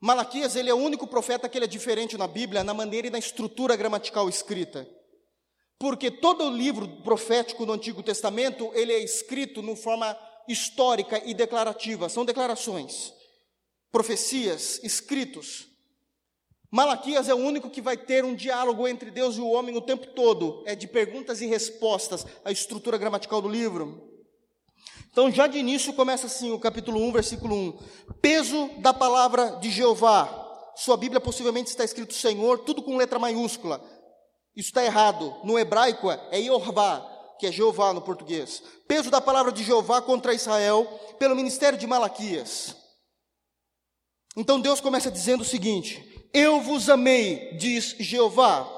Malaquias, 0.00 0.56
ele 0.56 0.68
é 0.68 0.74
o 0.74 0.78
único 0.78 1.06
profeta 1.06 1.48
que 1.48 1.56
ele 1.56 1.64
é 1.64 1.68
diferente 1.68 2.18
na 2.18 2.26
Bíblia, 2.26 2.62
na 2.62 2.74
maneira 2.74 3.06
e 3.06 3.10
na 3.10 3.18
estrutura 3.18 3.76
gramatical 3.76 4.28
escrita. 4.28 4.86
Porque 5.78 6.10
todo 6.10 6.44
o 6.44 6.50
livro 6.50 6.88
profético 7.02 7.64
do 7.64 7.72
Antigo 7.72 8.02
Testamento, 8.02 8.70
ele 8.74 8.92
é 8.92 8.98
escrito 8.98 9.62
de 9.62 9.76
forma 9.76 10.16
histórica 10.48 11.20
e 11.24 11.34
declarativa, 11.34 12.08
são 12.08 12.24
declarações, 12.24 13.12
profecias, 13.90 14.80
escritos. 14.82 15.66
Malaquias 16.70 17.28
é 17.28 17.34
o 17.34 17.38
único 17.38 17.70
que 17.70 17.80
vai 17.80 17.96
ter 17.96 18.24
um 18.24 18.34
diálogo 18.34 18.86
entre 18.86 19.10
Deus 19.10 19.36
e 19.36 19.40
o 19.40 19.50
homem 19.50 19.76
o 19.76 19.80
tempo 19.80 20.06
todo, 20.08 20.62
é 20.66 20.74
de 20.74 20.86
perguntas 20.86 21.40
e 21.40 21.46
respostas, 21.46 22.26
a 22.44 22.52
estrutura 22.52 22.98
gramatical 22.98 23.40
do 23.40 23.48
livro. 23.48 24.05
Então, 25.16 25.32
já 25.32 25.46
de 25.46 25.56
início 25.56 25.94
começa 25.94 26.26
assim, 26.26 26.52
o 26.52 26.58
capítulo 26.58 27.00
1, 27.00 27.10
versículo 27.12 27.56
1. 27.56 27.78
Peso 28.20 28.68
da 28.80 28.92
palavra 28.92 29.52
de 29.62 29.70
Jeová. 29.70 30.28
Sua 30.76 30.94
Bíblia 30.94 31.22
possivelmente 31.22 31.70
está 31.70 31.82
escrito 31.82 32.12
Senhor, 32.12 32.58
tudo 32.58 32.82
com 32.82 32.98
letra 32.98 33.18
maiúscula. 33.18 33.82
Isso 34.54 34.68
está 34.68 34.84
errado. 34.84 35.34
No 35.42 35.58
hebraico 35.58 36.10
é 36.10 36.38
Yorvá, 36.38 37.00
que 37.38 37.46
é 37.46 37.50
Jeová 37.50 37.94
no 37.94 38.02
português. 38.02 38.62
Peso 38.86 39.10
da 39.10 39.18
palavra 39.18 39.50
de 39.52 39.64
Jeová 39.64 40.02
contra 40.02 40.34
Israel, 40.34 40.84
pelo 41.18 41.34
ministério 41.34 41.78
de 41.78 41.86
Malaquias. 41.86 42.76
Então 44.36 44.60
Deus 44.60 44.82
começa 44.82 45.10
dizendo 45.10 45.40
o 45.40 45.46
seguinte: 45.46 46.28
eu 46.34 46.60
vos 46.60 46.90
amei, 46.90 47.56
diz 47.56 47.96
Jeová. 47.98 48.70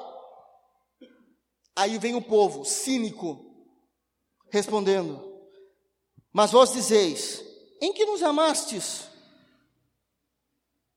Aí 1.74 1.98
vem 1.98 2.14
o 2.14 2.22
povo, 2.22 2.64
cínico, 2.64 3.44
respondendo: 4.52 5.27
Mas 6.38 6.52
vós 6.52 6.70
dizeis: 6.70 7.42
Em 7.80 7.92
que 7.92 8.06
nos 8.06 8.22
amastes? 8.22 9.08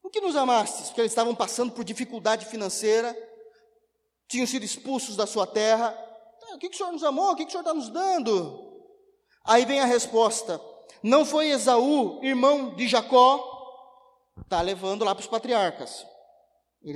Em 0.05 0.09
que 0.11 0.21
nos 0.21 0.35
amastes? 0.35 0.85
Porque 0.85 1.01
eles 1.01 1.11
estavam 1.11 1.33
passando 1.33 1.71
por 1.71 1.83
dificuldade 1.83 2.45
financeira, 2.45 3.17
tinham 4.27 4.45
sido 4.45 4.63
expulsos 4.63 5.15
da 5.15 5.25
sua 5.25 5.47
terra. 5.47 5.97
Ah, 6.43 6.55
o 6.57 6.59
que, 6.59 6.69
que 6.69 6.75
o 6.75 6.77
Senhor 6.77 6.91
nos 6.91 7.03
amou? 7.03 7.31
O 7.31 7.35
que, 7.35 7.43
que 7.43 7.47
o 7.47 7.51
Senhor 7.53 7.63
está 7.63 7.73
nos 7.73 7.89
dando? 7.89 8.85
Aí 9.43 9.65
vem 9.65 9.79
a 9.79 9.85
resposta: 9.85 10.61
Não 11.01 11.25
foi 11.25 11.47
Esaú, 11.47 12.23
irmão 12.23 12.75
de 12.75 12.87
Jacó? 12.87 13.43
Está 14.43 14.61
levando 14.61 15.03
lá 15.03 15.15
para 15.15 15.23
os 15.23 15.27
patriarcas. 15.27 16.05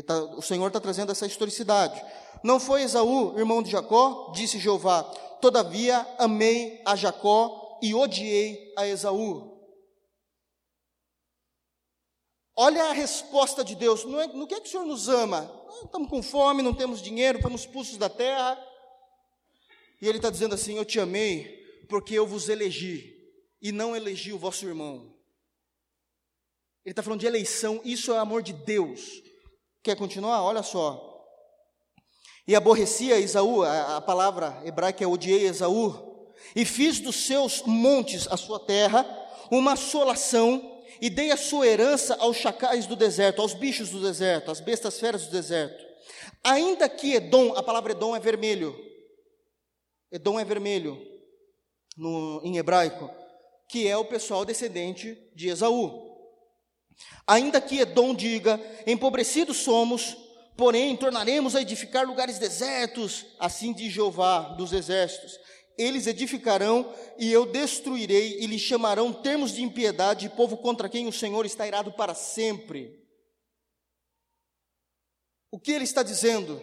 Tá, 0.06 0.20
o 0.38 0.42
Senhor 0.44 0.68
está 0.68 0.80
trazendo 0.80 1.12
essa 1.12 1.26
historicidade. 1.26 2.00
Não 2.44 2.60
foi 2.60 2.84
Esaú, 2.84 3.40
irmão 3.40 3.64
de 3.64 3.72
Jacó? 3.72 4.32
Disse 4.36 4.60
Jeová. 4.60 5.02
Todavia 5.42 6.06
amei 6.20 6.80
a 6.86 6.96
Jacó 6.96 7.65
e 7.86 7.94
odiei 7.94 8.74
a 8.76 8.88
Esaú. 8.88 9.56
Olha 12.56 12.86
a 12.86 12.94
resposta 12.94 13.64
de 13.64 13.76
Deus. 13.76 14.04
No, 14.04 14.26
no 14.34 14.48
que 14.48 14.56
é 14.56 14.60
que 14.60 14.68
o 14.68 14.72
Senhor 14.72 14.86
nos 14.86 15.08
ama? 15.08 15.52
Ah, 15.70 15.86
estamos 15.86 16.10
com 16.10 16.24
fome, 16.24 16.64
não 16.64 16.74
temos 16.74 17.02
dinheiro, 17.02 17.42
fomos 17.42 17.62
expulsos 17.62 17.98
da 17.98 18.10
terra. 18.10 18.58
E 20.02 20.08
Ele 20.08 20.18
está 20.18 20.32
dizendo 20.32 20.56
assim: 20.56 20.78
Eu 20.78 20.86
te 20.86 21.00
amei 21.00 21.64
porque 21.88 22.16
eu 22.16 22.26
vos 22.26 22.50
elegi 22.50 23.14
e 23.62 23.72
não 23.72 23.96
elegi 23.96 24.34
o 24.34 24.40
vosso 24.40 24.66
irmão. 24.66 25.14
Ele 26.84 26.94
está 26.94 27.04
falando 27.04 27.20
de 27.20 27.28
eleição, 27.28 27.82
isso 27.84 28.14
é 28.14 28.18
amor 28.18 28.42
de 28.42 28.54
Deus. 28.54 29.02
Quer 29.84 29.96
continuar? 29.96 30.42
Olha 30.44 30.64
só. 30.64 31.14
E 32.48 32.56
aborrecia 32.56 33.20
Esaú, 33.20 33.64
a, 33.64 33.98
a 33.98 34.02
palavra 34.02 34.62
hebraica 34.64 35.04
é 35.04 35.08
odiei 35.08 35.46
Esaú, 35.46 36.15
e 36.56 36.66
fiz 36.66 37.00
dos 37.00 37.16
seus 37.28 37.62
montes 37.64 38.28
a 38.30 38.38
sua 38.38 38.60
terra 38.60 39.06
uma 39.52 39.74
assolação, 39.74 40.72
e 41.02 41.10
dei 41.10 41.32
a 41.32 41.38
sua 41.38 41.68
herança 41.68 42.16
aos 42.16 42.38
chacais 42.38 42.86
do 42.86 42.96
deserto, 42.96 43.42
aos 43.42 43.54
bichos 43.54 43.90
do 43.90 44.02
deserto, 44.02 44.50
às 44.50 44.60
bestas 44.60 45.00
feras 45.00 45.26
do 45.26 45.32
deserto. 45.32 45.84
Ainda 46.44 46.88
que 46.88 47.14
Edom, 47.14 47.54
a 47.56 47.62
palavra 47.62 47.92
Edom 47.92 48.16
é 48.16 48.20
vermelho, 48.20 48.76
Edom 50.12 50.40
é 50.40 50.46
vermelho 50.46 50.98
no, 51.98 52.42
em 52.44 52.58
hebraico, 52.58 53.10
que 53.68 53.88
é 53.88 53.98
o 53.98 54.06
pessoal 54.06 54.46
descendente 54.46 55.18
de 55.36 55.50
Esaú. 55.50 56.06
Ainda 57.28 57.60
que 57.60 57.80
Edom 57.80 58.14
diga: 58.14 58.60
empobrecidos 58.88 59.58
somos, 59.58 60.16
porém 60.56 60.96
tornaremos 60.96 61.56
a 61.56 61.62
edificar 61.62 62.08
lugares 62.08 62.40
desertos, 62.40 63.26
assim 63.40 63.74
diz 63.74 63.92
Jeová 63.92 64.54
dos 64.54 64.72
exércitos. 64.72 65.38
Eles 65.78 66.08
edificarão 66.08 66.94
e 67.18 67.32
eu 67.32 67.46
destruirei, 67.46 68.40
e 68.40 68.48
lhes 68.48 68.62
chamarão 68.62 69.12
termos 69.12 69.52
de 69.52 69.64
impiedade, 69.64 70.30
povo 70.30 70.58
contra 70.58 70.90
quem 70.90 71.08
o 71.08 71.12
Senhor 71.12 71.46
está 71.46 71.68
irado 71.68 71.92
para 71.92 72.14
sempre. 72.14 73.04
O 75.52 75.60
que 75.60 75.72
ele 75.72 75.84
está 75.86 76.04
dizendo? 76.04 76.62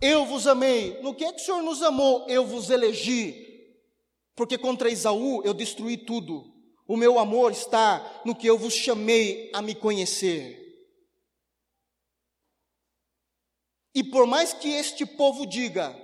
Eu 0.00 0.24
vos 0.24 0.46
amei. 0.46 1.00
No 1.02 1.14
que 1.14 1.24
é 1.24 1.32
que 1.32 1.42
o 1.42 1.44
Senhor 1.44 1.62
nos 1.62 1.82
amou? 1.82 2.26
Eu 2.26 2.46
vos 2.46 2.70
elegi. 2.70 3.76
Porque 4.34 4.56
contra 4.56 4.90
Esaú 4.90 5.42
eu 5.44 5.52
destruí 5.52 5.98
tudo. 5.98 6.50
O 6.88 6.96
meu 6.96 7.18
amor 7.18 7.52
está 7.52 8.22
no 8.24 8.34
que 8.34 8.46
eu 8.46 8.56
vos 8.56 8.72
chamei 8.74 9.50
a 9.52 9.60
me 9.60 9.74
conhecer. 9.74 10.58
E 13.94 14.02
por 14.02 14.26
mais 14.26 14.52
que 14.52 14.68
este 14.70 15.04
povo 15.04 15.44
diga, 15.44 15.94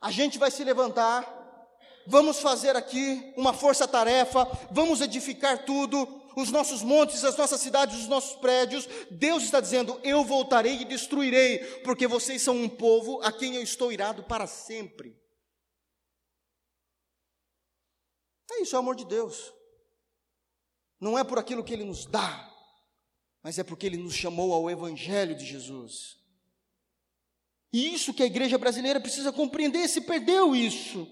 a 0.00 0.10
gente 0.10 0.38
vai 0.38 0.50
se 0.50 0.62
levantar, 0.64 1.24
vamos 2.06 2.40
fazer 2.40 2.76
aqui 2.76 3.32
uma 3.36 3.52
força-tarefa, 3.52 4.46
vamos 4.70 5.00
edificar 5.00 5.64
tudo, 5.64 6.06
os 6.36 6.50
nossos 6.50 6.82
montes, 6.82 7.24
as 7.24 7.36
nossas 7.36 7.60
cidades, 7.60 7.98
os 7.98 8.08
nossos 8.08 8.36
prédios. 8.36 8.86
Deus 9.10 9.42
está 9.42 9.58
dizendo: 9.58 9.98
Eu 10.04 10.22
voltarei 10.22 10.82
e 10.82 10.84
destruirei, 10.84 11.58
porque 11.80 12.06
vocês 12.06 12.42
são 12.42 12.54
um 12.54 12.68
povo 12.68 13.20
a 13.22 13.32
quem 13.32 13.56
eu 13.56 13.62
estou 13.62 13.90
irado 13.90 14.22
para 14.24 14.46
sempre. 14.46 15.18
É 18.52 18.62
isso, 18.62 18.76
é 18.76 18.78
o 18.78 18.82
amor 18.82 18.94
de 18.94 19.06
Deus. 19.06 19.52
Não 21.00 21.18
é 21.18 21.24
por 21.24 21.38
aquilo 21.38 21.64
que 21.64 21.72
Ele 21.72 21.84
nos 21.84 22.06
dá, 22.06 22.52
mas 23.42 23.58
é 23.58 23.64
porque 23.64 23.86
Ele 23.86 23.96
nos 23.96 24.14
chamou 24.14 24.52
ao 24.52 24.70
Evangelho 24.70 25.34
de 25.34 25.44
Jesus. 25.44 26.15
E 27.76 27.92
isso 27.92 28.14
que 28.14 28.22
a 28.22 28.26
igreja 28.26 28.56
brasileira 28.56 28.98
precisa 28.98 29.30
compreender, 29.30 29.86
se 29.86 30.00
perdeu 30.00 30.56
isso. 30.56 31.06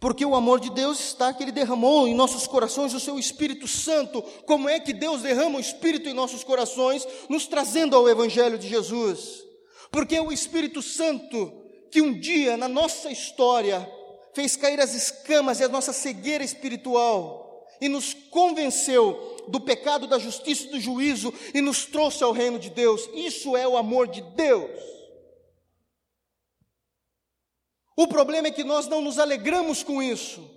Porque 0.00 0.26
o 0.26 0.34
amor 0.34 0.58
de 0.58 0.68
Deus 0.68 0.98
está 0.98 1.32
que 1.32 1.44
Ele 1.44 1.52
derramou 1.52 2.08
em 2.08 2.14
nossos 2.14 2.44
corações 2.44 2.92
o 2.92 2.98
seu 2.98 3.20
Espírito 3.20 3.68
Santo. 3.68 4.20
Como 4.44 4.68
é 4.68 4.80
que 4.80 4.92
Deus 4.92 5.22
derrama 5.22 5.58
o 5.58 5.60
Espírito 5.60 6.08
em 6.08 6.12
nossos 6.12 6.42
corações, 6.42 7.06
nos 7.28 7.46
trazendo 7.46 7.94
ao 7.94 8.08
Evangelho 8.08 8.58
de 8.58 8.68
Jesus? 8.68 9.44
Porque 9.92 10.18
o 10.18 10.32
Espírito 10.32 10.82
Santo, 10.82 11.62
que 11.92 12.02
um 12.02 12.12
dia 12.12 12.56
na 12.56 12.66
nossa 12.66 13.12
história 13.12 13.88
fez 14.34 14.56
cair 14.56 14.80
as 14.80 14.92
escamas 14.92 15.60
e 15.60 15.64
a 15.64 15.68
nossa 15.68 15.92
cegueira 15.92 16.42
espiritual, 16.42 17.64
e 17.80 17.88
nos 17.88 18.12
convenceu 18.12 19.35
do 19.48 19.60
pecado, 19.60 20.06
da 20.06 20.18
justiça 20.18 20.64
e 20.64 20.70
do 20.70 20.80
juízo 20.80 21.32
e 21.54 21.60
nos 21.60 21.84
trouxe 21.84 22.22
ao 22.22 22.32
reino 22.32 22.58
de 22.58 22.70
Deus. 22.70 23.08
Isso 23.14 23.56
é 23.56 23.66
o 23.66 23.76
amor 23.76 24.08
de 24.08 24.20
Deus. 24.20 24.80
O 27.96 28.06
problema 28.06 28.48
é 28.48 28.50
que 28.50 28.64
nós 28.64 28.86
não 28.86 29.00
nos 29.00 29.18
alegramos 29.18 29.82
com 29.82 30.02
isso. 30.02 30.50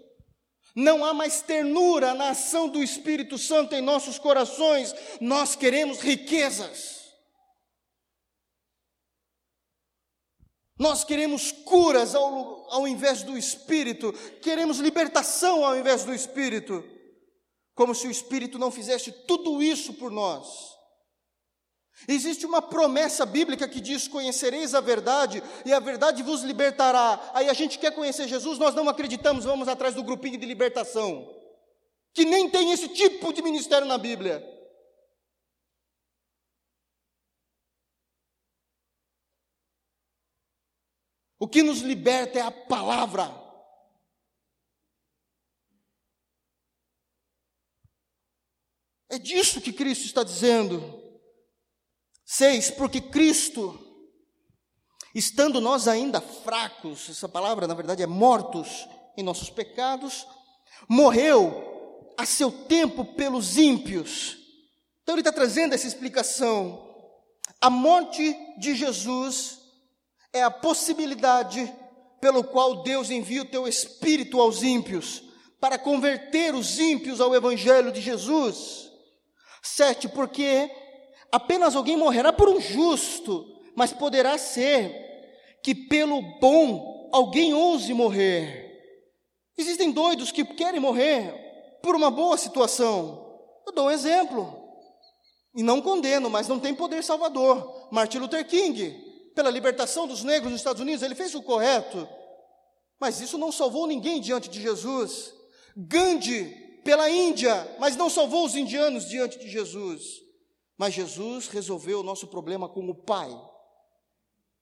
Não 0.75 1.03
há 1.03 1.13
mais 1.13 1.41
ternura 1.41 2.13
na 2.13 2.29
ação 2.29 2.67
do 2.67 2.83
Espírito 2.83 3.37
Santo 3.37 3.73
em 3.73 3.81
nossos 3.81 4.19
corações. 4.19 4.93
Nós 5.21 5.55
queremos 5.55 5.99
riquezas. 5.99 6.99
Nós 10.77 11.03
queremos 11.03 11.51
curas 11.51 12.15
ao, 12.15 12.73
ao 12.73 12.87
invés 12.87 13.23
do 13.23 13.37
Espírito. 13.37 14.13
Queremos 14.41 14.79
libertação 14.79 15.65
ao 15.65 15.77
invés 15.77 16.03
do 16.03 16.13
Espírito 16.13 16.98
como 17.79 17.95
se 17.95 18.07
o 18.07 18.11
Espírito 18.11 18.59
não 18.59 18.69
fizesse 18.69 19.09
tudo 19.09 19.63
isso 19.63 19.93
por 19.93 20.11
nós. 20.11 20.75
Existe 22.09 22.45
uma 22.45 22.61
promessa 22.61 23.25
bíblica 23.25 23.69
que 23.69 23.79
diz: 23.79 24.05
Conhecereis 24.05 24.75
a 24.75 24.81
verdade, 24.81 25.41
e 25.65 25.71
a 25.71 25.79
verdade 25.79 26.21
vos 26.21 26.41
libertará. 26.41 27.31
Aí 27.33 27.49
a 27.49 27.53
gente 27.53 27.79
quer 27.79 27.95
conhecer 27.95 28.27
Jesus, 28.27 28.59
nós 28.59 28.75
não 28.75 28.89
acreditamos, 28.89 29.45
vamos 29.45 29.69
atrás 29.69 29.95
do 29.95 30.03
grupinho 30.03 30.37
de 30.37 30.45
libertação, 30.45 31.33
que 32.13 32.25
nem 32.25 32.49
tem 32.49 32.73
esse 32.73 32.89
tipo 32.89 33.31
de 33.31 33.41
ministério 33.41 33.87
na 33.87 33.97
Bíblia. 33.97 34.45
O 41.39 41.47
que 41.47 41.63
nos 41.63 41.79
liberta 41.79 42.39
é 42.39 42.41
a 42.41 42.51
palavra. 42.51 43.48
É 49.09 49.17
disso 49.17 49.59
que 49.59 49.73
Cristo 49.73 50.05
está 50.05 50.23
dizendo. 50.23 51.01
Seis, 52.23 52.69
porque 52.69 53.01
Cristo, 53.01 53.77
estando 55.15 55.59
nós 55.59 55.87
ainda 55.87 56.21
fracos, 56.21 57.09
essa 57.09 57.27
palavra 57.27 57.67
na 57.67 57.73
verdade 57.73 58.03
é 58.03 58.07
mortos 58.07 58.87
em 59.17 59.23
nossos 59.23 59.49
pecados, 59.49 60.27
morreu 60.87 62.13
a 62.15 62.25
seu 62.25 62.51
tempo 62.51 63.03
pelos 63.03 63.57
ímpios. 63.57 64.37
Então 65.01 65.15
ele 65.15 65.21
está 65.21 65.31
trazendo 65.31 65.73
essa 65.73 65.87
explicação. 65.87 66.87
A 67.59 67.69
morte 67.69 68.37
de 68.59 68.75
Jesus 68.75 69.57
é 70.31 70.43
a 70.43 70.51
possibilidade 70.51 71.73
pelo 72.21 72.43
qual 72.43 72.83
Deus 72.83 73.09
envia 73.09 73.41
o 73.41 73.49
teu 73.49 73.67
espírito 73.67 74.39
aos 74.39 74.61
ímpios, 74.61 75.23
para 75.59 75.79
converter 75.79 76.53
os 76.53 76.77
ímpios 76.79 77.19
ao 77.19 77.33
evangelho 77.33 77.91
de 77.91 78.01
Jesus. 78.01 78.88
Sete, 79.61 80.07
porque 80.07 80.69
apenas 81.31 81.75
alguém 81.75 81.97
morrerá 81.97 82.31
por 82.31 82.49
um 82.49 82.59
justo, 82.59 83.45
mas 83.75 83.93
poderá 83.93 84.37
ser 84.37 85.09
que 85.63 85.75
pelo 85.75 86.21
bom 86.39 87.09
alguém 87.13 87.53
ouse 87.53 87.93
morrer. 87.93 88.67
Existem 89.57 89.91
doidos 89.91 90.31
que 90.31 90.45
querem 90.45 90.79
morrer 90.79 91.33
por 91.81 91.95
uma 91.95 92.09
boa 92.09 92.37
situação. 92.37 93.39
Eu 93.65 93.73
dou 93.73 93.87
um 93.87 93.91
exemplo. 93.91 94.57
E 95.55 95.63
não 95.63 95.81
condeno, 95.81 96.29
mas 96.29 96.47
não 96.47 96.59
tem 96.59 96.73
poder 96.73 97.03
salvador. 97.03 97.87
Martin 97.91 98.19
Luther 98.19 98.45
King, 98.47 98.91
pela 99.35 99.49
libertação 99.49 100.07
dos 100.07 100.23
negros 100.23 100.51
nos 100.51 100.61
Estados 100.61 100.81
Unidos, 100.81 101.03
ele 101.03 101.15
fez 101.15 101.35
o 101.35 101.41
correto. 101.41 102.07
Mas 102.99 103.19
isso 103.19 103.37
não 103.37 103.51
salvou 103.51 103.87
ninguém 103.87 104.21
diante 104.21 104.49
de 104.49 104.61
Jesus. 104.61 105.33
Gandhi 105.75 106.68
pela 106.83 107.09
Índia, 107.09 107.75
mas 107.79 107.95
não 107.95 108.09
salvou 108.09 108.45
os 108.45 108.55
indianos 108.55 109.07
diante 109.07 109.37
de 109.39 109.49
Jesus. 109.49 110.21
Mas 110.77 110.93
Jesus 110.93 111.47
resolveu 111.47 111.99
o 111.99 112.03
nosso 112.03 112.27
problema 112.27 112.69
com 112.69 112.89
o 112.89 112.95
Pai. 112.95 113.29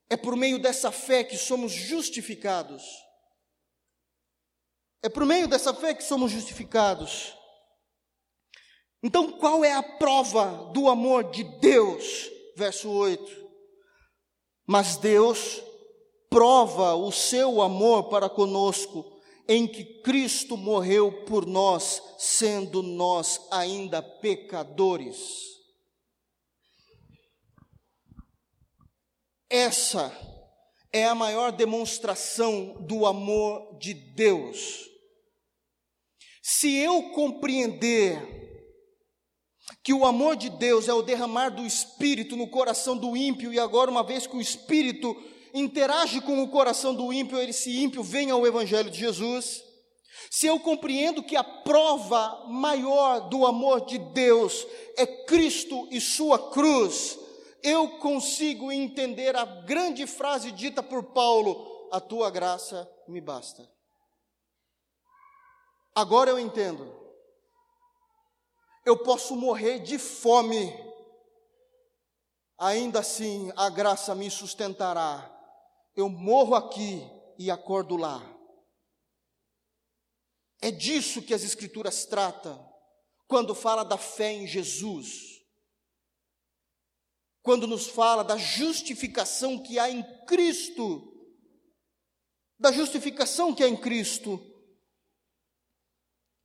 É 0.09 0.17
por 0.17 0.35
meio 0.35 0.59
dessa 0.59 0.91
fé 0.91 1.23
que 1.23 1.37
somos 1.37 1.71
justificados. 1.71 2.83
É 5.01 5.09
por 5.09 5.25
meio 5.25 5.47
dessa 5.47 5.73
fé 5.73 5.93
que 5.93 6.03
somos 6.03 6.31
justificados. 6.31 7.35
Então, 9.03 9.33
qual 9.33 9.63
é 9.63 9.73
a 9.73 9.83
prova 9.83 10.71
do 10.73 10.89
amor 10.89 11.25
de 11.31 11.43
Deus? 11.59 12.29
Verso 12.55 12.89
8. 12.89 13.47
Mas 14.65 14.97
Deus 14.97 15.61
prova 16.29 16.95
o 16.95 17.11
seu 17.11 17.61
amor 17.61 18.09
para 18.09 18.29
conosco 18.29 19.16
em 19.47 19.67
que 19.67 19.83
Cristo 20.01 20.57
morreu 20.57 21.23
por 21.25 21.45
nós, 21.45 22.01
sendo 22.17 22.83
nós 22.83 23.39
ainda 23.51 24.01
pecadores. 24.01 25.57
Essa 29.49 30.11
é 30.91 31.05
a 31.05 31.15
maior 31.15 31.51
demonstração 31.51 32.85
do 32.85 33.05
amor 33.05 33.77
de 33.79 33.93
Deus. 33.93 34.89
Se 36.41 36.75
eu 36.75 37.11
compreender 37.11 38.35
que 39.83 39.93
o 39.93 40.05
amor 40.05 40.35
de 40.35 40.49
Deus 40.49 40.89
é 40.89 40.93
o 40.93 41.01
derramar 41.01 41.49
do 41.49 41.65
Espírito 41.65 42.35
no 42.35 42.49
coração 42.49 42.97
do 42.97 43.15
ímpio, 43.15 43.53
e 43.53 43.59
agora, 43.59 43.89
uma 43.89 44.03
vez 44.03 44.27
que 44.27 44.35
o 44.35 44.41
Espírito 44.41 45.15
interage 45.59 46.21
com 46.21 46.41
o 46.41 46.49
coração 46.49 46.93
do 46.93 47.11
ímpio, 47.11 47.39
esse 47.39 47.81
ímpio 47.81 48.03
vem 48.03 48.31
ao 48.31 48.45
Evangelho 48.45 48.89
de 48.89 48.99
Jesus, 48.99 49.63
se 50.29 50.47
eu 50.47 50.59
compreendo 50.59 51.23
que 51.23 51.35
a 51.35 51.43
prova 51.43 52.45
maior 52.47 53.29
do 53.29 53.45
amor 53.45 53.85
de 53.85 53.97
Deus 53.97 54.65
é 54.97 55.05
Cristo 55.05 55.87
e 55.91 56.01
Sua 56.01 56.51
cruz, 56.51 57.17
eu 57.63 57.99
consigo 57.99 58.71
entender 58.71 59.35
a 59.35 59.45
grande 59.45 60.05
frase 60.05 60.51
dita 60.51 60.83
por 60.83 61.03
Paulo: 61.13 61.89
A 61.91 61.99
tua 61.99 62.29
graça 62.29 62.89
me 63.07 63.21
basta. 63.21 63.67
Agora 65.95 66.29
eu 66.29 66.39
entendo. 66.39 66.95
Eu 68.85 68.97
posso 68.97 69.35
morrer 69.35 69.79
de 69.79 69.97
fome, 69.97 70.73
ainda 72.57 72.99
assim 72.99 73.51
a 73.55 73.69
graça 73.69 74.15
me 74.15 74.31
sustentará 74.31 75.36
eu 75.97 76.07
morro 76.07 76.53
aqui 76.53 77.01
e 77.39 77.49
acordo 77.49 77.97
lá. 77.97 78.21
É 80.61 80.69
disso 80.69 81.23
que 81.23 81.33
as 81.33 81.43
Escrituras 81.43 82.05
tratam 82.05 82.63
quando 83.27 83.55
fala 83.55 83.83
da 83.83 83.97
fé 83.97 84.31
em 84.31 84.45
Jesus. 84.45 85.41
Quando 87.41 87.65
nos 87.65 87.87
fala 87.87 88.23
da 88.23 88.37
justificação 88.37 89.57
que 89.57 89.79
há 89.79 89.89
em 89.89 90.03
Cristo. 90.25 91.13
da 92.59 92.71
justificação 92.71 93.53
que 93.53 93.63
é 93.63 93.67
em 93.67 93.77
Cristo. 93.77 94.39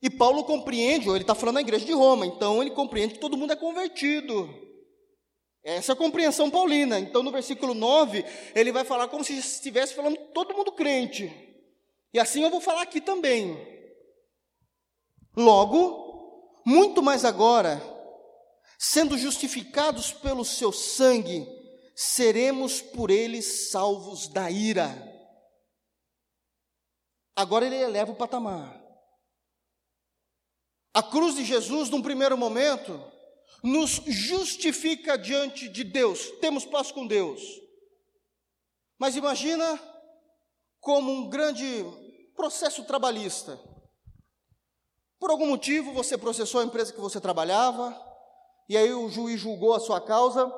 E 0.02 0.10
Paulo 0.10 0.44
compreende, 0.44 1.08
ou 1.08 1.14
ele 1.14 1.24
está 1.24 1.34
falando 1.34 1.54
na 1.54 1.60
igreja 1.60 1.86
de 1.86 1.92
Roma, 1.92 2.26
então 2.26 2.60
ele 2.60 2.70
compreende 2.72 3.14
que 3.14 3.20
todo 3.20 3.36
mundo 3.36 3.52
é 3.52 3.56
convertido. 3.56 4.61
Essa 5.62 5.92
é 5.92 5.94
a 5.94 5.96
compreensão 5.96 6.50
paulina. 6.50 6.98
Então, 6.98 7.22
no 7.22 7.30
versículo 7.30 7.72
9, 7.74 8.24
ele 8.54 8.72
vai 8.72 8.84
falar 8.84 9.08
como 9.08 9.22
se 9.22 9.36
estivesse 9.38 9.94
falando 9.94 10.16
todo 10.32 10.54
mundo 10.54 10.72
crente. 10.72 11.32
E 12.12 12.18
assim 12.18 12.42
eu 12.42 12.50
vou 12.50 12.60
falar 12.60 12.82
aqui 12.82 13.00
também. 13.00 13.56
Logo, 15.36 16.60
muito 16.66 17.02
mais 17.02 17.24
agora, 17.24 17.80
sendo 18.78 19.16
justificados 19.16 20.12
pelo 20.12 20.44
seu 20.44 20.72
sangue, 20.72 21.46
seremos 21.94 22.80
por 22.80 23.10
ele 23.10 23.40
salvos 23.40 24.28
da 24.28 24.50
ira. 24.50 24.90
Agora 27.34 27.64
ele 27.64 27.76
eleva 27.76 28.12
o 28.12 28.16
patamar. 28.16 28.82
A 30.92 31.02
cruz 31.02 31.34
de 31.34 31.44
Jesus, 31.44 31.88
num 31.88 32.02
primeiro 32.02 32.36
momento, 32.36 33.00
nos 33.62 34.02
justifica 34.06 35.16
diante 35.16 35.68
de 35.68 35.84
Deus, 35.84 36.30
temos 36.40 36.64
paz 36.64 36.92
com 36.92 37.06
Deus. 37.06 37.40
Mas 38.98 39.16
imagina 39.16 39.80
como 40.80 41.10
um 41.10 41.28
grande 41.28 41.84
processo 42.34 42.84
trabalhista. 42.84 43.58
Por 45.18 45.30
algum 45.30 45.46
motivo 45.46 45.92
você 45.92 46.18
processou 46.18 46.60
a 46.60 46.64
empresa 46.64 46.92
que 46.92 47.00
você 47.00 47.20
trabalhava, 47.20 47.96
e 48.68 48.76
aí 48.76 48.92
o 48.92 49.08
juiz 49.08 49.40
julgou 49.40 49.74
a 49.74 49.80
sua 49.80 50.00
causa 50.00 50.52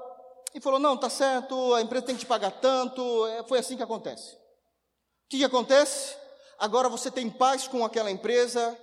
e 0.55 0.61
falou: 0.61 0.79
não, 0.79 0.97
tá 0.97 1.11
certo, 1.11 1.75
a 1.75 1.83
empresa 1.83 2.07
tem 2.07 2.15
que 2.15 2.23
te 2.23 2.27
pagar 2.27 2.51
tanto, 2.53 3.27
é, 3.27 3.43
foi 3.45 3.59
assim 3.59 3.77
que 3.77 3.83
acontece. 3.83 4.35
O 4.35 5.29
que, 5.29 5.39
que 5.39 5.45
acontece? 5.45 6.17
Agora 6.59 6.89
você 6.89 7.11
tem 7.11 7.29
paz 7.29 7.69
com 7.69 7.85
aquela 7.85 8.11
empresa, 8.11 8.79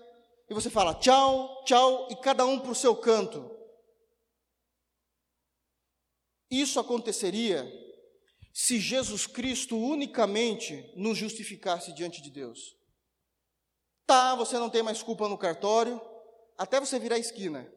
e 0.50 0.54
você 0.54 0.70
fala 0.70 0.94
tchau, 0.96 1.64
tchau, 1.66 2.08
e 2.12 2.16
cada 2.18 2.46
um 2.46 2.60
para 2.60 2.72
o 2.72 2.76
seu 2.76 2.96
canto. 2.96 3.51
Isso 6.52 6.82
aconteceria 6.82 7.66
se 8.54 8.78
Jesus 8.78 9.26
Cristo 9.26 9.78
unicamente 9.78 10.92
nos 10.98 11.18
justificasse 11.18 11.94
diante 11.94 12.22
de 12.22 12.30
Deus. 12.30 12.76
Tá, 14.06 14.36
você 14.36 14.60
não 14.60 14.70
tem 14.70 14.84
mais 14.84 15.02
culpa 15.02 15.30
no 15.30 15.38
cartório, 15.38 16.02
até 16.58 16.78
você 16.80 17.00
virar 17.00 17.16
a 17.16 17.20
esquina. 17.20 17.72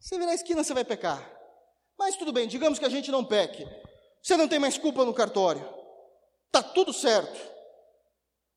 Se 0.00 0.16
virar 0.16 0.30
a 0.30 0.34
esquina, 0.34 0.62
você 0.62 0.72
vai 0.72 0.84
pecar. 0.84 1.28
Mas 1.98 2.16
tudo 2.16 2.32
bem, 2.32 2.46
digamos 2.46 2.78
que 2.78 2.84
a 2.84 2.88
gente 2.88 3.10
não 3.10 3.24
peque. 3.24 3.66
Você 4.22 4.36
não 4.36 4.46
tem 4.46 4.60
mais 4.60 4.78
culpa 4.78 5.04
no 5.04 5.12
cartório. 5.12 5.68
Tá 6.52 6.62
tudo 6.62 6.92
certo. 6.92 7.50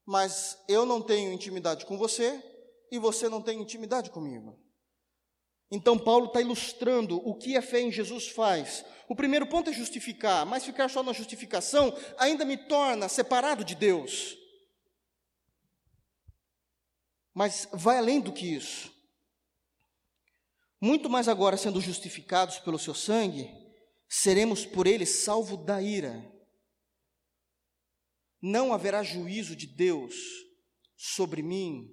Mas 0.05 0.59
eu 0.67 0.85
não 0.85 1.01
tenho 1.01 1.33
intimidade 1.33 1.85
com 1.85 1.97
você 1.97 2.41
e 2.91 2.99
você 2.99 3.27
não 3.27 3.41
tem 3.41 3.59
intimidade 3.59 4.11
comigo. 4.11 4.62
Então, 5.75 5.97
Paulo 5.97 6.27
está 6.27 6.39
ilustrando 6.39 7.17
o 7.27 7.33
que 7.33 7.57
a 7.57 7.61
fé 7.61 7.81
em 7.81 7.91
Jesus 7.91 8.27
faz. 8.27 8.85
O 9.09 9.15
primeiro 9.15 9.47
ponto 9.47 9.71
é 9.71 9.73
justificar, 9.73 10.45
mas 10.45 10.63
ficar 10.63 10.87
só 10.87 11.01
na 11.01 11.13
justificação 11.13 11.91
ainda 12.15 12.45
me 12.45 12.55
torna 12.55 13.09
separado 13.09 13.65
de 13.65 13.73
Deus. 13.73 14.37
Mas 17.33 17.67
vai 17.73 17.97
além 17.97 18.21
do 18.21 18.31
que 18.31 18.45
isso. 18.45 18.93
Muito 20.79 21.09
mais 21.09 21.27
agora, 21.27 21.57
sendo 21.57 21.81
justificados 21.81 22.59
pelo 22.59 22.77
seu 22.77 22.93
sangue, 22.93 23.49
seremos 24.07 24.67
por 24.67 24.85
ele 24.85 25.07
salvo 25.07 25.57
da 25.57 25.81
ira. 25.81 26.23
Não 28.39 28.71
haverá 28.71 29.01
juízo 29.01 29.55
de 29.55 29.65
Deus 29.65 30.13
sobre 30.95 31.41
mim, 31.41 31.91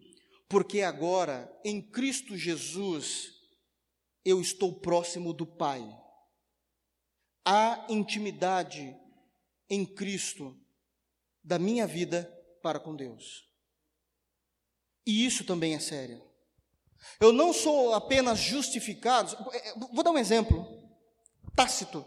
porque 0.50 0.82
agora, 0.82 1.50
em 1.64 1.80
Cristo 1.80 2.36
Jesus, 2.36 3.39
eu 4.24 4.40
estou 4.40 4.80
próximo 4.80 5.32
do 5.32 5.46
Pai. 5.46 5.82
Há 7.44 7.86
intimidade 7.88 8.96
em 9.68 9.84
Cristo 9.84 10.56
da 11.42 11.58
minha 11.58 11.86
vida 11.86 12.24
para 12.62 12.78
com 12.78 12.94
Deus. 12.94 13.48
E 15.06 15.24
isso 15.24 15.44
também 15.44 15.74
é 15.74 15.78
sério. 15.78 16.22
Eu 17.18 17.32
não 17.32 17.52
sou 17.52 17.94
apenas 17.94 18.38
justificado. 18.38 19.36
É, 19.52 19.70
é, 19.70 19.74
vou 19.78 20.04
dar 20.04 20.10
um 20.10 20.18
exemplo. 20.18 20.66
Tácito. 21.54 22.04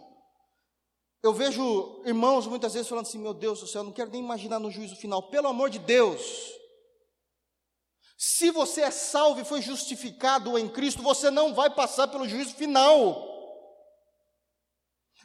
Eu 1.21 1.33
vejo 1.33 2.03
irmãos 2.05 2.45
muitas 2.45 2.73
vezes 2.73 2.87
falando 2.87 3.07
assim: 3.07 3.17
Meu 3.17 3.33
Deus 3.33 3.59
do 3.61 3.67
céu, 3.67 3.83
não 3.83 3.91
quero 3.91 4.11
nem 4.11 4.21
imaginar 4.21 4.59
no 4.59 4.69
juízo 4.69 4.95
final. 4.95 5.29
Pelo 5.29 5.47
amor 5.47 5.69
de 5.69 5.79
Deus, 5.79 6.21
se 8.17 8.51
você 8.51 8.81
é 8.81 8.91
salvo 8.91 9.41
e 9.41 9.45
foi 9.45 9.61
justificado 9.61 10.57
em 10.57 10.69
Cristo, 10.69 11.01
você 11.01 11.29
não 11.31 11.53
vai 11.53 11.69
passar 11.69 12.07
pelo 12.07 12.27
juízo 12.27 12.55
final. 12.55 13.31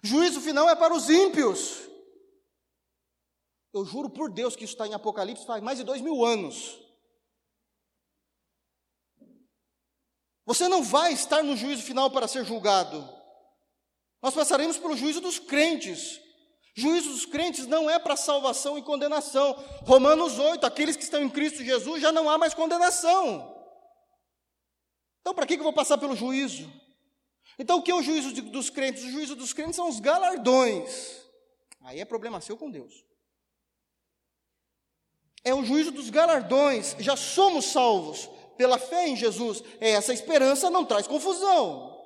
Juízo 0.02 0.40
final 0.40 0.68
é 0.68 0.76
para 0.76 0.94
os 0.94 1.08
ímpios. 1.08 1.88
Eu 3.72 3.84
juro 3.84 4.08
por 4.10 4.30
Deus 4.30 4.56
que 4.56 4.64
isso 4.64 4.74
está 4.74 4.86
em 4.86 4.94
Apocalipse 4.94 5.46
faz 5.46 5.62
mais 5.62 5.78
de 5.78 5.84
dois 5.84 6.00
mil 6.00 6.24
anos. 6.24 6.78
Você 10.46 10.66
não 10.66 10.82
vai 10.82 11.12
estar 11.12 11.42
no 11.42 11.54
juízo 11.54 11.82
final 11.82 12.10
para 12.10 12.26
ser 12.26 12.44
julgado. 12.44 13.06
Nós 14.22 14.34
passaremos 14.34 14.78
pelo 14.78 14.96
juízo 14.96 15.20
dos 15.20 15.38
crentes. 15.38 16.20
Juízo 16.78 17.10
dos 17.10 17.26
crentes 17.26 17.66
não 17.66 17.90
é 17.90 17.98
para 17.98 18.14
salvação 18.14 18.78
e 18.78 18.82
condenação. 18.82 19.52
Romanos 19.84 20.38
8, 20.38 20.64
aqueles 20.64 20.96
que 20.96 21.02
estão 21.02 21.20
em 21.20 21.28
Cristo 21.28 21.64
Jesus 21.64 22.00
já 22.00 22.12
não 22.12 22.30
há 22.30 22.38
mais 22.38 22.54
condenação. 22.54 23.52
Então, 25.20 25.34
para 25.34 25.44
que 25.44 25.54
eu 25.54 25.62
vou 25.64 25.72
passar 25.72 25.98
pelo 25.98 26.14
juízo? 26.14 26.72
Então, 27.58 27.78
o 27.78 27.82
que 27.82 27.90
é 27.90 27.94
o 27.96 28.00
juízo 28.00 28.32
de, 28.32 28.42
dos 28.42 28.70
crentes? 28.70 29.02
O 29.02 29.10
juízo 29.10 29.34
dos 29.34 29.52
crentes 29.52 29.74
são 29.74 29.88
os 29.88 29.98
galardões. 29.98 31.20
Aí 31.80 31.98
é 31.98 32.04
problema 32.04 32.40
seu 32.40 32.56
com 32.56 32.70
Deus. 32.70 33.04
É 35.42 35.52
o 35.52 35.64
juízo 35.64 35.90
dos 35.90 36.10
galardões. 36.10 36.94
Já 37.00 37.16
somos 37.16 37.64
salvos 37.64 38.30
pela 38.56 38.78
fé 38.78 39.08
em 39.08 39.16
Jesus. 39.16 39.64
Essa 39.80 40.12
esperança 40.12 40.70
não 40.70 40.84
traz 40.84 41.08
confusão. 41.08 41.98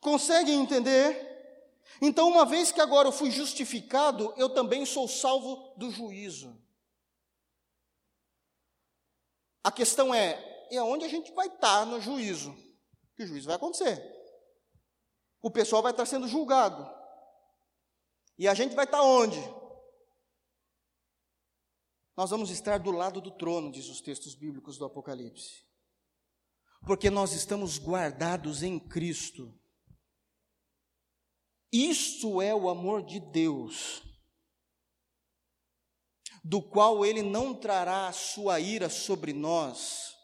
Conseguem 0.00 0.60
entender? 0.60 1.31
Então, 2.00 2.28
uma 2.28 2.44
vez 2.44 2.72
que 2.72 2.80
agora 2.80 3.08
eu 3.08 3.12
fui 3.12 3.30
justificado, 3.30 4.34
eu 4.36 4.48
também 4.48 4.84
sou 4.84 5.06
salvo 5.06 5.74
do 5.76 5.90
juízo. 5.90 6.60
A 9.62 9.70
questão 9.70 10.14
é: 10.14 10.66
e 10.70 10.76
aonde 10.76 11.04
a 11.04 11.08
gente 11.08 11.32
vai 11.32 11.46
estar 11.46 11.86
no 11.86 12.00
juízo? 12.00 12.54
Que 13.14 13.24
o 13.24 13.26
juízo 13.26 13.46
vai 13.46 13.56
acontecer. 13.56 14.02
O 15.40 15.50
pessoal 15.50 15.82
vai 15.82 15.92
estar 15.92 16.06
sendo 16.06 16.26
julgado. 16.26 16.88
E 18.38 18.48
a 18.48 18.54
gente 18.54 18.74
vai 18.74 18.84
estar 18.84 19.02
onde? 19.02 19.38
Nós 22.16 22.30
vamos 22.30 22.50
estar 22.50 22.78
do 22.78 22.90
lado 22.90 23.20
do 23.20 23.30
trono, 23.30 23.70
diz 23.70 23.88
os 23.88 24.00
textos 24.00 24.34
bíblicos 24.34 24.78
do 24.78 24.84
Apocalipse. 24.84 25.64
Porque 26.86 27.10
nós 27.10 27.32
estamos 27.32 27.78
guardados 27.78 28.62
em 28.62 28.78
Cristo. 28.78 29.54
Isto 31.72 32.42
é 32.42 32.54
o 32.54 32.68
amor 32.68 33.02
de 33.02 33.18
Deus, 33.18 34.02
do 36.44 36.60
qual 36.60 37.06
Ele 37.06 37.22
não 37.22 37.54
trará 37.54 38.08
a 38.08 38.12
sua 38.12 38.60
ira 38.60 38.90
sobre 38.90 39.32
nós, 39.32 40.14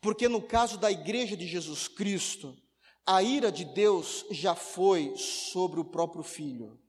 porque 0.00 0.28
no 0.28 0.42
caso 0.42 0.76
da 0.76 0.90
igreja 0.90 1.36
de 1.36 1.46
Jesus 1.46 1.86
Cristo, 1.86 2.56
a 3.06 3.22
ira 3.22 3.52
de 3.52 3.64
Deus 3.64 4.26
já 4.32 4.56
foi 4.56 5.16
sobre 5.16 5.78
o 5.78 5.84
próprio 5.84 6.24
Filho. 6.24 6.82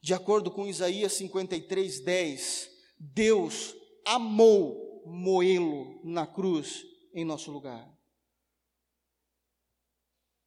De 0.00 0.14
acordo 0.14 0.52
com 0.52 0.68
Isaías 0.68 1.14
53, 1.14 2.04
10, 2.04 2.70
Deus 2.98 3.74
amou 4.06 5.02
moê-lo 5.06 6.00
na 6.04 6.26
cruz 6.26 6.84
em 7.12 7.24
nosso 7.24 7.50
lugar 7.50 7.93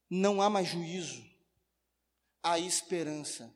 não 0.10 0.41
há 0.41 0.49
mais 0.49 0.68
juízo, 0.68 1.24
há 2.41 2.60
esperança. 2.60 3.53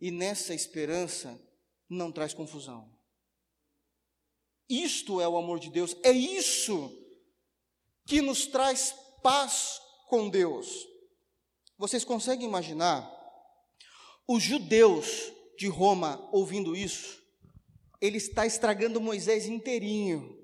E 0.00 0.10
nessa 0.10 0.54
esperança 0.54 1.40
não 1.88 2.10
traz 2.10 2.32
confusão. 2.32 2.90
Isto 4.68 5.20
é 5.20 5.28
o 5.28 5.36
amor 5.36 5.58
de 5.58 5.70
Deus, 5.70 5.96
é 6.02 6.12
isso 6.12 6.96
que 8.06 8.20
nos 8.20 8.46
traz 8.46 8.94
paz 9.22 9.80
com 10.08 10.28
Deus. 10.28 10.86
Vocês 11.76 12.04
conseguem 12.04 12.46
imaginar 12.46 13.08
os 14.26 14.42
judeus 14.42 15.32
de 15.58 15.66
Roma 15.68 16.28
ouvindo 16.32 16.76
isso? 16.76 17.20
Ele 18.00 18.16
está 18.16 18.46
estragando 18.46 19.00
Moisés 19.00 19.46
inteirinho. 19.46 20.38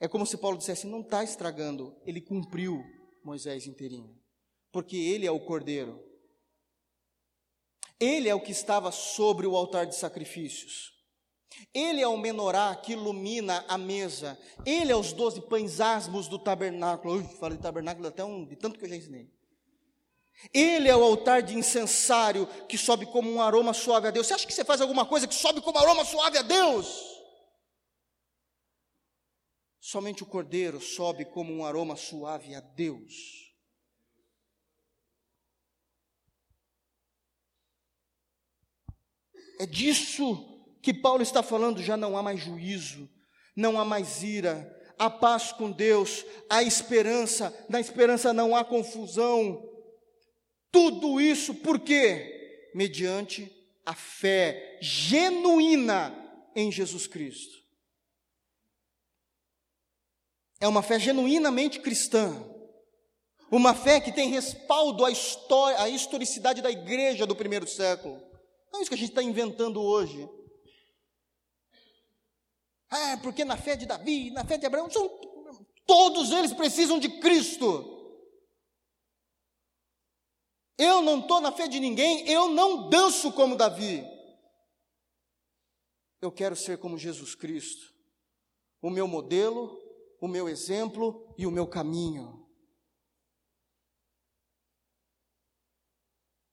É 0.00 0.08
como 0.08 0.24
se 0.24 0.38
Paulo 0.38 0.56
dissesse: 0.56 0.86
não 0.86 1.00
está 1.00 1.22
estragando, 1.24 1.94
ele 2.06 2.20
cumpriu 2.20 2.82
Moisés 3.24 3.66
inteirinho 3.66 4.18
porque 4.70 4.96
ele 4.96 5.26
é 5.26 5.30
o 5.30 5.40
cordeiro. 5.40 6.04
Ele 8.00 8.28
é 8.28 8.34
o 8.34 8.40
que 8.40 8.52
estava 8.52 8.92
sobre 8.92 9.46
o 9.46 9.56
altar 9.56 9.86
de 9.86 9.96
sacrifícios. 9.96 10.92
Ele 11.74 12.00
é 12.00 12.06
o 12.06 12.16
menorá 12.16 12.74
que 12.76 12.92
ilumina 12.92 13.64
a 13.68 13.76
mesa. 13.76 14.38
Ele 14.64 14.92
é 14.92 14.96
os 14.96 15.12
doze 15.12 15.40
pães 15.40 15.80
asmos 15.80 16.28
do 16.28 16.38
tabernáculo. 16.38 17.14
Ui, 17.14 17.24
falei 17.24 17.56
de 17.56 17.62
tabernáculo 17.62 18.06
até 18.06 18.24
um, 18.24 18.44
de 18.44 18.54
tanto 18.56 18.78
que 18.78 18.84
eu 18.84 18.88
já 18.88 18.96
ensinei. 18.96 19.28
Ele 20.54 20.88
é 20.88 20.94
o 20.94 21.02
altar 21.02 21.42
de 21.42 21.56
incensário 21.56 22.46
que 22.68 22.78
sobe 22.78 23.06
como 23.06 23.28
um 23.30 23.42
aroma 23.42 23.74
suave 23.74 24.06
a 24.06 24.10
Deus. 24.10 24.26
Você 24.26 24.34
acha 24.34 24.46
que 24.46 24.54
você 24.54 24.64
faz 24.64 24.80
alguma 24.80 25.04
coisa 25.04 25.26
que 25.26 25.34
sobe 25.34 25.60
como 25.60 25.78
aroma 25.78 26.04
suave 26.04 26.38
a 26.38 26.42
Deus? 26.42 27.18
Somente 29.80 30.22
o 30.22 30.26
cordeiro 30.26 30.80
sobe 30.80 31.24
como 31.24 31.52
um 31.52 31.64
aroma 31.64 31.96
suave 31.96 32.54
a 32.54 32.60
Deus. 32.60 33.47
É 39.58 39.66
disso 39.66 40.44
que 40.80 40.94
Paulo 40.94 41.22
está 41.22 41.42
falando, 41.42 41.82
já 41.82 41.96
não 41.96 42.16
há 42.16 42.22
mais 42.22 42.40
juízo, 42.40 43.08
não 43.56 43.78
há 43.78 43.84
mais 43.84 44.22
ira, 44.22 44.74
há 44.98 45.10
paz 45.10 45.52
com 45.52 45.70
Deus, 45.70 46.24
há 46.48 46.62
esperança, 46.62 47.52
na 47.68 47.80
esperança 47.80 48.32
não 48.32 48.54
há 48.54 48.64
confusão. 48.64 49.62
Tudo 50.70 51.20
isso 51.20 51.54
por 51.54 51.80
quê? 51.80 52.70
Mediante 52.74 53.50
a 53.84 53.94
fé 53.94 54.78
genuína 54.80 56.14
em 56.54 56.70
Jesus 56.70 57.06
Cristo. 57.06 57.58
É 60.60 60.68
uma 60.68 60.82
fé 60.82 60.98
genuinamente 60.98 61.80
cristã. 61.80 62.44
Uma 63.50 63.74
fé 63.74 63.98
que 63.98 64.12
tem 64.12 64.28
respaldo 64.28 65.04
à 65.04 65.10
história, 65.10 65.80
à 65.80 65.88
historicidade 65.88 66.60
da 66.60 66.70
igreja 66.70 67.24
do 67.24 67.34
primeiro 67.34 67.66
século. 67.66 68.27
Não 68.72 68.80
é 68.80 68.82
isso 68.82 68.90
que 68.90 68.94
a 68.94 68.98
gente 68.98 69.10
está 69.10 69.22
inventando 69.22 69.80
hoje. 69.82 70.28
Ah, 72.90 73.18
porque 73.22 73.44
na 73.44 73.56
fé 73.56 73.76
de 73.76 73.86
Davi, 73.86 74.30
na 74.30 74.44
fé 74.44 74.56
de 74.56 74.66
Abraão, 74.66 74.90
são, 74.90 75.08
todos 75.86 76.30
eles 76.30 76.52
precisam 76.52 76.98
de 76.98 77.20
Cristo. 77.20 77.96
Eu 80.78 81.02
não 81.02 81.20
estou 81.20 81.40
na 81.40 81.50
fé 81.50 81.66
de 81.66 81.80
ninguém, 81.80 82.28
eu 82.28 82.48
não 82.48 82.88
danço 82.88 83.32
como 83.32 83.56
Davi. 83.56 84.04
Eu 86.20 86.32
quero 86.32 86.56
ser 86.56 86.78
como 86.78 86.98
Jesus 86.98 87.34
Cristo, 87.34 87.94
o 88.80 88.90
meu 88.90 89.06
modelo, 89.06 89.76
o 90.20 90.28
meu 90.28 90.48
exemplo 90.48 91.34
e 91.36 91.46
o 91.46 91.50
meu 91.50 91.66
caminho. 91.66 92.37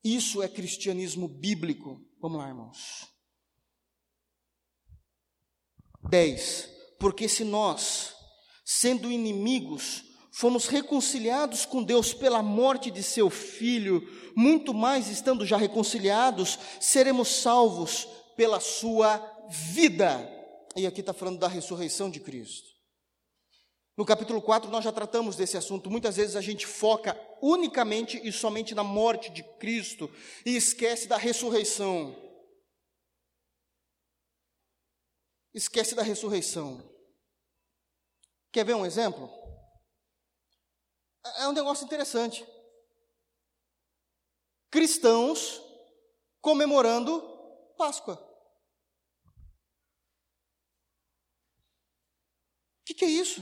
Isso 0.05 0.43
é 0.43 0.47
cristianismo 0.47 1.27
bíblico. 1.27 1.99
Vamos 2.21 2.37
lá, 2.37 2.47
irmãos. 2.47 3.07
10. 6.07 6.69
Porque 6.99 7.27
se 7.27 7.43
nós, 7.43 8.13
sendo 8.63 9.11
inimigos, 9.11 10.03
fomos 10.31 10.67
reconciliados 10.67 11.65
com 11.65 11.81
Deus 11.81 12.13
pela 12.13 12.43
morte 12.43 12.91
de 12.91 13.01
seu 13.01 13.31
filho, 13.31 14.07
muito 14.35 14.75
mais 14.75 15.07
estando 15.07 15.43
já 15.43 15.57
reconciliados, 15.57 16.59
seremos 16.79 17.27
salvos 17.27 18.07
pela 18.37 18.59
sua 18.59 19.17
vida. 19.49 20.31
E 20.75 20.85
aqui 20.85 20.99
está 20.99 21.13
falando 21.13 21.39
da 21.39 21.47
ressurreição 21.47 22.11
de 22.11 22.19
Cristo. 22.19 22.74
No 23.97 24.05
capítulo 24.05 24.41
4, 24.41 24.69
nós 24.69 24.83
já 24.83 24.91
tratamos 24.91 25.35
desse 25.35 25.57
assunto. 25.57 25.89
Muitas 25.89 26.17
vezes 26.17 26.35
a 26.35 26.41
gente 26.41 26.67
foca 26.67 27.17
unicamente 27.41 28.19
e 28.23 28.31
somente 28.31 28.75
na 28.75 28.83
morte 28.83 29.29
de 29.29 29.41
Cristo 29.57 30.11
e 30.45 30.55
esquece 30.55 31.07
da 31.07 31.17
ressurreição. 31.17 32.25
esquece 35.55 35.95
da 35.95 36.03
ressurreição. 36.03 36.83
Quer 38.51 38.65
ver 38.65 38.75
um 38.75 38.85
exemplo? 38.85 39.29
É 41.37 41.47
um 41.47 41.53
negócio 41.53 41.85
interessante. 41.85 42.45
Cristãos 44.69 45.61
comemorando 46.41 47.21
Páscoa. 47.77 48.15
O 52.81 52.85
que, 52.85 52.93
que 52.93 53.05
é 53.05 53.09
isso? 53.09 53.41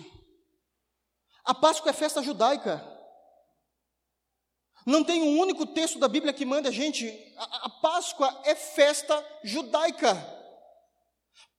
A 1.43 1.53
Páscoa 1.53 1.89
é 1.89 1.93
festa 1.93 2.21
judaica. 2.21 2.93
Não 4.85 5.03
tem 5.03 5.21
um 5.21 5.39
único 5.39 5.65
texto 5.65 5.97
da 5.97 6.07
Bíblia 6.07 6.33
que 6.33 6.45
manda 6.45 6.69
a 6.69 6.71
gente. 6.71 7.07
A, 7.37 7.69
Páscoa 7.69 8.41
é 8.43 8.55
festa 8.55 9.23
judaica. 9.43 10.15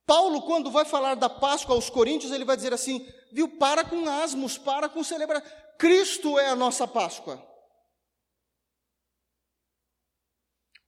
Paulo, 0.07 0.43
quando 0.43 0.70
vai 0.70 0.85
falar 0.85 1.14
da 1.14 1.30
Páscoa 1.30 1.74
aos 1.74 1.89
Coríntios, 1.89 2.32
ele 2.32 2.45
vai 2.45 2.57
dizer 2.57 2.74
assim: 2.74 3.07
viu, 3.32 3.57
para 3.59 3.85
com 3.85 4.09
asmos, 4.09 4.59
para 4.59 4.89
com 4.89 5.03
celebrar. 5.03 5.43
Cristo 5.78 6.39
é 6.39 6.49
a 6.49 6.57
nossa 6.57 6.87
Páscoa. 6.87 7.43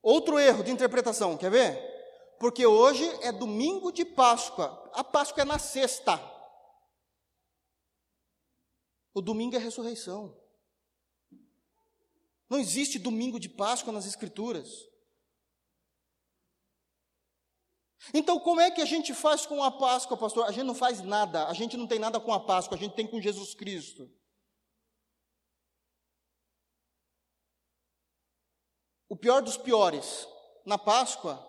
Outro 0.02 0.38
erro 0.38 0.62
de 0.62 0.70
interpretação, 0.70 1.36
quer 1.36 1.50
ver? 1.50 1.96
Porque 2.38 2.66
hoje 2.66 3.04
é 3.22 3.32
domingo 3.32 3.90
de 3.90 4.04
Páscoa, 4.04 4.90
a 4.94 5.02
Páscoa 5.02 5.42
é 5.42 5.44
na 5.44 5.58
sexta. 5.58 6.35
O 9.16 9.22
domingo 9.22 9.56
é 9.56 9.58
ressurreição. 9.58 10.38
Não 12.50 12.58
existe 12.58 12.98
domingo 12.98 13.40
de 13.40 13.48
Páscoa 13.48 13.90
nas 13.90 14.04
Escrituras. 14.04 14.86
Então, 18.12 18.38
como 18.38 18.60
é 18.60 18.70
que 18.70 18.82
a 18.82 18.84
gente 18.84 19.14
faz 19.14 19.46
com 19.46 19.64
a 19.64 19.70
Páscoa, 19.70 20.18
pastor? 20.18 20.44
A 20.44 20.52
gente 20.52 20.64
não 20.64 20.74
faz 20.74 21.00
nada, 21.00 21.46
a 21.46 21.54
gente 21.54 21.78
não 21.78 21.86
tem 21.86 21.98
nada 21.98 22.20
com 22.20 22.30
a 22.30 22.38
Páscoa, 22.38 22.76
a 22.76 22.78
gente 22.78 22.94
tem 22.94 23.06
com 23.06 23.18
Jesus 23.18 23.54
Cristo. 23.54 24.14
O 29.08 29.16
pior 29.16 29.40
dos 29.40 29.56
piores, 29.56 30.28
na 30.62 30.76
Páscoa, 30.76 31.42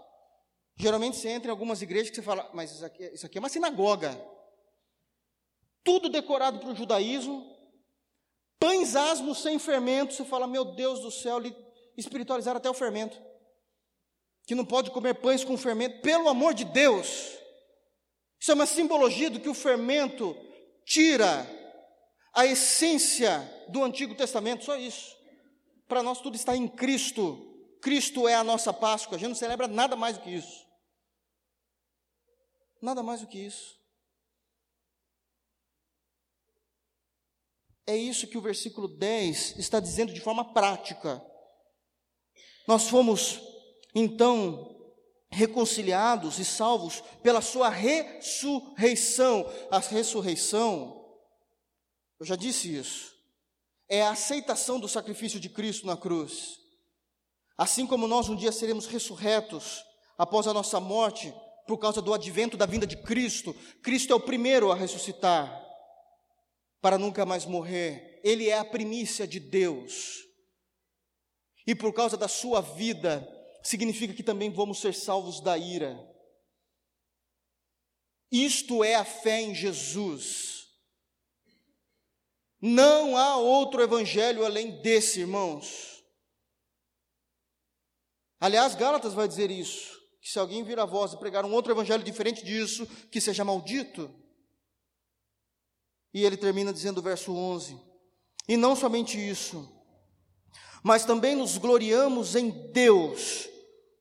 geralmente 0.77 1.17
você 1.17 1.27
entra 1.27 1.49
em 1.49 1.51
algumas 1.51 1.81
igrejas 1.81 2.11
que 2.11 2.15
você 2.15 2.21
fala, 2.21 2.49
mas 2.53 2.71
isso 2.71 2.85
aqui, 2.85 3.03
isso 3.07 3.25
aqui 3.25 3.37
é 3.37 3.41
uma 3.41 3.49
sinagoga. 3.49 4.17
Tudo 5.83 6.07
decorado 6.07 6.59
para 6.59 6.69
o 6.69 6.75
judaísmo, 6.75 7.56
pães 8.59 8.95
asmos 8.95 9.41
sem 9.41 9.59
fermento, 9.59 10.13
você 10.13 10.25
fala, 10.25 10.47
meu 10.47 10.65
Deus 10.65 10.99
do 10.99 11.11
céu, 11.11 11.39
espiritualizaram 11.95 12.57
até 12.57 12.69
o 12.69 12.73
fermento 12.73 13.21
que 14.47 14.55
não 14.55 14.63
pode 14.63 14.89
comer 14.91 15.15
pães 15.15 15.43
com 15.43 15.57
fermento, 15.57 16.01
pelo 16.01 16.29
amor 16.29 16.53
de 16.53 16.63
Deus. 16.63 17.37
Isso 18.39 18.49
é 18.49 18.53
uma 18.53 18.65
simbologia 18.65 19.29
do 19.29 19.41
que 19.41 19.49
o 19.49 19.53
fermento 19.53 20.35
tira 20.85 21.45
a 22.33 22.45
essência 22.45 23.41
do 23.67 23.83
Antigo 23.83 24.15
Testamento, 24.15 24.63
só 24.63 24.77
isso. 24.77 25.13
Para 25.85 26.01
nós 26.01 26.21
tudo 26.21 26.35
está 26.35 26.55
em 26.55 26.65
Cristo. 26.65 27.43
Cristo 27.81 28.25
é 28.25 28.35
a 28.35 28.43
nossa 28.43 28.71
Páscoa. 28.71 29.17
A 29.17 29.19
gente 29.19 29.29
não 29.29 29.35
celebra 29.35 29.67
nada 29.67 29.97
mais 29.97 30.17
do 30.17 30.23
que 30.23 30.29
isso. 30.29 30.65
Nada 32.81 33.03
mais 33.03 33.19
do 33.19 33.27
que 33.27 33.39
isso. 33.39 33.76
É 37.87 37.95
isso 37.95 38.27
que 38.27 38.37
o 38.37 38.41
versículo 38.41 38.85
10 38.85 39.57
está 39.57 39.79
dizendo 39.79 40.11
de 40.13 40.19
forma 40.19 40.53
prática. 40.53 41.23
Nós 42.67 42.89
fomos 42.89 43.39
então 43.95 44.75
reconciliados 45.29 46.37
e 46.37 46.43
salvos 46.43 47.01
pela 47.23 47.39
sua 47.39 47.69
ressurreição. 47.69 49.49
A 49.71 49.79
ressurreição, 49.79 51.01
eu 52.19 52.25
já 52.25 52.35
disse 52.35 52.75
isso, 52.75 53.15
é 53.87 54.01
a 54.01 54.11
aceitação 54.11 54.81
do 54.81 54.89
sacrifício 54.89 55.39
de 55.39 55.47
Cristo 55.47 55.87
na 55.87 55.95
cruz. 55.95 56.57
Assim 57.57 57.87
como 57.87 58.05
nós 58.05 58.27
um 58.27 58.35
dia 58.35 58.51
seremos 58.51 58.85
ressurretos 58.85 59.81
após 60.17 60.45
a 60.45 60.53
nossa 60.53 60.81
morte, 60.81 61.33
por 61.65 61.77
causa 61.77 62.01
do 62.01 62.13
advento 62.13 62.57
da 62.57 62.65
vinda 62.65 62.85
de 62.85 62.97
Cristo, 62.97 63.55
Cristo 63.81 64.11
é 64.11 64.15
o 64.15 64.19
primeiro 64.19 64.73
a 64.73 64.75
ressuscitar 64.75 65.66
para 66.87 66.97
nunca 66.97 67.25
mais 67.25 67.43
morrer. 67.43 68.21
Ele 68.23 68.47
é 68.47 68.57
a 68.57 68.63
primícia 68.63 69.27
de 69.27 69.41
Deus. 69.41 70.23
E 71.67 71.75
por 71.75 71.91
causa 71.91 72.15
da 72.15 72.29
sua 72.29 72.61
vida, 72.61 73.27
significa 73.61 74.13
que 74.13 74.23
também 74.23 74.49
vamos 74.49 74.79
ser 74.79 74.93
salvos 74.93 75.41
da 75.41 75.57
ira. 75.57 75.99
Isto 78.31 78.85
é 78.85 78.95
a 78.95 79.03
fé 79.03 79.41
em 79.41 79.53
Jesus. 79.53 80.67
Não 82.61 83.17
há 83.17 83.35
outro 83.35 83.81
evangelho 83.81 84.45
além 84.45 84.81
desse, 84.81 85.19
irmãos. 85.19 86.01
Aliás, 88.39 88.75
Gálatas 88.75 89.13
vai 89.13 89.27
dizer 89.27 89.51
isso: 89.51 89.99
que 90.21 90.29
se 90.29 90.39
alguém 90.39 90.63
vir 90.63 90.79
a 90.79 90.85
voz 90.85 91.11
e 91.11 91.19
pregar 91.19 91.43
um 91.43 91.51
outro 91.51 91.73
evangelho 91.73 92.01
diferente 92.01 92.45
disso, 92.45 92.87
que 93.11 93.19
seja 93.19 93.43
maldito. 93.43 94.09
E 96.13 96.23
ele 96.23 96.37
termina 96.37 96.73
dizendo 96.73 96.99
o 96.99 97.03
verso 97.03 97.33
11: 97.33 97.79
E 98.47 98.57
não 98.57 98.75
somente 98.75 99.17
isso, 99.17 99.67
mas 100.83 101.05
também 101.05 101.35
nos 101.35 101.57
gloriamos 101.57 102.35
em 102.35 102.49
Deus 102.71 103.49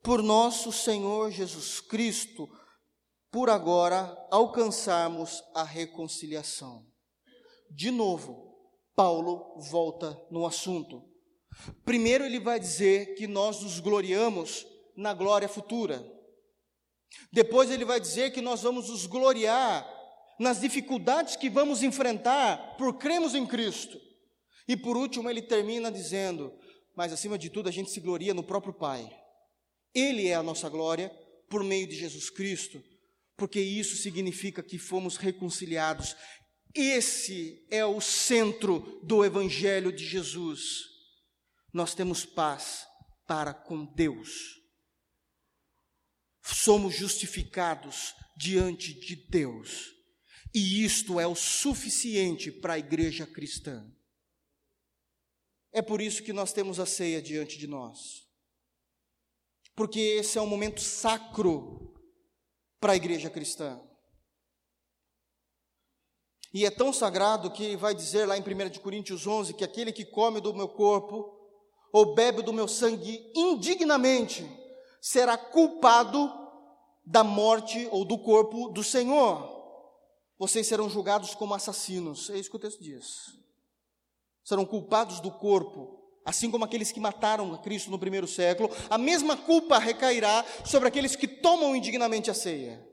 por 0.03 0.23
nosso 0.23 0.71
Senhor 0.71 1.31
Jesus 1.31 1.81
Cristo, 1.81 2.49
por 3.31 3.51
agora 3.51 4.17
alcançarmos 4.31 5.43
a 5.55 5.65
reconciliação. 5.65 6.87
De 7.71 7.91
novo, 7.91 8.57
Paulo 8.95 9.61
volta 9.69 10.17
no 10.31 10.47
assunto. 10.47 11.03
Primeiro, 11.85 12.25
ele 12.25 12.39
vai 12.39 12.61
dizer 12.61 13.15
que 13.15 13.27
nós 13.27 13.61
nos 13.63 13.81
gloriamos 13.81 14.67
na 14.97 15.13
glória 15.13 15.49
futura. 15.49 16.05
Depois, 17.33 17.71
ele 17.71 17.85
vai 17.85 17.99
dizer 17.99 18.31
que 18.31 18.41
nós 18.41 18.63
vamos 18.63 18.89
nos 18.89 19.07
gloriar 19.07 19.87
nas 20.39 20.61
dificuldades 20.61 21.37
que 21.37 21.49
vamos 21.49 21.83
enfrentar 21.83 22.77
por 22.77 22.99
cremos 22.99 23.35
em 23.35 23.47
Cristo. 23.47 24.01
E 24.69 24.77
por 24.77 24.97
último, 24.97 25.31
ele 25.31 25.43
termina 25.43 25.91
dizendo: 25.91 26.53
Mas 26.95 27.13
acima 27.13 27.39
de 27.39 27.51
tudo, 27.51 27.69
a 27.69 27.73
gente 27.73 27.91
se 27.91 28.01
gloria 28.01 28.35
no 28.35 28.43
próprio 28.43 28.75
Pai. 28.75 29.09
Ele 29.95 30.29
é 30.29 30.35
a 30.35 30.43
nossa 30.43 30.69
glória 30.69 31.09
por 31.49 31.63
meio 31.63 31.87
de 31.87 31.97
Jesus 31.97 32.29
Cristo, 32.29 32.83
porque 33.37 33.61
isso 33.61 33.97
significa 33.97 34.63
que 34.63 34.79
fomos 34.79 35.17
reconciliados. 35.17 36.17
Esse 36.75 37.67
é 37.71 37.85
o 37.87 38.01
centro 38.01 39.01
do 39.03 39.25
Evangelho 39.25 39.91
de 39.91 40.05
Jesus. 40.05 40.85
Nós 41.73 41.95
temos 41.95 42.27
paz 42.27 42.87
para 43.27 43.55
com 43.55 43.85
Deus. 43.85 44.57
Somos 46.43 46.95
justificados 46.95 48.15
diante 48.37 48.93
de 48.95 49.17
Deus. 49.17 49.96
E 50.59 50.83
isto 50.83 51.21
é 51.21 51.27
o 51.27 51.35
suficiente 51.35 52.51
para 52.51 52.73
a 52.73 52.79
igreja 52.79 53.27
cristã. 53.27 53.87
É 55.71 55.83
por 55.83 56.01
isso 56.01 56.23
que 56.23 56.33
nós 56.33 56.51
temos 56.51 56.81
a 56.81 56.87
ceia 56.87 57.21
diante 57.21 57.59
de 57.59 57.67
nós. 57.67 58.27
Porque 59.75 60.01
esse 60.01 60.39
é 60.39 60.41
um 60.41 60.47
momento 60.47 60.81
sacro 60.81 61.95
para 62.81 62.95
a 62.95 62.97
igreja 62.97 63.29
cristã. 63.29 63.79
E 66.55 66.65
é 66.65 66.71
tão 66.71 66.91
sagrado 66.91 67.51
que 67.51 67.77
vai 67.77 67.95
dizer 67.95 68.25
lá 68.25 68.39
em 68.39 68.41
1 68.41 68.81
Coríntios 68.81 69.27
11 69.27 69.53
que 69.53 69.63
aquele 69.63 69.93
que 69.93 70.07
come 70.07 70.41
do 70.41 70.55
meu 70.55 70.71
corpo 70.71 71.39
ou 71.93 72.15
bebe 72.15 72.41
do 72.41 72.55
meu 72.55 72.67
sangue 72.67 73.31
indignamente 73.35 74.49
será 75.03 75.37
culpado 75.37 76.33
da 77.05 77.23
morte 77.23 77.87
ou 77.91 78.07
do 78.07 78.17
corpo 78.17 78.71
do 78.71 78.83
Senhor. 78.83 79.56
Vocês 80.39 80.67
serão 80.67 80.89
julgados 80.89 81.35
como 81.35 81.55
assassinos. 81.55 82.31
É 82.31 82.39
isso 82.39 82.51
que 82.51 82.57
o 82.57 82.61
texto 82.61 82.83
diz 82.83 83.37
serão 84.47 84.65
culpados 84.65 85.19
do 85.19 85.29
corpo, 85.29 86.01
assim 86.25 86.49
como 86.49 86.65
aqueles 86.65 86.93
que 86.93 87.01
mataram 87.01 87.53
a 87.53 87.59
Cristo 87.59 87.91
no 87.91 87.99
primeiro 87.99 88.29
século, 88.29 88.71
a 88.89 88.97
mesma 88.97 89.37
culpa 89.37 89.77
recairá 89.77 90.45
sobre 90.65 90.87
aqueles 90.87 91.17
que 91.17 91.27
tomam 91.27 91.75
indignamente 91.75 92.31
a 92.31 92.35
ceia. 92.35 92.87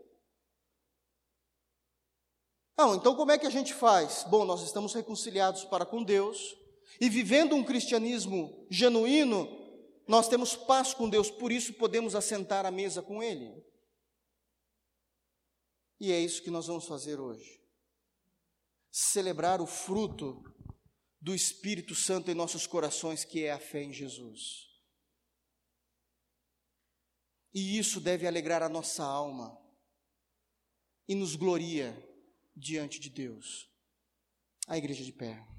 Não, 2.76 2.96
então 2.96 3.16
como 3.16 3.32
é 3.32 3.38
que 3.38 3.46
a 3.46 3.52
gente 3.52 3.72
faz? 3.72 4.26
Bom, 4.28 4.44
nós 4.46 4.64
estamos 4.64 4.96
reconciliados 4.96 5.64
para 5.64 5.86
com 5.86 6.04
Deus 6.04 6.58
e 7.00 7.08
vivendo 7.08 7.56
um 7.56 7.64
cristianismo 7.64 8.66
genuíno, 8.68 9.48
nós 10.08 10.28
temos 10.28 10.56
paz 10.56 10.96
com 10.96 11.08
Deus, 11.08 11.30
por 11.30 11.52
isso 11.52 11.74
podemos 11.74 12.16
assentar 12.16 12.66
à 12.66 12.72
mesa 12.72 13.04
com 13.04 13.22
Ele. 13.22 13.64
E 16.04 16.12
é 16.12 16.20
isso 16.20 16.44
que 16.44 16.52
nós 16.52 16.68
vamos 16.68 16.86
fazer 16.86 17.18
hoje. 17.18 17.64
Celebrar 18.92 19.62
o 19.62 19.66
fruto 19.66 20.44
do 21.22 21.34
Espírito 21.34 21.96
Santo 21.96 22.30
em 22.30 22.34
nossos 22.34 22.68
corações, 22.68 23.24
que 23.24 23.46
é 23.46 23.54
a 23.54 23.58
fé 23.58 23.84
em 23.84 23.94
Jesus. 23.94 24.68
E 27.54 27.78
isso 27.80 28.02
deve 28.02 28.28
alegrar 28.28 28.62
a 28.62 28.68
nossa 28.68 29.02
alma 29.02 29.58
e 31.08 31.16
nos 31.16 31.38
gloria 31.38 31.98
diante 32.54 33.00
de 33.00 33.10
Deus. 33.10 33.72
A 34.68 34.78
igreja 34.78 35.06
de 35.06 35.14
pé. 35.14 35.53